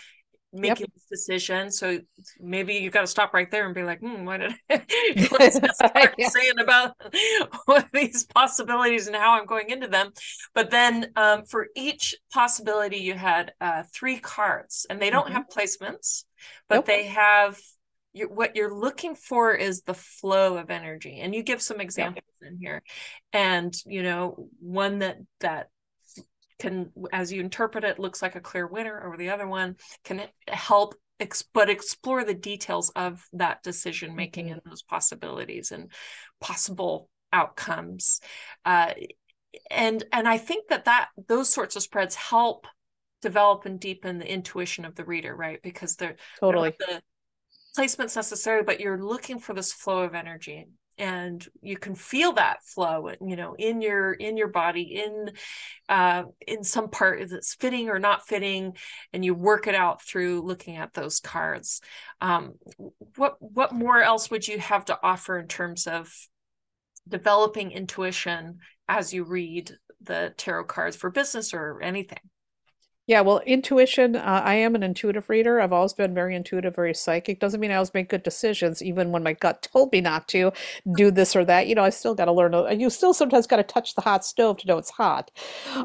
Yep. 0.62 0.78
making 0.78 0.86
this 0.94 1.04
decision. 1.10 1.70
So 1.70 2.00
maybe 2.40 2.74
you 2.74 2.90
got 2.90 3.02
to 3.02 3.06
stop 3.08 3.34
right 3.34 3.50
there 3.50 3.66
and 3.66 3.74
be 3.74 3.82
like, 3.82 4.00
hmm, 4.00 4.24
what 4.24 4.40
did 4.40 4.54
this 5.62 5.82
card 5.94 6.14
Yeah. 6.16 6.30
saying 6.30 6.58
about 6.60 6.92
what 7.66 7.88
these 7.92 8.24
possibilities 8.24 9.06
and 9.06 9.16
how 9.16 9.38
I'm 9.38 9.46
going 9.46 9.70
into 9.70 9.88
them? 9.88 10.12
But 10.54 10.70
then 10.70 11.12
um, 11.16 11.44
for 11.44 11.68
each 11.76 12.14
possibility, 12.32 12.98
you 12.98 13.14
had 13.14 13.52
uh, 13.60 13.82
three 13.92 14.18
cards, 14.18 14.86
and 14.88 15.00
they 15.00 15.10
don't 15.10 15.30
hmm 15.30 15.32
have 15.32 15.44
placements, 15.54 16.24
but 16.68 16.84
Nope. 16.84 16.86
they 16.86 17.04
have 17.04 17.60
you, 18.14 18.28
what 18.28 18.56
you're 18.56 18.74
looking 18.74 19.14
for 19.14 19.52
is 19.54 19.82
the 19.82 19.94
flow 19.94 20.56
of 20.56 20.70
energy, 20.70 21.20
and 21.20 21.34
you 21.34 21.42
give 21.42 21.60
some 21.60 21.80
examples 21.80 22.24
in 22.42 22.58
here, 22.58 22.82
and 23.32 23.74
you 23.86 24.02
know 24.02 24.48
one 24.60 25.00
that 25.00 25.18
that 25.40 25.68
can, 26.58 26.92
as 27.12 27.32
you 27.32 27.40
interpret 27.40 27.84
it, 27.84 27.98
looks 27.98 28.22
like 28.22 28.36
a 28.36 28.40
clear 28.40 28.66
winner 28.66 29.04
over 29.06 29.16
the 29.16 29.30
other 29.30 29.46
one, 29.46 29.76
can 30.04 30.22
help 30.48 30.94
ex- 31.20 31.44
but 31.52 31.68
explore 31.68 32.24
the 32.24 32.34
details 32.34 32.90
of 32.90 33.24
that 33.32 33.62
decision 33.62 34.14
making 34.14 34.46
hmm 34.46 34.52
and 34.52 34.60
those 34.64 34.82
possibilities 34.82 35.72
and 35.72 35.90
possible 36.40 37.08
outcomes. 37.32 38.20
Uh, 38.64 38.94
and 39.70 40.04
and 40.12 40.28
I 40.28 40.38
think 40.38 40.68
that 40.68 40.84
that 40.84 41.08
those 41.28 41.48
sorts 41.52 41.76
of 41.76 41.82
spreads 41.82 42.14
help 42.14 42.66
develop 43.22 43.64
and 43.64 43.80
deepen 43.80 44.18
the 44.18 44.30
intuition 44.30 44.84
of 44.84 44.94
the 44.94 45.04
reader, 45.04 45.34
right? 45.34 45.60
Because 45.62 45.96
they're 45.96 46.16
they're 46.48 46.60
Totally. 46.60 46.74
the 46.78 47.02
placements 47.76 48.16
necessary, 48.16 48.62
but 48.62 48.80
you're 48.80 49.02
looking 49.02 49.38
for 49.38 49.54
this 49.54 49.72
flow 49.72 50.02
of 50.02 50.14
energy 50.14 50.66
and 50.98 51.46
you 51.60 51.76
can 51.76 51.94
feel 51.94 52.32
that 52.32 52.64
flow 52.64 53.10
you 53.26 53.34
know 53.34 53.54
in 53.58 53.82
your 53.82 54.12
in 54.12 54.36
your 54.36 54.48
body 54.48 55.02
in 55.04 55.30
uh 55.88 56.22
in 56.46 56.62
some 56.62 56.88
part 56.88 57.28
that's 57.28 57.54
fitting 57.54 57.88
or 57.88 57.98
not 57.98 58.26
fitting 58.26 58.76
and 59.12 59.24
you 59.24 59.34
work 59.34 59.66
it 59.66 59.74
out 59.74 60.02
through 60.02 60.40
looking 60.42 60.76
at 60.76 60.94
those 60.94 61.20
cards. 61.20 61.80
Um 62.20 62.52
what 63.16 63.36
what 63.40 63.72
more 63.72 64.00
else 64.00 64.30
would 64.30 64.46
you 64.46 64.58
have 64.58 64.84
to 64.86 64.98
offer 65.02 65.38
in 65.38 65.48
terms 65.48 65.86
of 65.86 66.12
developing 67.08 67.72
intuition 67.72 68.58
as 68.88 69.12
you 69.12 69.24
read 69.24 69.72
the 70.00 70.32
tarot 70.36 70.64
cards 70.64 70.96
for 70.96 71.10
business 71.10 71.52
or 71.52 71.80
anything 71.82 72.18
Yeah, 73.06 73.20
well, 73.20 73.40
intuition, 73.40 74.16
uh, 74.16 74.42
I 74.44 74.54
am 74.54 74.74
an 74.74 74.82
intuitive 74.82 75.28
reader. 75.28 75.60
I've 75.60 75.74
always 75.74 75.92
been 75.92 76.14
very 76.14 76.34
intuitive, 76.34 76.74
very 76.74 76.94
psychic. 76.94 77.38
Doesn't 77.38 77.60
mean 77.60 77.70
I 77.70 77.74
always 77.74 77.92
make 77.92 78.08
good 78.08 78.22
decisions, 78.22 78.82
even 78.82 79.12
when 79.12 79.22
my 79.22 79.34
gut 79.34 79.62
told 79.74 79.92
me 79.92 80.00
not 80.00 80.26
to 80.28 80.52
do 80.94 81.10
this 81.10 81.36
or 81.36 81.44
that. 81.44 81.66
You 81.66 81.74
know, 81.74 81.84
I 81.84 81.90
still 81.90 82.14
got 82.14 82.26
to 82.26 82.32
learn. 82.32 82.80
You 82.80 82.88
still 82.88 83.12
sometimes 83.12 83.46
got 83.46 83.56
to 83.58 83.62
touch 83.62 83.94
the 83.94 84.00
hot 84.00 84.24
stove 84.24 84.56
to 84.58 84.66
know 84.66 84.78
it's 84.78 84.90
hot. 84.90 85.30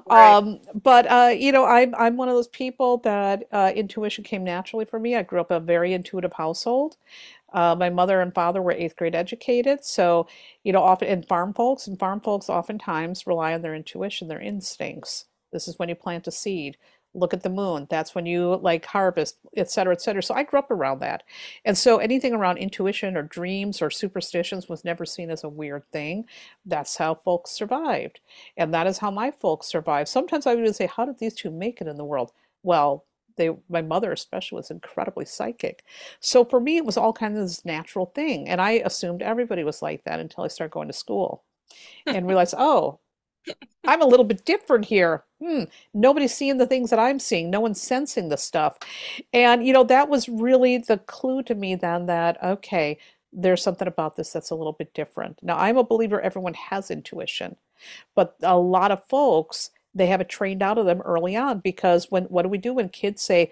right 0.06 0.40
Um, 0.40 0.60
but 0.82 1.08
uh, 1.12 1.34
you 1.38 1.52
know, 1.52 1.66
I'm 1.66 1.94
I'm 1.96 2.16
one 2.18 2.30
of 2.30 2.36
those 2.36 2.48
people 2.50 3.00
that 3.00 3.46
uh, 3.52 3.74
intuition 3.76 4.24
came 4.24 4.46
naturally 4.46 4.86
for 4.86 5.00
me. 5.00 5.16
I 5.18 5.24
grew 5.24 5.42
up 5.42 5.52
in 5.52 5.58
a 5.58 5.62
very 5.62 5.94
intuitive 5.94 6.34
household. 6.34 6.96
Uh, 7.52 7.76
my 7.76 7.90
mother 7.90 8.22
and 8.22 8.34
father 8.34 8.62
were 8.62 8.72
eighth 8.74 8.96
grade 8.96 9.16
educated, 9.16 9.84
so 9.84 10.28
you 10.64 10.72
know, 10.72 10.84
often 10.84 11.08
and 11.08 11.28
farm 11.28 11.54
folks 11.54 11.88
and 11.88 11.98
farm 12.00 12.22
folks 12.22 12.50
oftentimes 12.50 13.26
rely 13.28 13.54
on 13.54 13.62
their 13.64 13.76
intuition, 13.76 14.28
their 14.28 14.42
instincts. 14.42 15.26
This 15.52 15.68
is 15.68 15.80
when 15.80 15.90
you 15.90 15.96
plant 15.96 16.28
a 16.28 16.32
seed. 16.32 16.78
Look 17.16 17.34
at 17.34 17.42
the 17.42 17.50
moon. 17.50 17.88
That's 17.90 18.14
when 18.14 18.26
you 18.26 18.58
like 18.62 18.86
harvest, 18.86 19.38
et 19.58 19.72
cetera, 19.72 19.94
et 19.94 20.02
cetera. 20.02 20.22
So 20.22 20.36
I 20.36 20.44
grew 20.44 20.60
up 20.60 20.70
around 20.70 21.00
that. 21.00 21.24
And 21.66 21.78
so 21.78 21.98
anything 21.98 22.34
around 22.34 22.58
intuition 22.58 23.18
or 23.18 23.24
dreams 23.24 23.82
or 23.82 23.90
superstitions 23.90 24.70
was 24.70 24.86
never 24.86 25.06
seen 25.06 25.32
as 25.32 25.44
a 25.44 25.50
weird 25.50 25.84
thing. 25.92 26.26
That's 26.66 26.98
how 26.98 27.16
folks 27.16 27.52
survived. 27.52 28.20
And 28.58 28.74
that 28.74 28.86
is 28.86 29.00
how 29.00 29.10
my 29.10 29.32
folks 29.32 29.68
survived. 29.68 30.08
Sometimes 30.08 30.46
I 30.46 30.54
would 30.54 30.62
even 30.62 30.74
say, 30.74 30.86
how 30.88 31.06
did 31.06 31.18
these 31.18 31.34
two 31.34 31.50
make 31.50 31.82
it 31.82 31.88
in 31.88 31.98
the 31.98 32.06
world? 32.06 32.32
Well, 32.62 33.06
they, 33.40 33.50
my 33.70 33.82
mother 33.82 34.12
especially 34.12 34.58
was 34.58 34.70
incredibly 34.70 35.26
psychic. 35.26 35.84
So 36.20 36.46
for 36.46 36.60
me, 36.60 36.78
it 36.78 36.86
was 36.86 36.98
all 36.98 37.14
kind 37.14 37.36
of 37.36 37.42
this 37.42 37.66
natural 37.66 38.08
thing. 38.08 38.48
And 38.48 38.62
I 38.62 38.72
assumed 38.72 39.24
everybody 39.24 39.64
was 39.64 39.82
like 39.82 40.04
that 40.04 40.20
until 40.20 40.44
I 40.44 40.50
started 40.50 40.74
going 40.74 40.90
to 40.90 40.94
school 40.94 41.44
and 42.06 42.28
realized, 42.28 42.54
oh, 42.58 43.00
I'm 43.86 44.02
a 44.02 44.06
little 44.06 44.26
bit 44.26 44.46
different 44.46 44.86
here. 44.86 45.24
Hmm, 45.42 45.64
nobody's 45.94 46.34
seeing 46.34 46.58
the 46.58 46.68
things 46.68 46.90
that 46.90 47.00
I'm 47.00 47.20
seeing. 47.20 47.50
No 47.50 47.60
one's 47.60 47.82
sensing 47.82 48.30
the 48.30 48.38
stuff. 48.38 48.78
And, 49.34 49.66
you 49.66 49.74
know, 49.74 49.84
that 49.86 50.10
was 50.10 50.30
really 50.30 50.78
the 50.78 50.98
clue 50.98 51.44
to 51.44 51.56
me 51.56 51.76
then 51.76 52.06
that, 52.08 52.42
okay, 52.44 52.98
there's 53.32 53.64
something 53.64 53.88
about 53.88 54.16
this 54.16 54.32
that's 54.32 54.50
a 54.50 54.56
little 54.56 54.74
bit 54.74 54.94
different. 54.94 55.40
Now, 55.42 55.58
I'm 55.58 55.78
a 55.78 55.84
believer 55.84 56.20
everyone 56.22 56.56
has 56.56 56.92
intuition, 56.92 57.56
but 58.16 58.36
a 58.44 58.58
lot 58.58 58.92
of 58.92 59.06
folks, 59.06 59.72
they 59.96 60.08
have 60.08 60.22
it 60.22 60.30
trained 60.30 60.62
out 60.62 60.78
of 60.78 60.86
them 60.86 61.02
early 61.02 61.36
on 61.36 61.60
because 61.60 62.12
when 62.12 62.26
what 62.26 62.44
do 62.44 62.50
we 62.50 62.58
do 62.58 62.74
when 62.74 62.90
kids 62.90 63.22
say, 63.22 63.52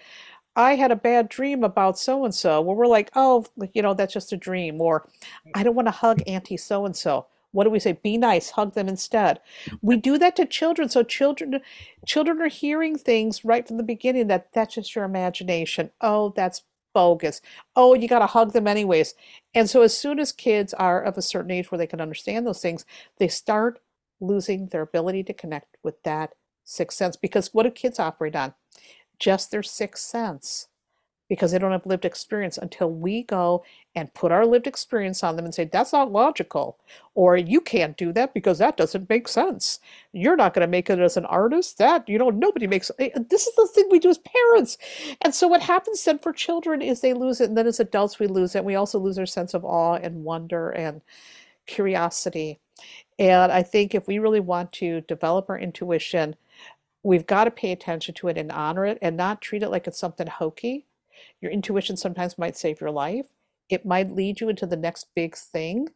I 0.56 0.76
had 0.76 0.92
a 0.92 0.96
bad 0.96 1.30
dream 1.30 1.64
about 1.64 2.00
so 2.00 2.26
and 2.26 2.34
so. 2.34 2.62
Well, 2.62 2.76
we're 2.76 2.88
like, 2.88 3.12
oh, 3.16 3.46
you 3.74 3.82
know, 3.82 3.94
that's 3.94 4.14
just 4.14 4.34
a 4.34 4.38
dream. 4.38 4.82
Or 4.82 5.08
I 5.54 5.64
don't 5.64 5.76
want 5.76 5.88
to 5.88 5.92
hug 5.92 6.22
Auntie 6.28 6.58
so 6.58 6.86
and 6.86 6.96
so. 6.96 7.28
What 7.58 7.64
do 7.64 7.72
we 7.72 7.80
say? 7.80 7.94
Be 7.94 8.18
nice, 8.18 8.52
hug 8.52 8.76
them 8.76 8.88
instead. 8.88 9.40
We 9.82 9.98
do 9.98 10.20
that 10.20 10.36
to 10.36 10.46
children. 10.46 10.90
So 10.90 11.02
children 11.02 11.60
children 12.06 12.40
are 12.40 12.50
hearing 12.50 13.00
things 13.00 13.44
right 13.44 13.68
from 13.68 13.78
the 13.78 13.84
beginning 13.84 14.28
that 14.28 14.54
that's 14.54 14.76
just 14.76 14.96
your 14.96 15.06
imagination. 15.06 15.90
Oh, 16.00 16.34
that's 16.36 16.62
bogus. 16.94 17.42
Oh, 17.76 17.96
you 17.96 18.08
got 18.08 18.20
to 18.20 18.28
hug 18.28 18.54
them 18.54 18.68
anyways. 18.68 19.16
And 19.56 19.68
so 19.68 19.82
as 19.82 19.98
soon 19.98 20.20
as 20.20 20.32
kids 20.32 20.72
are 20.76 21.02
of 21.02 21.18
a 21.18 21.22
certain 21.24 21.50
age 21.50 21.72
where 21.72 21.80
they 21.80 21.88
can 21.88 22.00
understand 22.00 22.46
those 22.46 22.62
things, 22.62 22.86
they 23.18 23.28
start 23.28 23.80
losing 24.20 24.68
their 24.68 24.84
ability 24.84 25.24
to 25.24 25.34
connect 25.34 25.78
with 25.82 26.04
that 26.04 26.34
sixth 26.64 26.96
sense. 27.00 27.18
Because 27.18 27.56
what 27.56 27.64
do 27.64 27.72
kids 27.72 27.98
operate 27.98 28.36
on? 28.36 28.54
Just 29.18 29.50
their 29.50 29.64
sixth 29.64 30.04
sense 30.04 30.68
because 31.30 31.52
they 31.52 31.60
don't 31.60 31.72
have 31.72 31.86
lived 31.86 32.06
experience 32.06 32.58
until 32.58 32.92
we 32.92 33.24
go 33.24 33.64
and 33.96 34.14
put 34.14 34.32
our 34.32 34.46
lived 34.46 34.68
experience 34.68 35.24
on 35.24 35.36
them 35.36 35.46
and 35.46 35.54
say, 35.54 35.66
that's 35.66 35.92
not 35.92 36.12
logical. 36.12 36.78
Or 37.16 37.36
you 37.36 37.60
can't 37.60 37.98
do 37.98 38.14
that 38.14 38.34
because 38.34 38.60
that 38.60 38.78
doesn't 38.78 39.10
make 39.10 39.28
sense. 39.28 39.80
You're 40.14 40.38
not 40.38 40.54
going 40.54 40.66
to 40.66 40.72
make 40.72 40.90
it 40.90 41.00
as 41.00 41.18
an 41.18 41.26
artist. 41.26 41.78
That, 41.80 42.08
you 42.08 42.18
know, 42.18 42.30
nobody 42.30 42.68
makes 42.68 42.92
eh, 43.00 43.10
this 43.30 43.48
is 43.48 43.56
the 43.56 43.68
thing 43.68 43.88
we 43.90 44.00
do 44.00 44.10
as 44.10 44.20
parents. 44.20 44.78
And 45.22 45.34
so 45.36 45.48
what 45.48 45.62
happens 45.62 46.04
then 46.04 46.20
for 46.20 46.32
children 46.32 46.82
is 46.82 47.02
they 47.02 47.14
lose 47.14 47.42
it. 47.42 47.50
And 47.50 47.58
then 47.58 47.68
as 47.68 47.80
adults, 47.80 48.20
we 48.20 48.28
lose 48.28 48.56
it. 48.56 48.64
We 48.64 48.76
also 48.76 49.00
lose 49.00 49.20
our 49.20 49.26
sense 49.26 49.54
of 49.54 49.66
awe 49.66 49.96
and 49.96 50.24
wonder 50.24 50.70
and 50.70 51.02
curiosity. 51.66 52.60
And 53.20 53.52
I 53.52 53.64
think 53.64 53.96
if 53.96 54.08
we 54.08 54.20
really 54.20 54.40
want 54.40 54.72
to 54.74 55.02
develop 55.02 55.50
our 55.50 55.58
intuition, 55.58 56.36
we've 57.04 57.26
got 57.26 57.46
to 57.46 57.52
pay 57.52 57.72
attention 57.72 58.14
to 58.16 58.28
it 58.28 58.38
and 58.38 58.52
honor 58.52 58.86
it 58.86 58.98
and 59.02 59.18
not 59.18 59.42
treat 59.42 59.64
it 59.64 59.70
like 59.70 59.88
it's 59.88 60.00
something 60.00 60.28
hokey 60.28 60.86
your 61.42 61.52
intuition 61.52 61.98
sometimes 61.98 62.38
might 62.38 62.58
save 62.58 62.82
your 62.82 62.92
life. 62.92 63.28
It 63.70 63.86
might 63.86 64.12
lead 64.12 64.40
you 64.40 64.50
into 64.50 64.66
the 64.66 64.78
next 64.78 65.08
big 65.16 65.36
thing. 65.36 65.90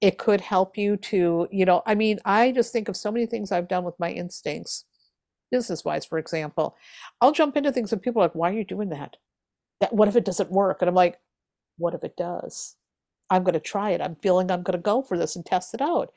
It 0.00 0.18
could 0.18 0.40
help 0.40 0.78
you 0.78 0.96
to, 0.96 1.46
you 1.50 1.64
know, 1.64 1.82
I 1.86 1.94
mean, 1.94 2.18
I 2.24 2.52
just 2.52 2.72
think 2.72 2.88
of 2.88 2.96
so 2.96 3.12
many 3.12 3.26
things 3.26 3.52
I've 3.52 3.68
done 3.68 3.84
with 3.84 3.98
my 3.98 4.10
instincts, 4.10 4.84
business 5.50 5.84
wise, 5.84 6.06
for 6.06 6.18
example. 6.18 6.76
I'll 7.20 7.32
jump 7.32 7.56
into 7.56 7.70
things 7.70 7.92
and 7.92 8.00
people 8.00 8.22
are 8.22 8.26
like, 8.26 8.34
why 8.34 8.50
are 8.50 8.54
you 8.54 8.64
doing 8.64 8.88
that? 8.90 9.16
That 9.80 9.92
what 9.92 10.08
if 10.08 10.16
it 10.16 10.24
doesn't 10.24 10.50
work? 10.50 10.78
And 10.80 10.88
I'm 10.88 10.94
like, 10.94 11.18
what 11.76 11.94
if 11.94 12.02
it 12.02 12.16
does? 12.16 12.76
I'm 13.30 13.44
going 13.44 13.54
to 13.54 13.60
try 13.60 13.90
it. 13.90 14.00
I'm 14.00 14.16
feeling 14.16 14.50
I'm 14.50 14.62
going 14.62 14.78
to 14.78 14.82
go 14.82 15.02
for 15.02 15.18
this 15.18 15.36
and 15.36 15.44
test 15.44 15.74
it 15.74 15.82
out. 15.82 16.12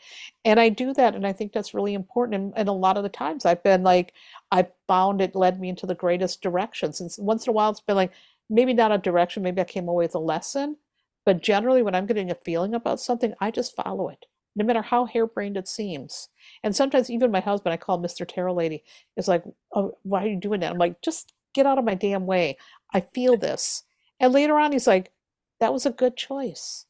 And 0.46 0.60
I 0.60 0.70
do 0.70 0.94
that. 0.94 1.14
And 1.14 1.28
I 1.28 1.34
think 1.34 1.52
that's 1.52 1.74
really 1.74 1.94
important. 1.94 2.42
And, 2.42 2.54
and 2.56 2.70
a 2.70 2.74
lot 2.74 2.96
of 2.96 3.04
the 3.04 3.10
times 3.10 3.46
I've 3.46 3.64
been 3.64 3.84
like, 3.84 4.14
I 4.52 4.68
found 4.88 5.22
it 5.22 5.36
led 5.36 5.60
me 5.60 5.68
into 5.68 5.86
the 5.86 5.96
greatest 5.96 6.42
directions. 6.42 7.02
And 7.02 7.12
once 7.18 7.46
in 7.46 7.52
a 7.52 7.54
while 7.54 7.70
it's 7.70 7.82
been 7.82 7.98
like, 7.98 8.14
maybe 8.52 8.74
not 8.74 8.92
a 8.92 8.98
direction, 8.98 9.42
maybe 9.42 9.62
I 9.62 9.66
came 9.66 9.88
away 9.88 10.06
with 10.06 10.16
a 10.16 10.20
lesson. 10.20 10.78
But 11.26 11.42
generally, 11.42 11.82
when 11.82 11.96
I'm 11.96 12.06
getting 12.06 12.30
a 12.30 12.36
feeling 12.36 12.74
about 12.74 13.00
something, 13.00 13.34
I 13.40 13.52
just 13.52 13.76
follow 13.76 14.10
it, 14.10 14.26
no 14.56 14.66
matter 14.66 14.82
how 14.82 15.06
harebrained 15.06 15.56
it 15.56 15.68
seems. 15.68 16.30
And 16.64 16.76
sometimes, 16.76 17.10
even 17.10 17.32
my 17.32 17.40
husband, 17.40 17.74
I 17.74 17.78
call 17.78 18.00
Mr. 18.00 18.28
Tarot 18.28 18.54
Lady, 18.54 18.84
is 19.16 19.28
like, 19.28 19.44
oh, 19.74 19.98
why 20.04 20.24
are 20.24 20.28
you 20.28 20.36
doing 20.40 20.60
that? 20.60 20.72
I'm 20.72 20.78
like, 20.78 21.02
just 21.02 21.34
get 21.54 21.66
out 21.66 21.78
of 21.78 21.86
my 21.86 21.96
damn 21.96 22.26
way. 22.26 22.58
I 22.94 23.02
feel 23.02 23.38
this. 23.38 23.84
And 24.20 24.34
later 24.34 24.58
on, 24.58 24.72
he's 24.72 24.88
like, 24.88 25.12
that 25.60 25.74
was 25.74 25.86
a 25.86 25.92
good 25.92 26.18
choice. 26.18 26.86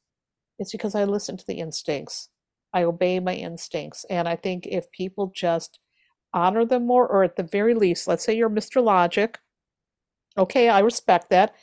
It's 0.59 0.71
because 0.71 0.95
I 0.95 1.03
listen 1.03 1.37
to 1.37 1.45
the 1.45 1.59
instincts. 1.59 2.29
I 2.73 2.83
obey 2.83 3.19
my 3.19 3.33
instincts. 3.33 4.05
And 4.09 4.29
I 4.29 4.37
think 4.37 4.65
if 4.65 4.89
people 4.91 5.31
just 5.35 5.79
honor 6.33 6.65
them 6.65 6.87
more, 6.87 7.05
or 7.05 7.23
at 7.23 7.35
the 7.35 7.43
very 7.43 7.73
least, 7.73 8.07
let's 8.07 8.23
say 8.23 8.35
you're 8.35 8.49
Mr. 8.49 8.81
Logic, 8.81 9.37
Okay, 10.37 10.69
I 10.69 10.79
respect 10.79 11.29
that. 11.29 11.55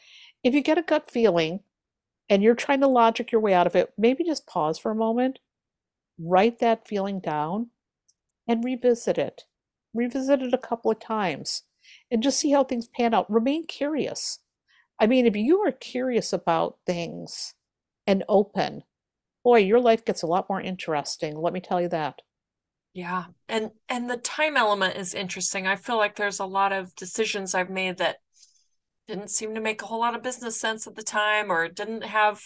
If 0.44 0.54
you 0.54 0.60
get 0.62 0.78
a 0.78 0.82
gut 0.82 1.10
feeling 1.10 1.60
and 2.28 2.42
you're 2.42 2.54
trying 2.54 2.80
to 2.80 2.88
logic 2.88 3.32
your 3.32 3.40
way 3.40 3.54
out 3.54 3.66
of 3.66 3.76
it, 3.76 3.92
maybe 3.98 4.24
just 4.24 4.46
pause 4.46 4.78
for 4.78 4.90
a 4.90 4.96
moment, 4.96 5.38
write 6.18 6.58
that 6.60 6.86
feeling 6.86 7.20
down, 7.20 7.70
and 8.46 8.64
revisit 8.64 9.18
it. 9.18 9.44
Revisit 9.94 10.42
it 10.42 10.54
a 10.54 10.58
couple 10.58 10.90
of 10.90 11.00
times 11.00 11.64
and 12.10 12.22
just 12.22 12.38
see 12.38 12.50
how 12.50 12.64
things 12.64 12.88
pan 12.88 13.14
out. 13.14 13.30
Remain 13.30 13.66
curious. 13.66 14.40
I 15.00 15.06
mean, 15.06 15.26
if 15.26 15.36
you 15.36 15.60
are 15.60 15.72
curious 15.72 16.32
about 16.32 16.78
things 16.86 17.54
and 18.06 18.24
open, 18.28 18.84
boy, 19.44 19.58
your 19.60 19.80
life 19.80 20.04
gets 20.04 20.22
a 20.22 20.26
lot 20.26 20.48
more 20.48 20.60
interesting. 20.60 21.36
Let 21.36 21.52
me 21.52 21.60
tell 21.60 21.80
you 21.80 21.88
that. 21.88 22.22
Yeah. 22.94 23.26
And 23.48 23.70
and 23.88 24.10
the 24.10 24.16
time 24.16 24.56
element 24.56 24.96
is 24.96 25.14
interesting. 25.14 25.66
I 25.66 25.76
feel 25.76 25.96
like 25.96 26.16
there's 26.16 26.40
a 26.40 26.46
lot 26.46 26.72
of 26.72 26.94
decisions 26.96 27.54
I've 27.54 27.70
made 27.70 27.98
that 27.98 28.16
didn't 29.08 29.30
seem 29.30 29.54
to 29.54 29.60
make 29.60 29.82
a 29.82 29.86
whole 29.86 30.00
lot 30.00 30.14
of 30.14 30.22
business 30.22 30.60
sense 30.60 30.86
at 30.86 30.94
the 30.94 31.02
time 31.02 31.50
or 31.50 31.66
didn't 31.68 32.04
have 32.04 32.40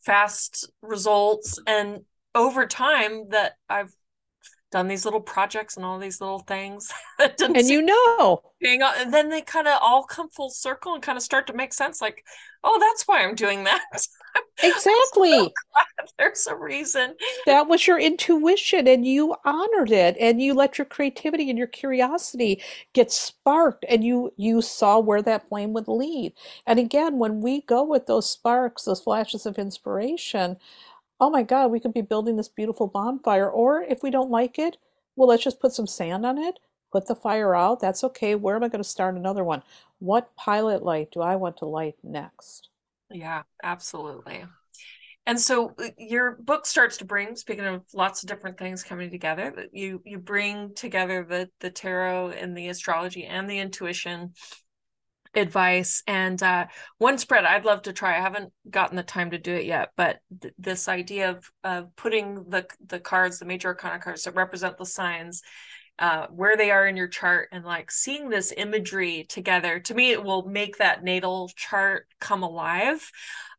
fast 0.00 0.70
results. 0.82 1.58
And 1.66 2.02
over 2.34 2.66
time 2.66 3.28
that 3.30 3.52
i've 3.68 3.92
done 4.70 4.88
these 4.88 5.04
little 5.04 5.20
projects 5.20 5.76
and 5.76 5.84
all 5.84 5.98
these 5.98 6.20
little 6.20 6.38
things 6.38 6.90
and 7.18 7.68
you 7.68 7.82
know. 7.82 8.40
being, 8.58 8.80
and 8.82 9.12
then 9.12 9.28
they 9.28 9.42
kind 9.42 9.68
of 9.68 9.78
all 9.82 10.02
come 10.02 10.30
full 10.30 10.48
circle 10.48 10.94
and 10.94 11.02
kind 11.02 11.18
of 11.18 11.22
start 11.22 11.46
to 11.46 11.52
make 11.52 11.74
sense 11.74 12.00
like 12.00 12.24
oh 12.64 12.78
that's 12.80 13.06
why 13.06 13.22
i'm 13.22 13.34
doing 13.34 13.64
that 13.64 13.84
exactly 14.62 15.30
so 15.32 15.52
there's 16.18 16.46
a 16.46 16.54
reason 16.54 17.14
that 17.46 17.66
was 17.66 17.86
your 17.86 17.98
intuition 17.98 18.86
and 18.86 19.06
you 19.06 19.34
honored 19.44 19.90
it 19.90 20.16
and 20.20 20.40
you 20.40 20.54
let 20.54 20.78
your 20.78 20.84
creativity 20.84 21.48
and 21.48 21.58
your 21.58 21.66
curiosity 21.66 22.62
get 22.92 23.10
sparked 23.10 23.84
and 23.88 24.04
you 24.04 24.32
you 24.36 24.62
saw 24.62 24.98
where 24.98 25.22
that 25.22 25.48
flame 25.48 25.72
would 25.72 25.88
lead 25.88 26.32
and 26.66 26.78
again 26.78 27.18
when 27.18 27.40
we 27.40 27.62
go 27.62 27.82
with 27.82 28.06
those 28.06 28.30
sparks 28.30 28.84
those 28.84 29.00
flashes 29.00 29.46
of 29.46 29.58
inspiration 29.58 30.56
oh 31.22 31.30
my 31.30 31.44
God, 31.44 31.70
we 31.70 31.78
could 31.78 31.94
be 31.94 32.00
building 32.00 32.34
this 32.34 32.48
beautiful 32.48 32.88
bonfire. 32.88 33.48
Or 33.48 33.82
if 33.82 34.02
we 34.02 34.10
don't 34.10 34.30
like 34.30 34.58
it, 34.58 34.76
well, 35.14 35.28
let's 35.28 35.44
just 35.44 35.60
put 35.60 35.72
some 35.72 35.86
sand 35.86 36.26
on 36.26 36.36
it, 36.36 36.58
put 36.90 37.06
the 37.06 37.14
fire 37.14 37.54
out. 37.54 37.78
That's 37.78 38.02
okay. 38.02 38.34
Where 38.34 38.56
am 38.56 38.64
I 38.64 38.68
going 38.68 38.82
to 38.82 38.88
start 38.88 39.14
another 39.14 39.44
one? 39.44 39.62
What 40.00 40.34
pilot 40.34 40.82
light 40.82 41.12
do 41.12 41.20
I 41.20 41.36
want 41.36 41.58
to 41.58 41.64
light 41.64 41.94
next? 42.02 42.70
Yeah, 43.12 43.42
absolutely. 43.62 44.44
And 45.26 45.40
so 45.40 45.74
uh, 45.78 45.88
your 45.98 46.32
book 46.40 46.66
starts 46.66 46.98
to 46.98 47.04
bring, 47.04 47.36
speaking 47.36 47.64
of 47.66 47.82
lots 47.94 48.22
of 48.22 48.28
different 48.28 48.58
things 48.58 48.82
coming 48.82 49.10
together, 49.10 49.52
that 49.56 49.70
you 49.72 50.02
you 50.04 50.18
bring 50.18 50.74
together 50.74 51.24
the 51.28 51.50
the 51.60 51.70
tarot 51.70 52.30
and 52.30 52.56
the 52.56 52.68
astrology 52.68 53.24
and 53.24 53.48
the 53.48 53.58
intuition 53.58 54.32
advice 55.34 56.02
and 56.06 56.42
uh, 56.42 56.66
one 56.98 57.16
spread 57.16 57.46
i'd 57.46 57.64
love 57.64 57.80
to 57.80 57.92
try 57.92 58.18
i 58.18 58.20
haven't 58.20 58.52
gotten 58.68 58.96
the 58.96 59.02
time 59.02 59.30
to 59.30 59.38
do 59.38 59.54
it 59.54 59.64
yet 59.64 59.88
but 59.96 60.18
th- 60.42 60.52
this 60.58 60.88
idea 60.88 61.30
of 61.30 61.50
of 61.64 61.88
putting 61.96 62.34
the 62.50 62.66
the 62.86 63.00
cards 63.00 63.38
the 63.38 63.46
major 63.46 63.68
arcana 63.68 63.98
cards 63.98 64.24
that 64.24 64.34
represent 64.34 64.76
the 64.76 64.84
signs 64.84 65.40
uh, 65.98 66.26
where 66.28 66.56
they 66.56 66.70
are 66.70 66.86
in 66.86 66.96
your 66.96 67.08
chart 67.08 67.48
and 67.52 67.64
like 67.64 67.90
seeing 67.90 68.28
this 68.28 68.52
imagery 68.56 69.24
together 69.28 69.78
to 69.78 69.94
me 69.94 70.10
it 70.10 70.24
will 70.24 70.42
make 70.48 70.78
that 70.78 71.04
natal 71.04 71.50
chart 71.54 72.06
come 72.20 72.42
alive 72.42 73.10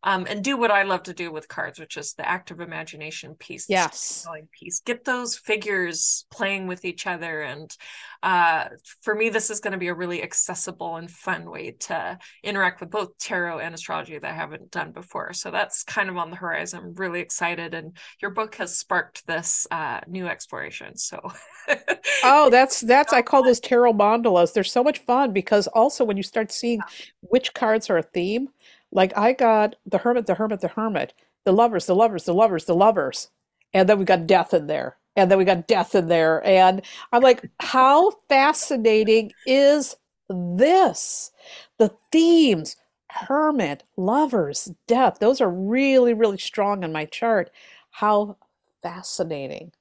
um, 0.03 0.27
and 0.29 0.43
do 0.43 0.57
what 0.57 0.71
I 0.71 0.83
love 0.83 1.03
to 1.03 1.13
do 1.13 1.31
with 1.31 1.47
cards, 1.47 1.79
which 1.79 1.95
is 1.95 2.13
the 2.13 2.27
active 2.27 2.59
imagination 2.59 3.35
piece. 3.35 3.69
Yes. 3.69 4.27
Piece. 4.51 4.81
Get 4.81 5.05
those 5.05 5.37
figures 5.37 6.25
playing 6.29 6.67
with 6.67 6.83
each 6.83 7.07
other. 7.07 7.41
And 7.41 7.75
uh, 8.21 8.65
for 9.01 9.15
me, 9.15 9.29
this 9.29 9.49
is 9.49 9.61
going 9.61 9.71
to 9.71 9.77
be 9.77 9.87
a 9.87 9.93
really 9.93 10.21
accessible 10.21 10.97
and 10.97 11.09
fun 11.09 11.49
way 11.49 11.71
to 11.81 12.17
interact 12.43 12.81
with 12.81 12.91
both 12.91 13.17
tarot 13.17 13.59
and 13.59 13.73
astrology 13.73 14.17
that 14.17 14.29
I 14.29 14.33
haven't 14.33 14.71
done 14.71 14.91
before. 14.91 15.31
So 15.31 15.51
that's 15.51 15.83
kind 15.83 16.09
of 16.09 16.17
on 16.17 16.31
the 16.31 16.35
horizon. 16.35 16.79
I'm 16.83 16.95
really 16.95 17.21
excited. 17.21 17.73
And 17.73 17.95
your 18.21 18.31
book 18.31 18.55
has 18.55 18.77
sparked 18.77 19.25
this 19.25 19.65
uh, 19.71 20.01
new 20.07 20.27
exploration. 20.27 20.97
So. 20.97 21.31
oh, 22.23 22.49
that's, 22.49 22.81
that's, 22.81 23.13
I 23.13 23.21
call 23.21 23.43
those 23.43 23.61
tarot 23.61 23.93
mandalas. 23.93 24.51
They're 24.51 24.65
so 24.65 24.83
much 24.83 24.99
fun 24.99 25.31
because 25.31 25.67
also 25.67 26.03
when 26.03 26.17
you 26.17 26.23
start 26.23 26.51
seeing 26.51 26.81
which 27.21 27.53
cards 27.53 27.89
are 27.89 27.97
a 27.97 28.03
theme, 28.03 28.49
like 28.93 29.17
I 29.17 29.33
got 29.33 29.75
the 29.85 29.97
hermit, 29.97 30.27
the 30.27 30.35
hermit, 30.35 30.61
the 30.61 30.67
hermit, 30.69 31.13
the 31.45 31.51
lovers, 31.51 31.85
the 31.85 31.95
lovers, 31.95 32.23
the 32.25 32.33
lovers, 32.33 32.65
the 32.65 32.75
lovers. 32.75 33.29
And 33.73 33.89
then 33.89 33.99
we 33.99 34.05
got 34.05 34.27
death 34.27 34.53
in 34.53 34.67
there. 34.67 34.97
And 35.15 35.29
then 35.29 35.37
we 35.37 35.45
got 35.45 35.67
death 35.67 35.95
in 35.95 36.07
there. 36.07 36.45
And 36.45 36.81
I'm 37.11 37.21
like, 37.21 37.49
how 37.59 38.11
fascinating 38.29 39.31
is 39.45 39.95
this? 40.29 41.31
The 41.77 41.91
themes, 42.11 42.75
hermit, 43.09 43.83
lovers, 43.97 44.71
death, 44.87 45.17
those 45.19 45.41
are 45.41 45.49
really, 45.49 46.13
really 46.13 46.37
strong 46.37 46.83
in 46.83 46.91
my 46.91 47.05
chart. 47.05 47.51
How 47.91 48.37
fascinating. 48.81 49.71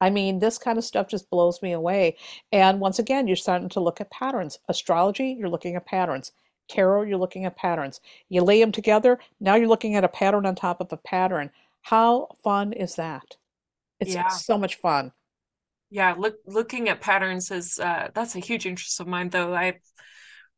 I 0.00 0.10
mean, 0.10 0.40
this 0.40 0.58
kind 0.58 0.78
of 0.78 0.84
stuff 0.84 1.08
just 1.08 1.30
blows 1.30 1.62
me 1.62 1.72
away. 1.72 2.16
And 2.50 2.80
once 2.80 2.98
again, 2.98 3.26
you're 3.26 3.36
starting 3.36 3.68
to 3.70 3.80
look 3.80 4.00
at 4.00 4.10
patterns. 4.10 4.58
Astrology, 4.68 5.36
you're 5.38 5.48
looking 5.48 5.76
at 5.76 5.86
patterns. 5.86 6.32
Tarot, 6.68 7.02
you're 7.02 7.18
looking 7.18 7.44
at 7.44 7.56
patterns. 7.56 8.00
You 8.28 8.42
lay 8.42 8.60
them 8.60 8.72
together, 8.72 9.18
now 9.40 9.54
you're 9.54 9.68
looking 9.68 9.94
at 9.94 10.04
a 10.04 10.08
pattern 10.08 10.46
on 10.46 10.54
top 10.54 10.80
of 10.80 10.92
a 10.92 10.96
pattern. 10.96 11.50
How 11.82 12.28
fun 12.42 12.72
is 12.72 12.96
that? 12.96 13.36
It's 14.00 14.14
yeah. 14.14 14.28
so 14.28 14.58
much 14.58 14.76
fun. 14.76 15.12
Yeah, 15.90 16.14
look 16.16 16.36
looking 16.46 16.88
at 16.88 17.00
patterns 17.00 17.50
is 17.50 17.78
uh 17.78 18.08
that's 18.14 18.34
a 18.34 18.40
huge 18.40 18.66
interest 18.66 18.98
of 19.00 19.06
mine 19.06 19.28
though. 19.28 19.54
I've 19.54 19.80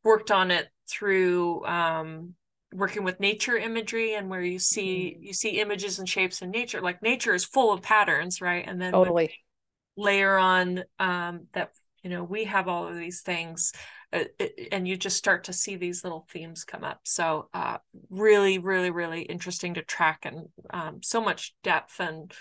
worked 0.03 0.31
on 0.31 0.51
it 0.51 0.69
through 0.89 1.65
um 1.65 2.35
working 2.73 3.03
with 3.03 3.19
nature 3.19 3.57
imagery 3.57 4.15
and 4.15 4.29
where 4.29 4.41
you 4.41 4.59
see 4.59 5.15
mm-hmm. 5.15 5.23
you 5.23 5.33
see 5.33 5.61
images 5.61 5.99
and 5.99 6.07
shapes 6.07 6.41
in 6.41 6.51
nature 6.51 6.81
like 6.81 7.01
nature 7.01 7.33
is 7.33 7.45
full 7.45 7.71
of 7.71 7.81
patterns 7.81 8.41
right 8.41 8.65
and 8.67 8.81
then 8.81 8.91
totally 8.91 9.33
layer 9.97 10.37
on 10.37 10.83
um 10.99 11.47
that 11.53 11.71
you 12.03 12.09
know 12.09 12.23
we 12.23 12.43
have 12.43 12.67
all 12.67 12.87
of 12.87 12.95
these 12.95 13.21
things 13.21 13.71
and 14.71 14.87
you 14.87 14.95
just 14.97 15.17
start 15.17 15.45
to 15.45 15.53
see 15.53 15.75
these 15.75 16.03
little 16.03 16.25
themes 16.29 16.63
come 16.63 16.83
up. 16.83 17.01
So 17.03 17.49
uh, 17.53 17.77
really 18.09 18.59
really 18.59 18.91
really 18.91 19.21
interesting 19.21 19.73
to 19.75 19.81
track 19.81 20.19
and 20.23 20.47
um, 20.71 20.99
so 21.03 21.21
much 21.21 21.53
depth 21.63 21.99
and 21.99 22.33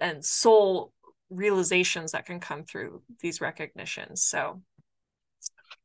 and 0.00 0.24
soul 0.24 0.92
realizations 1.30 2.12
that 2.12 2.26
can 2.26 2.40
come 2.40 2.64
through 2.64 3.02
these 3.20 3.40
recognitions. 3.40 4.22
So 4.24 4.62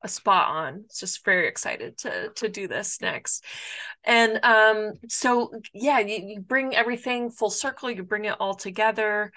a 0.01 0.07
spot 0.07 0.49
on. 0.49 0.85
Just 0.97 1.25
very 1.25 1.47
excited 1.47 1.97
to 1.99 2.29
to 2.35 2.47
do 2.47 2.67
this 2.67 3.01
next. 3.01 3.43
And 4.03 4.39
um 4.43 4.93
so 5.09 5.51
yeah 5.73 5.99
you, 5.99 6.23
you 6.25 6.39
bring 6.39 6.75
everything 6.75 7.31
full 7.31 7.49
circle 7.49 7.91
you 7.91 8.03
bring 8.03 8.25
it 8.25 8.35
all 8.39 8.55
together. 8.55 9.31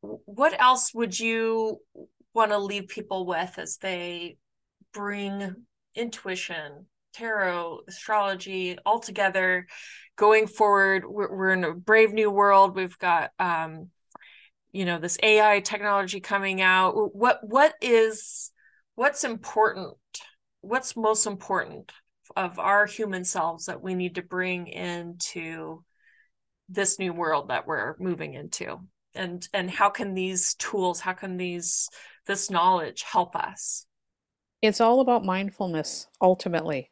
What 0.00 0.60
else 0.60 0.92
would 0.92 1.18
you 1.18 1.80
want 2.34 2.50
to 2.50 2.58
leave 2.58 2.88
people 2.88 3.26
with 3.26 3.58
as 3.58 3.78
they 3.78 4.36
bring 4.98 5.54
intuition 5.94 6.84
tarot 7.14 7.82
astrology 7.86 8.76
all 8.84 8.98
together 8.98 9.68
going 10.16 10.48
forward. 10.48 11.04
We're, 11.06 11.32
we're 11.32 11.52
in 11.52 11.62
a 11.62 11.72
brave 11.72 12.12
new 12.12 12.32
world. 12.32 12.74
We've 12.74 12.98
got 12.98 13.30
um 13.38 13.90
you 14.72 14.84
know 14.84 14.98
this 14.98 15.16
ai 15.22 15.60
technology 15.60 16.18
coming 16.18 16.60
out. 16.60 16.94
What 17.14 17.38
what 17.42 17.74
is 17.80 18.50
what's 18.96 19.22
important 19.22 19.94
what's 20.62 20.96
most 20.96 21.26
important 21.26 21.92
of 22.34 22.58
our 22.58 22.84
human 22.84 23.24
selves 23.24 23.66
that 23.66 23.80
we 23.80 23.94
need 23.94 24.16
to 24.16 24.22
bring 24.22 24.66
into 24.66 25.84
this 26.68 26.98
new 26.98 27.12
world 27.12 27.50
that 27.50 27.68
we're 27.68 27.94
moving 28.00 28.34
into? 28.34 28.80
And 29.14 29.46
and 29.54 29.70
how 29.70 29.90
can 29.90 30.14
these 30.14 30.54
tools 30.54 30.98
how 30.98 31.12
can 31.12 31.36
these 31.36 31.88
this 32.26 32.50
knowledge 32.50 33.04
help 33.04 33.36
us 33.36 33.86
it's 34.62 34.80
all 34.80 35.00
about 35.00 35.24
mindfulness 35.24 36.08
ultimately 36.20 36.90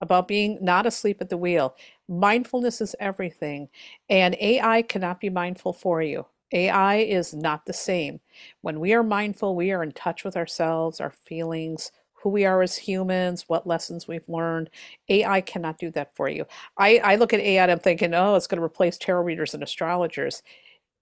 about 0.00 0.28
being 0.28 0.58
not 0.62 0.86
asleep 0.86 1.18
at 1.20 1.30
the 1.30 1.36
wheel 1.38 1.76
mindfulness 2.08 2.80
is 2.80 2.96
everything 3.00 3.68
and 4.10 4.36
ai 4.40 4.82
cannot 4.82 5.20
be 5.20 5.30
mindful 5.30 5.72
for 5.72 6.02
you 6.02 6.26
AI 6.52 6.96
is 6.96 7.34
not 7.34 7.66
the 7.66 7.72
same. 7.72 8.20
When 8.62 8.80
we 8.80 8.94
are 8.94 9.02
mindful, 9.02 9.56
we 9.56 9.72
are 9.72 9.82
in 9.82 9.92
touch 9.92 10.24
with 10.24 10.36
ourselves, 10.36 11.00
our 11.00 11.10
feelings, 11.10 11.90
who 12.14 12.30
we 12.30 12.44
are 12.46 12.62
as 12.62 12.76
humans, 12.76 13.44
what 13.48 13.66
lessons 13.66 14.08
we've 14.08 14.28
learned. 14.28 14.70
AI 15.08 15.40
cannot 15.42 15.78
do 15.78 15.90
that 15.92 16.14
for 16.14 16.28
you. 16.28 16.46
I, 16.78 16.98
I 17.04 17.16
look 17.16 17.32
at 17.32 17.40
AI 17.40 17.62
and 17.62 17.72
I'm 17.72 17.80
thinking, 17.80 18.14
oh, 18.14 18.34
it's 18.36 18.46
going 18.46 18.60
to 18.60 18.64
replace 18.64 18.96
tarot 18.98 19.22
readers 19.24 19.54
and 19.54 19.62
astrologers. 19.62 20.42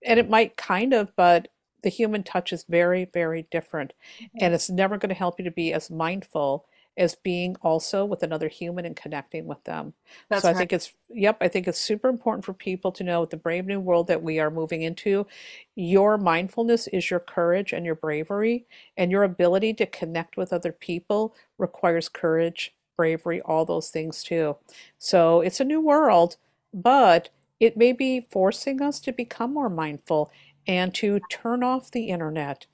And 0.04 0.20
it 0.20 0.30
might 0.30 0.56
kind 0.56 0.94
of, 0.94 1.14
but 1.16 1.48
the 1.82 1.88
human 1.88 2.22
touch 2.22 2.52
is 2.52 2.64
very, 2.68 3.06
very 3.12 3.46
different. 3.50 3.92
Mm-hmm. 4.20 4.38
And 4.40 4.54
it's 4.54 4.70
never 4.70 4.98
going 4.98 5.10
to 5.10 5.14
help 5.14 5.38
you 5.38 5.44
to 5.44 5.50
be 5.50 5.72
as 5.72 5.90
mindful 5.90 6.66
as 6.96 7.14
being 7.14 7.56
also 7.62 8.04
with 8.04 8.22
another 8.22 8.48
human 8.48 8.84
and 8.84 8.94
connecting 8.96 9.46
with 9.46 9.62
them. 9.64 9.94
That's 10.28 10.42
so 10.42 10.48
I 10.48 10.52
right. 10.52 10.58
think 10.58 10.72
it's 10.72 10.92
yep, 11.08 11.38
I 11.40 11.48
think 11.48 11.66
it's 11.66 11.78
super 11.78 12.08
important 12.08 12.44
for 12.44 12.52
people 12.52 12.92
to 12.92 13.04
know 13.04 13.20
with 13.22 13.30
the 13.30 13.36
brave 13.36 13.66
new 13.66 13.80
world 13.80 14.08
that 14.08 14.22
we 14.22 14.38
are 14.38 14.50
moving 14.50 14.82
into, 14.82 15.26
your 15.74 16.18
mindfulness 16.18 16.88
is 16.88 17.10
your 17.10 17.20
courage 17.20 17.72
and 17.72 17.86
your 17.86 17.94
bravery 17.94 18.66
and 18.96 19.10
your 19.10 19.22
ability 19.22 19.74
to 19.74 19.86
connect 19.86 20.36
with 20.36 20.52
other 20.52 20.72
people 20.72 21.34
requires 21.56 22.08
courage, 22.08 22.74
bravery, 22.96 23.40
all 23.40 23.64
those 23.64 23.88
things 23.88 24.22
too. 24.22 24.56
So 24.98 25.40
it's 25.40 25.60
a 25.60 25.64
new 25.64 25.80
world, 25.80 26.36
but 26.74 27.30
it 27.58 27.76
may 27.76 27.92
be 27.92 28.20
forcing 28.20 28.82
us 28.82 29.00
to 29.00 29.12
become 29.12 29.54
more 29.54 29.70
mindful 29.70 30.30
and 30.66 30.94
to 30.94 31.20
turn 31.30 31.62
off 31.62 31.90
the 31.90 32.08
internet 32.08 32.66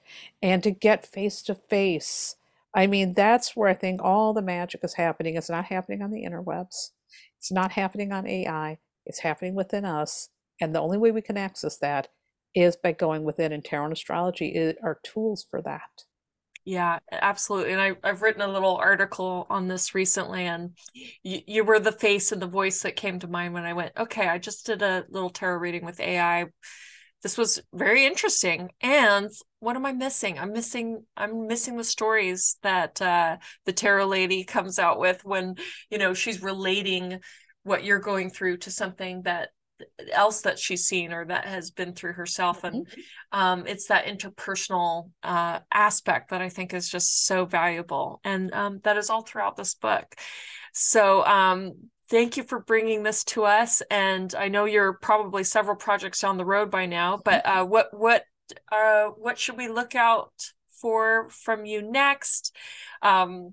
and 0.43 0.62
to 0.62 0.70
get 0.70 1.07
face 1.07 1.43
to 1.43 1.55
face 1.55 2.36
I 2.74 2.86
mean, 2.86 3.14
that's 3.14 3.57
where 3.57 3.68
I 3.68 3.74
think 3.74 4.03
all 4.03 4.32
the 4.32 4.43
magic 4.43 4.84
is 4.84 4.95
happening. 4.95 5.36
It's 5.36 5.51
not 5.51 5.66
happening 5.66 6.03
on 6.03 6.11
the 6.11 6.24
interwebs. 6.24 6.91
It's 7.39 7.51
not 7.51 7.72
happening 7.72 8.12
on 8.12 8.26
AI. 8.26 8.78
It's 9.07 9.20
happening 9.20 9.55
within 9.55 9.84
us. 9.84 10.28
And 10.61 10.74
the 10.74 10.80
only 10.80 10.99
way 10.99 11.11
we 11.11 11.22
can 11.22 11.36
access 11.36 11.76
that 11.78 12.09
is 12.55 12.76
by 12.76 12.93
going 12.93 13.24
within. 13.24 13.53
And 13.53 13.64
tarot 13.64 13.84
and 13.84 13.93
astrology 13.93 14.74
are 14.82 15.01
tools 15.03 15.47
for 15.51 15.62
that. 15.62 16.05
Yeah, 16.64 16.99
absolutely. 17.11 17.72
And 17.72 17.80
I, 17.80 17.93
I've 18.05 18.20
written 18.20 18.43
a 18.43 18.49
little 18.49 18.76
article 18.76 19.47
on 19.49 19.68
this 19.68 19.95
recently, 19.95 20.45
and 20.45 20.76
you, 21.22 21.41
you 21.47 21.64
were 21.64 21.80
the 21.80 21.93
face 21.93 22.30
and 22.30 22.43
the 22.43 22.47
voice 22.47 22.82
that 22.82 22.95
came 22.95 23.18
to 23.20 23.26
mind 23.26 23.55
when 23.55 23.64
I 23.64 23.72
went, 23.72 23.93
okay, 23.97 24.28
I 24.28 24.36
just 24.36 24.66
did 24.66 24.82
a 24.82 25.07
little 25.09 25.30
tarot 25.30 25.59
reading 25.59 25.86
with 25.86 25.99
AI 25.99 26.47
this 27.23 27.37
was 27.37 27.61
very 27.73 28.05
interesting. 28.05 28.71
And 28.81 29.31
what 29.61 29.77
am 29.77 29.87
i 29.87 29.93
missing? 29.93 30.39
I'm 30.39 30.53
missing 30.53 31.05
i'm 31.16 31.47
missing 31.47 31.77
the 31.77 31.85
stories 31.85 32.57
that 32.62 33.01
uh 33.03 33.39
the 33.64 33.73
tarot 33.73 34.07
lady 34.07 34.45
comes 34.45 34.79
out 34.79 34.99
with 34.99 35.25
when 35.25 35.57
you 35.91 35.99
know 35.99 36.14
she's 36.14 36.43
relating 36.43 37.21
what 37.64 37.85
you're 37.85 37.99
going 37.99 38.31
through 38.31 38.59
to 38.59 38.71
something 38.71 39.23
that 39.23 39.51
else 40.12 40.43
that 40.43 40.59
she's 40.59 40.87
seen 40.87 41.12
or 41.12 41.25
that 41.25 41.45
has 41.45 41.71
been 41.71 41.93
through 41.93 42.14
herself. 42.14 42.64
And 42.64 42.87
mm-hmm. 42.87 43.39
um, 43.39 43.66
it's 43.66 43.87
that 43.89 44.07
interpersonal 44.07 45.11
uh, 45.23 45.61
aspect 45.73 46.31
that 46.31 46.43
i 46.43 46.49
think 46.49 46.75
is 46.75 46.89
just 46.89 47.27
so 47.27 47.45
valuable. 47.45 48.21
And 48.25 48.53
um, 48.53 48.81
that 48.85 48.97
is 48.97 49.11
all 49.11 49.23
throughout 49.23 49.57
this 49.57 49.75
book. 49.75 50.14
So 50.73 51.25
um, 51.25 51.75
thank 52.09 52.37
you 52.37 52.43
for 52.43 52.61
bringing 52.61 53.03
this 53.03 53.25
to 53.25 53.45
us. 53.45 53.83
And 53.91 54.35
I 54.35 54.49
know 54.49 54.65
you're 54.65 54.95
probably 54.95 55.45
several 55.45 55.77
projects 55.77 56.21
down 56.21 56.37
the 56.37 56.45
road 56.45 56.71
by 56.71 56.87
now, 56.87 57.21
but 57.25 57.45
uh, 57.47 57.65
what 57.65 57.89
what 57.93 58.25
uh, 58.73 59.07
what 59.09 59.39
should 59.39 59.57
we 59.57 59.69
look 59.69 59.95
out 59.95 60.33
for 60.81 61.29
from 61.31 61.65
you 61.65 61.83
next? 61.83 62.55
Um, 63.03 63.53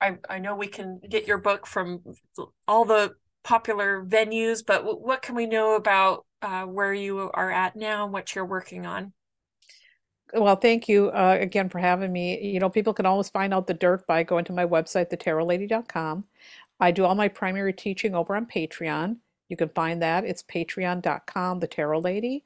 I 0.00 0.18
I 0.28 0.38
know 0.38 0.56
we 0.56 0.68
can 0.68 1.00
get 1.08 1.26
your 1.26 1.38
book 1.38 1.66
from 1.66 2.02
all 2.66 2.84
the 2.84 3.14
popular 3.44 4.04
venues, 4.04 4.64
but 4.66 4.78
w- 4.78 4.98
what 4.98 5.22
can 5.22 5.34
we 5.34 5.46
know 5.46 5.76
about 5.76 6.26
uh, 6.42 6.64
where 6.64 6.92
you 6.92 7.30
are 7.32 7.50
at 7.50 7.76
now 7.76 8.04
and 8.04 8.12
what 8.12 8.34
you're 8.34 8.46
working 8.46 8.86
on? 8.86 9.12
Well, 10.34 10.56
thank 10.56 10.88
you 10.88 11.08
uh, 11.10 11.38
again 11.40 11.68
for 11.68 11.78
having 11.78 12.12
me. 12.12 12.40
You 12.40 12.58
know, 12.58 12.68
people 12.68 12.92
can 12.92 13.06
always 13.06 13.28
find 13.28 13.54
out 13.54 13.66
the 13.66 13.74
dirt 13.74 14.06
by 14.06 14.24
going 14.24 14.44
to 14.46 14.52
my 14.52 14.66
website, 14.66 15.10
thetarotlady.com. 15.10 16.24
I 16.80 16.90
do 16.90 17.04
all 17.04 17.14
my 17.14 17.28
primary 17.28 17.72
teaching 17.72 18.14
over 18.14 18.36
on 18.36 18.46
Patreon. 18.46 19.16
You 19.48 19.56
can 19.56 19.68
find 19.68 20.02
that. 20.02 20.24
It's 20.24 20.42
patreon.com, 20.42 21.60
the 21.60 21.66
Tarot 21.66 22.00
Lady. 22.00 22.44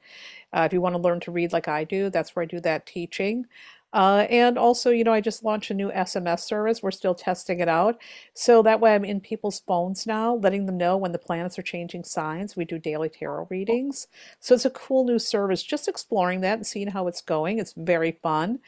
Uh, 0.53 0.63
if 0.65 0.73
you 0.73 0.81
want 0.81 0.95
to 0.95 1.01
learn 1.01 1.19
to 1.21 1.31
read 1.31 1.51
like 1.51 1.67
I 1.67 1.83
do, 1.83 2.09
that's 2.09 2.35
where 2.35 2.43
I 2.43 2.45
do 2.45 2.59
that 2.61 2.85
teaching. 2.85 3.45
Uh, 3.93 4.25
and 4.29 4.57
also, 4.57 4.89
you 4.89 5.03
know, 5.03 5.11
I 5.11 5.19
just 5.19 5.43
launched 5.43 5.69
a 5.69 5.73
new 5.73 5.91
SMS 5.91 6.41
service. 6.41 6.81
We're 6.81 6.91
still 6.91 7.13
testing 7.13 7.59
it 7.59 7.67
out. 7.67 8.01
So 8.33 8.61
that 8.63 8.79
way 8.79 8.95
I'm 8.95 9.03
in 9.03 9.19
people's 9.19 9.59
phones 9.59 10.07
now, 10.07 10.35
letting 10.35 10.65
them 10.65 10.77
know 10.77 10.95
when 10.95 11.11
the 11.11 11.19
planets 11.19 11.59
are 11.59 11.63
changing 11.63 12.05
signs. 12.05 12.55
We 12.55 12.63
do 12.63 12.79
daily 12.79 13.09
tarot 13.09 13.47
readings. 13.49 14.07
So 14.39 14.55
it's 14.55 14.65
a 14.65 14.69
cool 14.69 15.03
new 15.03 15.19
service, 15.19 15.61
just 15.61 15.89
exploring 15.89 16.39
that 16.41 16.53
and 16.57 16.65
seeing 16.65 16.87
how 16.87 17.07
it's 17.07 17.21
going. 17.21 17.59
It's 17.59 17.73
very 17.73 18.17
fun. 18.23 18.59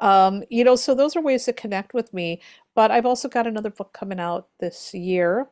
Um, 0.00 0.44
you 0.50 0.64
know, 0.64 0.76
so 0.76 0.94
those 0.94 1.16
are 1.16 1.22
ways 1.22 1.44
to 1.46 1.52
connect 1.52 1.94
with 1.94 2.12
me. 2.12 2.40
But 2.78 2.92
I've 2.92 3.06
also 3.06 3.28
got 3.28 3.48
another 3.48 3.70
book 3.70 3.92
coming 3.92 4.20
out 4.20 4.46
this 4.60 4.94
year. 4.94 5.48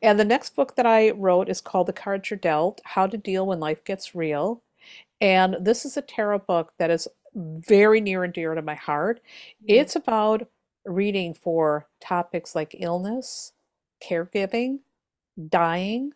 And 0.00 0.18
the 0.18 0.24
next 0.24 0.56
book 0.56 0.76
that 0.76 0.86
I 0.86 1.10
wrote 1.10 1.50
is 1.50 1.60
called 1.60 1.88
The 1.88 1.92
Cards 1.92 2.30
You're 2.30 2.38
Dealt 2.38 2.80
How 2.84 3.06
to 3.06 3.18
Deal 3.18 3.46
When 3.46 3.60
Life 3.60 3.84
Gets 3.84 4.14
Real. 4.14 4.62
And 5.20 5.58
this 5.60 5.84
is 5.84 5.98
a 5.98 6.00
tarot 6.00 6.38
book 6.38 6.72
that 6.78 6.90
is 6.90 7.06
very 7.34 8.00
near 8.00 8.24
and 8.24 8.32
dear 8.32 8.54
to 8.54 8.62
my 8.62 8.76
heart. 8.76 9.20
Mm-hmm. 9.62 9.74
It's 9.74 9.94
about 9.94 10.48
reading 10.86 11.34
for 11.34 11.86
topics 12.00 12.54
like 12.54 12.74
illness, 12.78 13.52
caregiving, 14.02 14.78
dying, 15.50 16.14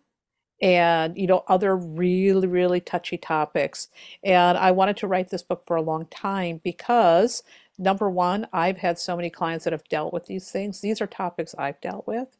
and 0.65 1.17
you 1.17 1.27
know 1.27 1.45
other 1.47 1.77
really 1.77 2.49
really 2.49 2.81
touchy 2.81 3.17
topics 3.19 3.89
and 4.25 4.57
i 4.59 4.71
wanted 4.71 4.97
to 4.97 5.07
write 5.07 5.31
this 5.31 5.43
book 5.43 5.62
for 5.67 5.77
a 5.77 5.83
long 5.83 6.07
time 6.07 6.61
because 6.65 7.43
Number 7.79 8.09
one, 8.09 8.47
I've 8.53 8.79
had 8.79 8.99
so 8.99 9.17
many 9.17 9.31
clients 9.31 9.65
that 9.65 9.73
have 9.73 9.89
dealt 9.89 10.12
with 10.12 10.27
these 10.27 10.51
things. 10.51 10.81
These 10.81 11.01
are 11.01 11.07
topics 11.07 11.55
I've 11.59 11.81
dealt 11.81 12.07
with. 12.07 12.37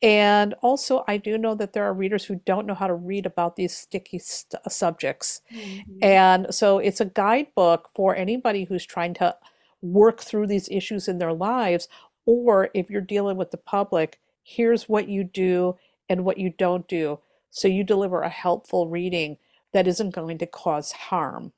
And 0.00 0.54
also, 0.62 1.02
I 1.08 1.16
do 1.16 1.36
know 1.36 1.56
that 1.56 1.72
there 1.72 1.82
are 1.82 1.92
readers 1.92 2.24
who 2.24 2.36
don't 2.36 2.66
know 2.66 2.74
how 2.74 2.86
to 2.86 2.94
read 2.94 3.26
about 3.26 3.56
these 3.56 3.76
sticky 3.76 4.20
st- 4.20 4.62
subjects. 4.68 5.40
Mm-hmm. 5.52 6.04
And 6.04 6.54
so, 6.54 6.78
it's 6.78 7.00
a 7.00 7.06
guidebook 7.06 7.90
for 7.92 8.14
anybody 8.14 8.64
who's 8.64 8.86
trying 8.86 9.14
to 9.14 9.34
work 9.82 10.20
through 10.20 10.46
these 10.46 10.68
issues 10.68 11.08
in 11.08 11.18
their 11.18 11.32
lives. 11.32 11.88
Or 12.24 12.70
if 12.72 12.90
you're 12.90 13.00
dealing 13.00 13.36
with 13.36 13.50
the 13.50 13.56
public, 13.56 14.20
here's 14.44 14.88
what 14.88 15.08
you 15.08 15.24
do 15.24 15.76
and 16.08 16.24
what 16.24 16.38
you 16.38 16.50
don't 16.56 16.86
do. 16.86 17.18
So, 17.50 17.68
you 17.68 17.84
deliver 17.84 18.22
a 18.22 18.28
helpful 18.28 18.88
reading 18.88 19.38
that 19.72 19.86
isn't 19.86 20.14
going 20.14 20.38
to 20.38 20.46
cause 20.46 20.92
harm. 20.92 21.52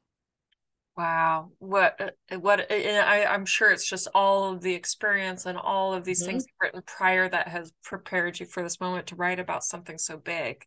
Wow. 0.97 1.53
What, 1.59 2.14
uh, 2.30 2.38
what, 2.38 2.70
uh, 2.70 2.74
I, 2.74 3.24
I'm 3.24 3.47
sure 3.47 3.70
it's 3.70 3.88
just 3.88 4.09
all 4.14 4.53
of 4.53 4.61
the 4.61 4.74
experience 4.74 5.47
and 5.47 5.57
all 5.57 5.95
of 5.95 6.05
these 6.05 6.20
mm-hmm. 6.20 6.32
things 6.32 6.47
written 6.61 6.82
prior 6.86 7.30
that 7.30 7.49
has 7.49 7.72
prepared 7.82 8.38
you 8.38 8.45
for 8.45 8.62
this 8.62 8.78
moment 8.78 9.07
to 9.07 9.16
write 9.16 9.40
about 9.40 9.64
something 9.64 9.97
so 9.97 10.18
big. 10.18 10.66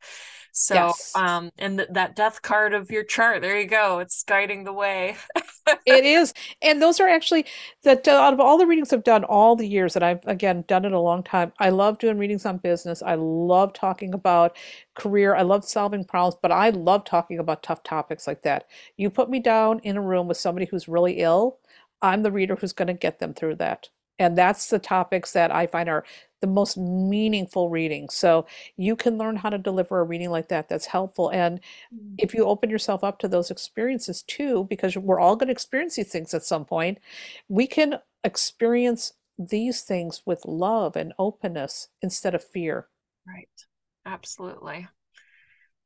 So, 0.52 0.74
yes. 0.74 1.12
um, 1.16 1.52
and 1.60 1.78
th- 1.78 1.90
that 1.92 2.16
death 2.16 2.42
card 2.42 2.74
of 2.74 2.90
your 2.90 3.04
chart, 3.04 3.44
there 3.44 3.60
you 3.60 3.68
go. 3.68 4.00
It's 4.00 4.24
guiding 4.24 4.64
the 4.64 4.74
way. 4.74 5.16
it 5.86 6.06
is. 6.06 6.34
And 6.60 6.82
those 6.82 7.00
are 7.00 7.08
actually 7.08 7.46
that 7.84 8.08
uh, 8.08 8.12
out 8.12 8.34
of 8.34 8.40
all 8.40 8.58
the 8.58 8.66
readings 8.66 8.94
I've 8.94 9.04
done 9.04 9.26
all 9.26 9.56
the 9.56 9.68
years 9.68 9.94
that 9.94 10.02
I've 10.02 10.26
again 10.26 10.64
done 10.68 10.86
it 10.86 10.94
a 10.94 11.00
long 11.00 11.22
time. 11.22 11.52
I 11.60 11.70
love 11.70 12.00
doing 12.00 12.18
readings 12.18 12.46
on 12.48 12.58
business. 12.58 13.04
I 13.04 13.16
love 13.16 13.74
talking 13.74 14.14
about 14.14 14.58
career. 14.96 15.36
I 15.36 15.42
love 15.44 15.66
solving 15.66 16.06
problems, 16.06 16.38
but 16.42 16.52
I 16.52 16.70
love 16.70 17.06
talking 17.06 17.40
about 17.40 17.64
tough 17.64 17.84
topics 17.84 18.28
like 18.28 18.42
that. 18.44 18.68
You 18.98 19.10
put 19.10 19.30
me 19.30 19.40
down 19.40 19.80
in 19.80 19.98
a 19.98 20.02
room 20.02 20.28
with 20.28 20.38
somebody 20.38 20.66
who's 20.66 20.88
really 20.88 21.20
ill, 21.20 21.60
I'm 22.02 22.24
the 22.24 22.32
reader 22.32 22.56
who's 22.56 22.74
going 22.74 22.88
to 22.88 22.94
get 22.94 23.20
them 23.20 23.34
through 23.34 23.56
that. 23.56 23.90
And 24.20 24.38
that's 24.38 24.70
the 24.70 24.80
topics 24.80 25.34
that 25.34 25.52
I 25.52 25.68
find 25.68 25.90
are 25.90 26.06
the 26.42 26.48
most 26.48 26.78
meaningful 26.78 27.70
reading. 27.70 28.10
So 28.10 28.46
you 28.78 28.96
can 28.96 29.18
learn 29.18 29.36
how 29.38 29.50
to 29.50 29.58
deliver 29.58 30.00
a 30.00 30.04
reading 30.04 30.30
like 30.30 30.48
that 30.50 30.70
that's 30.70 30.86
helpful. 30.86 31.30
And 31.30 31.60
Mm. 31.92 32.20
if 32.20 32.34
you 32.34 32.46
open 32.46 32.70
yourself 32.70 33.04
up 33.04 33.20
to 33.20 33.28
those 33.28 33.52
experiences 33.52 34.24
too, 34.24 34.66
because 34.66 34.98
we're 34.98 35.20
all 35.20 35.36
going 35.36 35.48
to 35.48 35.52
experience 35.54 35.96
these 35.96 36.12
things 36.12 36.34
at 36.34 36.44
some 36.44 36.66
point, 36.66 37.00
we 37.50 37.68
can 37.68 38.00
experience 38.24 39.14
these 39.38 39.82
things 39.84 40.22
with 40.26 40.46
love 40.46 40.96
and 40.96 41.14
openness 41.20 41.90
instead 42.02 42.36
of 42.36 42.44
fear. 42.44 42.88
Right. 43.28 43.66
Absolutely. 44.06 44.88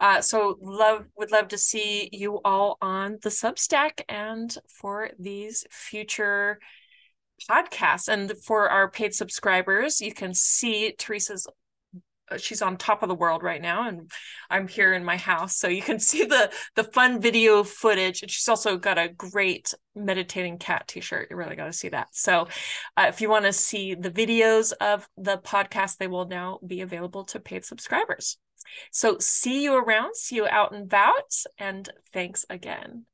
Uh, 0.00 0.20
so 0.20 0.58
love 0.60 1.06
would 1.16 1.32
love 1.32 1.48
to 1.48 1.58
see 1.58 2.08
you 2.12 2.40
all 2.44 2.78
on 2.80 3.18
the 3.22 3.30
Substack 3.30 4.02
and 4.08 4.56
for 4.68 5.10
these 5.18 5.66
future 5.70 6.58
podcasts. 7.50 8.08
And 8.08 8.32
for 8.44 8.68
our 8.68 8.90
paid 8.90 9.14
subscribers, 9.14 10.00
you 10.00 10.12
can 10.12 10.34
see 10.34 10.94
Theresa's 10.98 11.46
uh, 12.30 12.36
she's 12.36 12.60
on 12.60 12.76
top 12.76 13.02
of 13.02 13.08
the 13.08 13.14
world 13.14 13.42
right 13.42 13.62
now 13.62 13.88
and 13.88 14.10
i'm 14.50 14.68
here 14.68 14.92
in 14.92 15.02
my 15.02 15.16
house. 15.16 15.56
So 15.56 15.66
you 15.66 15.82
can 15.82 15.98
see 16.10 16.24
the 16.24 16.52
the 16.76 16.84
fun 16.84 17.20
video 17.20 17.64
footage. 17.64 18.22
And 18.22 18.30
she's 18.30 18.48
also 18.48 18.76
got 18.76 18.98
a 18.98 19.08
great 19.08 19.72
meditating 19.94 20.58
cat 20.58 20.86
t-shirt. 20.88 21.28
You 21.30 21.36
really 21.36 21.56
got 21.56 21.66
to 21.66 21.72
see 21.72 21.88
that. 21.88 22.08
So 22.12 22.48
uh, 22.96 23.06
if 23.08 23.20
you 23.20 23.28
want 23.28 23.46
to 23.46 23.52
see 23.52 23.94
the 23.94 24.10
videos 24.10 24.72
of 24.80 25.08
the 25.16 25.38
podcast 25.38 25.96
they 25.96 26.06
will 26.06 26.26
now 26.26 26.60
be 26.66 26.82
available 26.82 27.24
to 27.26 27.40
paid 27.40 27.64
subscribers 27.64 28.38
so 28.90 29.18
see 29.18 29.62
you 29.62 29.74
around 29.74 30.16
see 30.16 30.36
you 30.36 30.46
out 30.46 30.72
and 30.72 30.84
about 30.84 31.34
and 31.58 31.90
thanks 32.12 32.44
again 32.50 33.04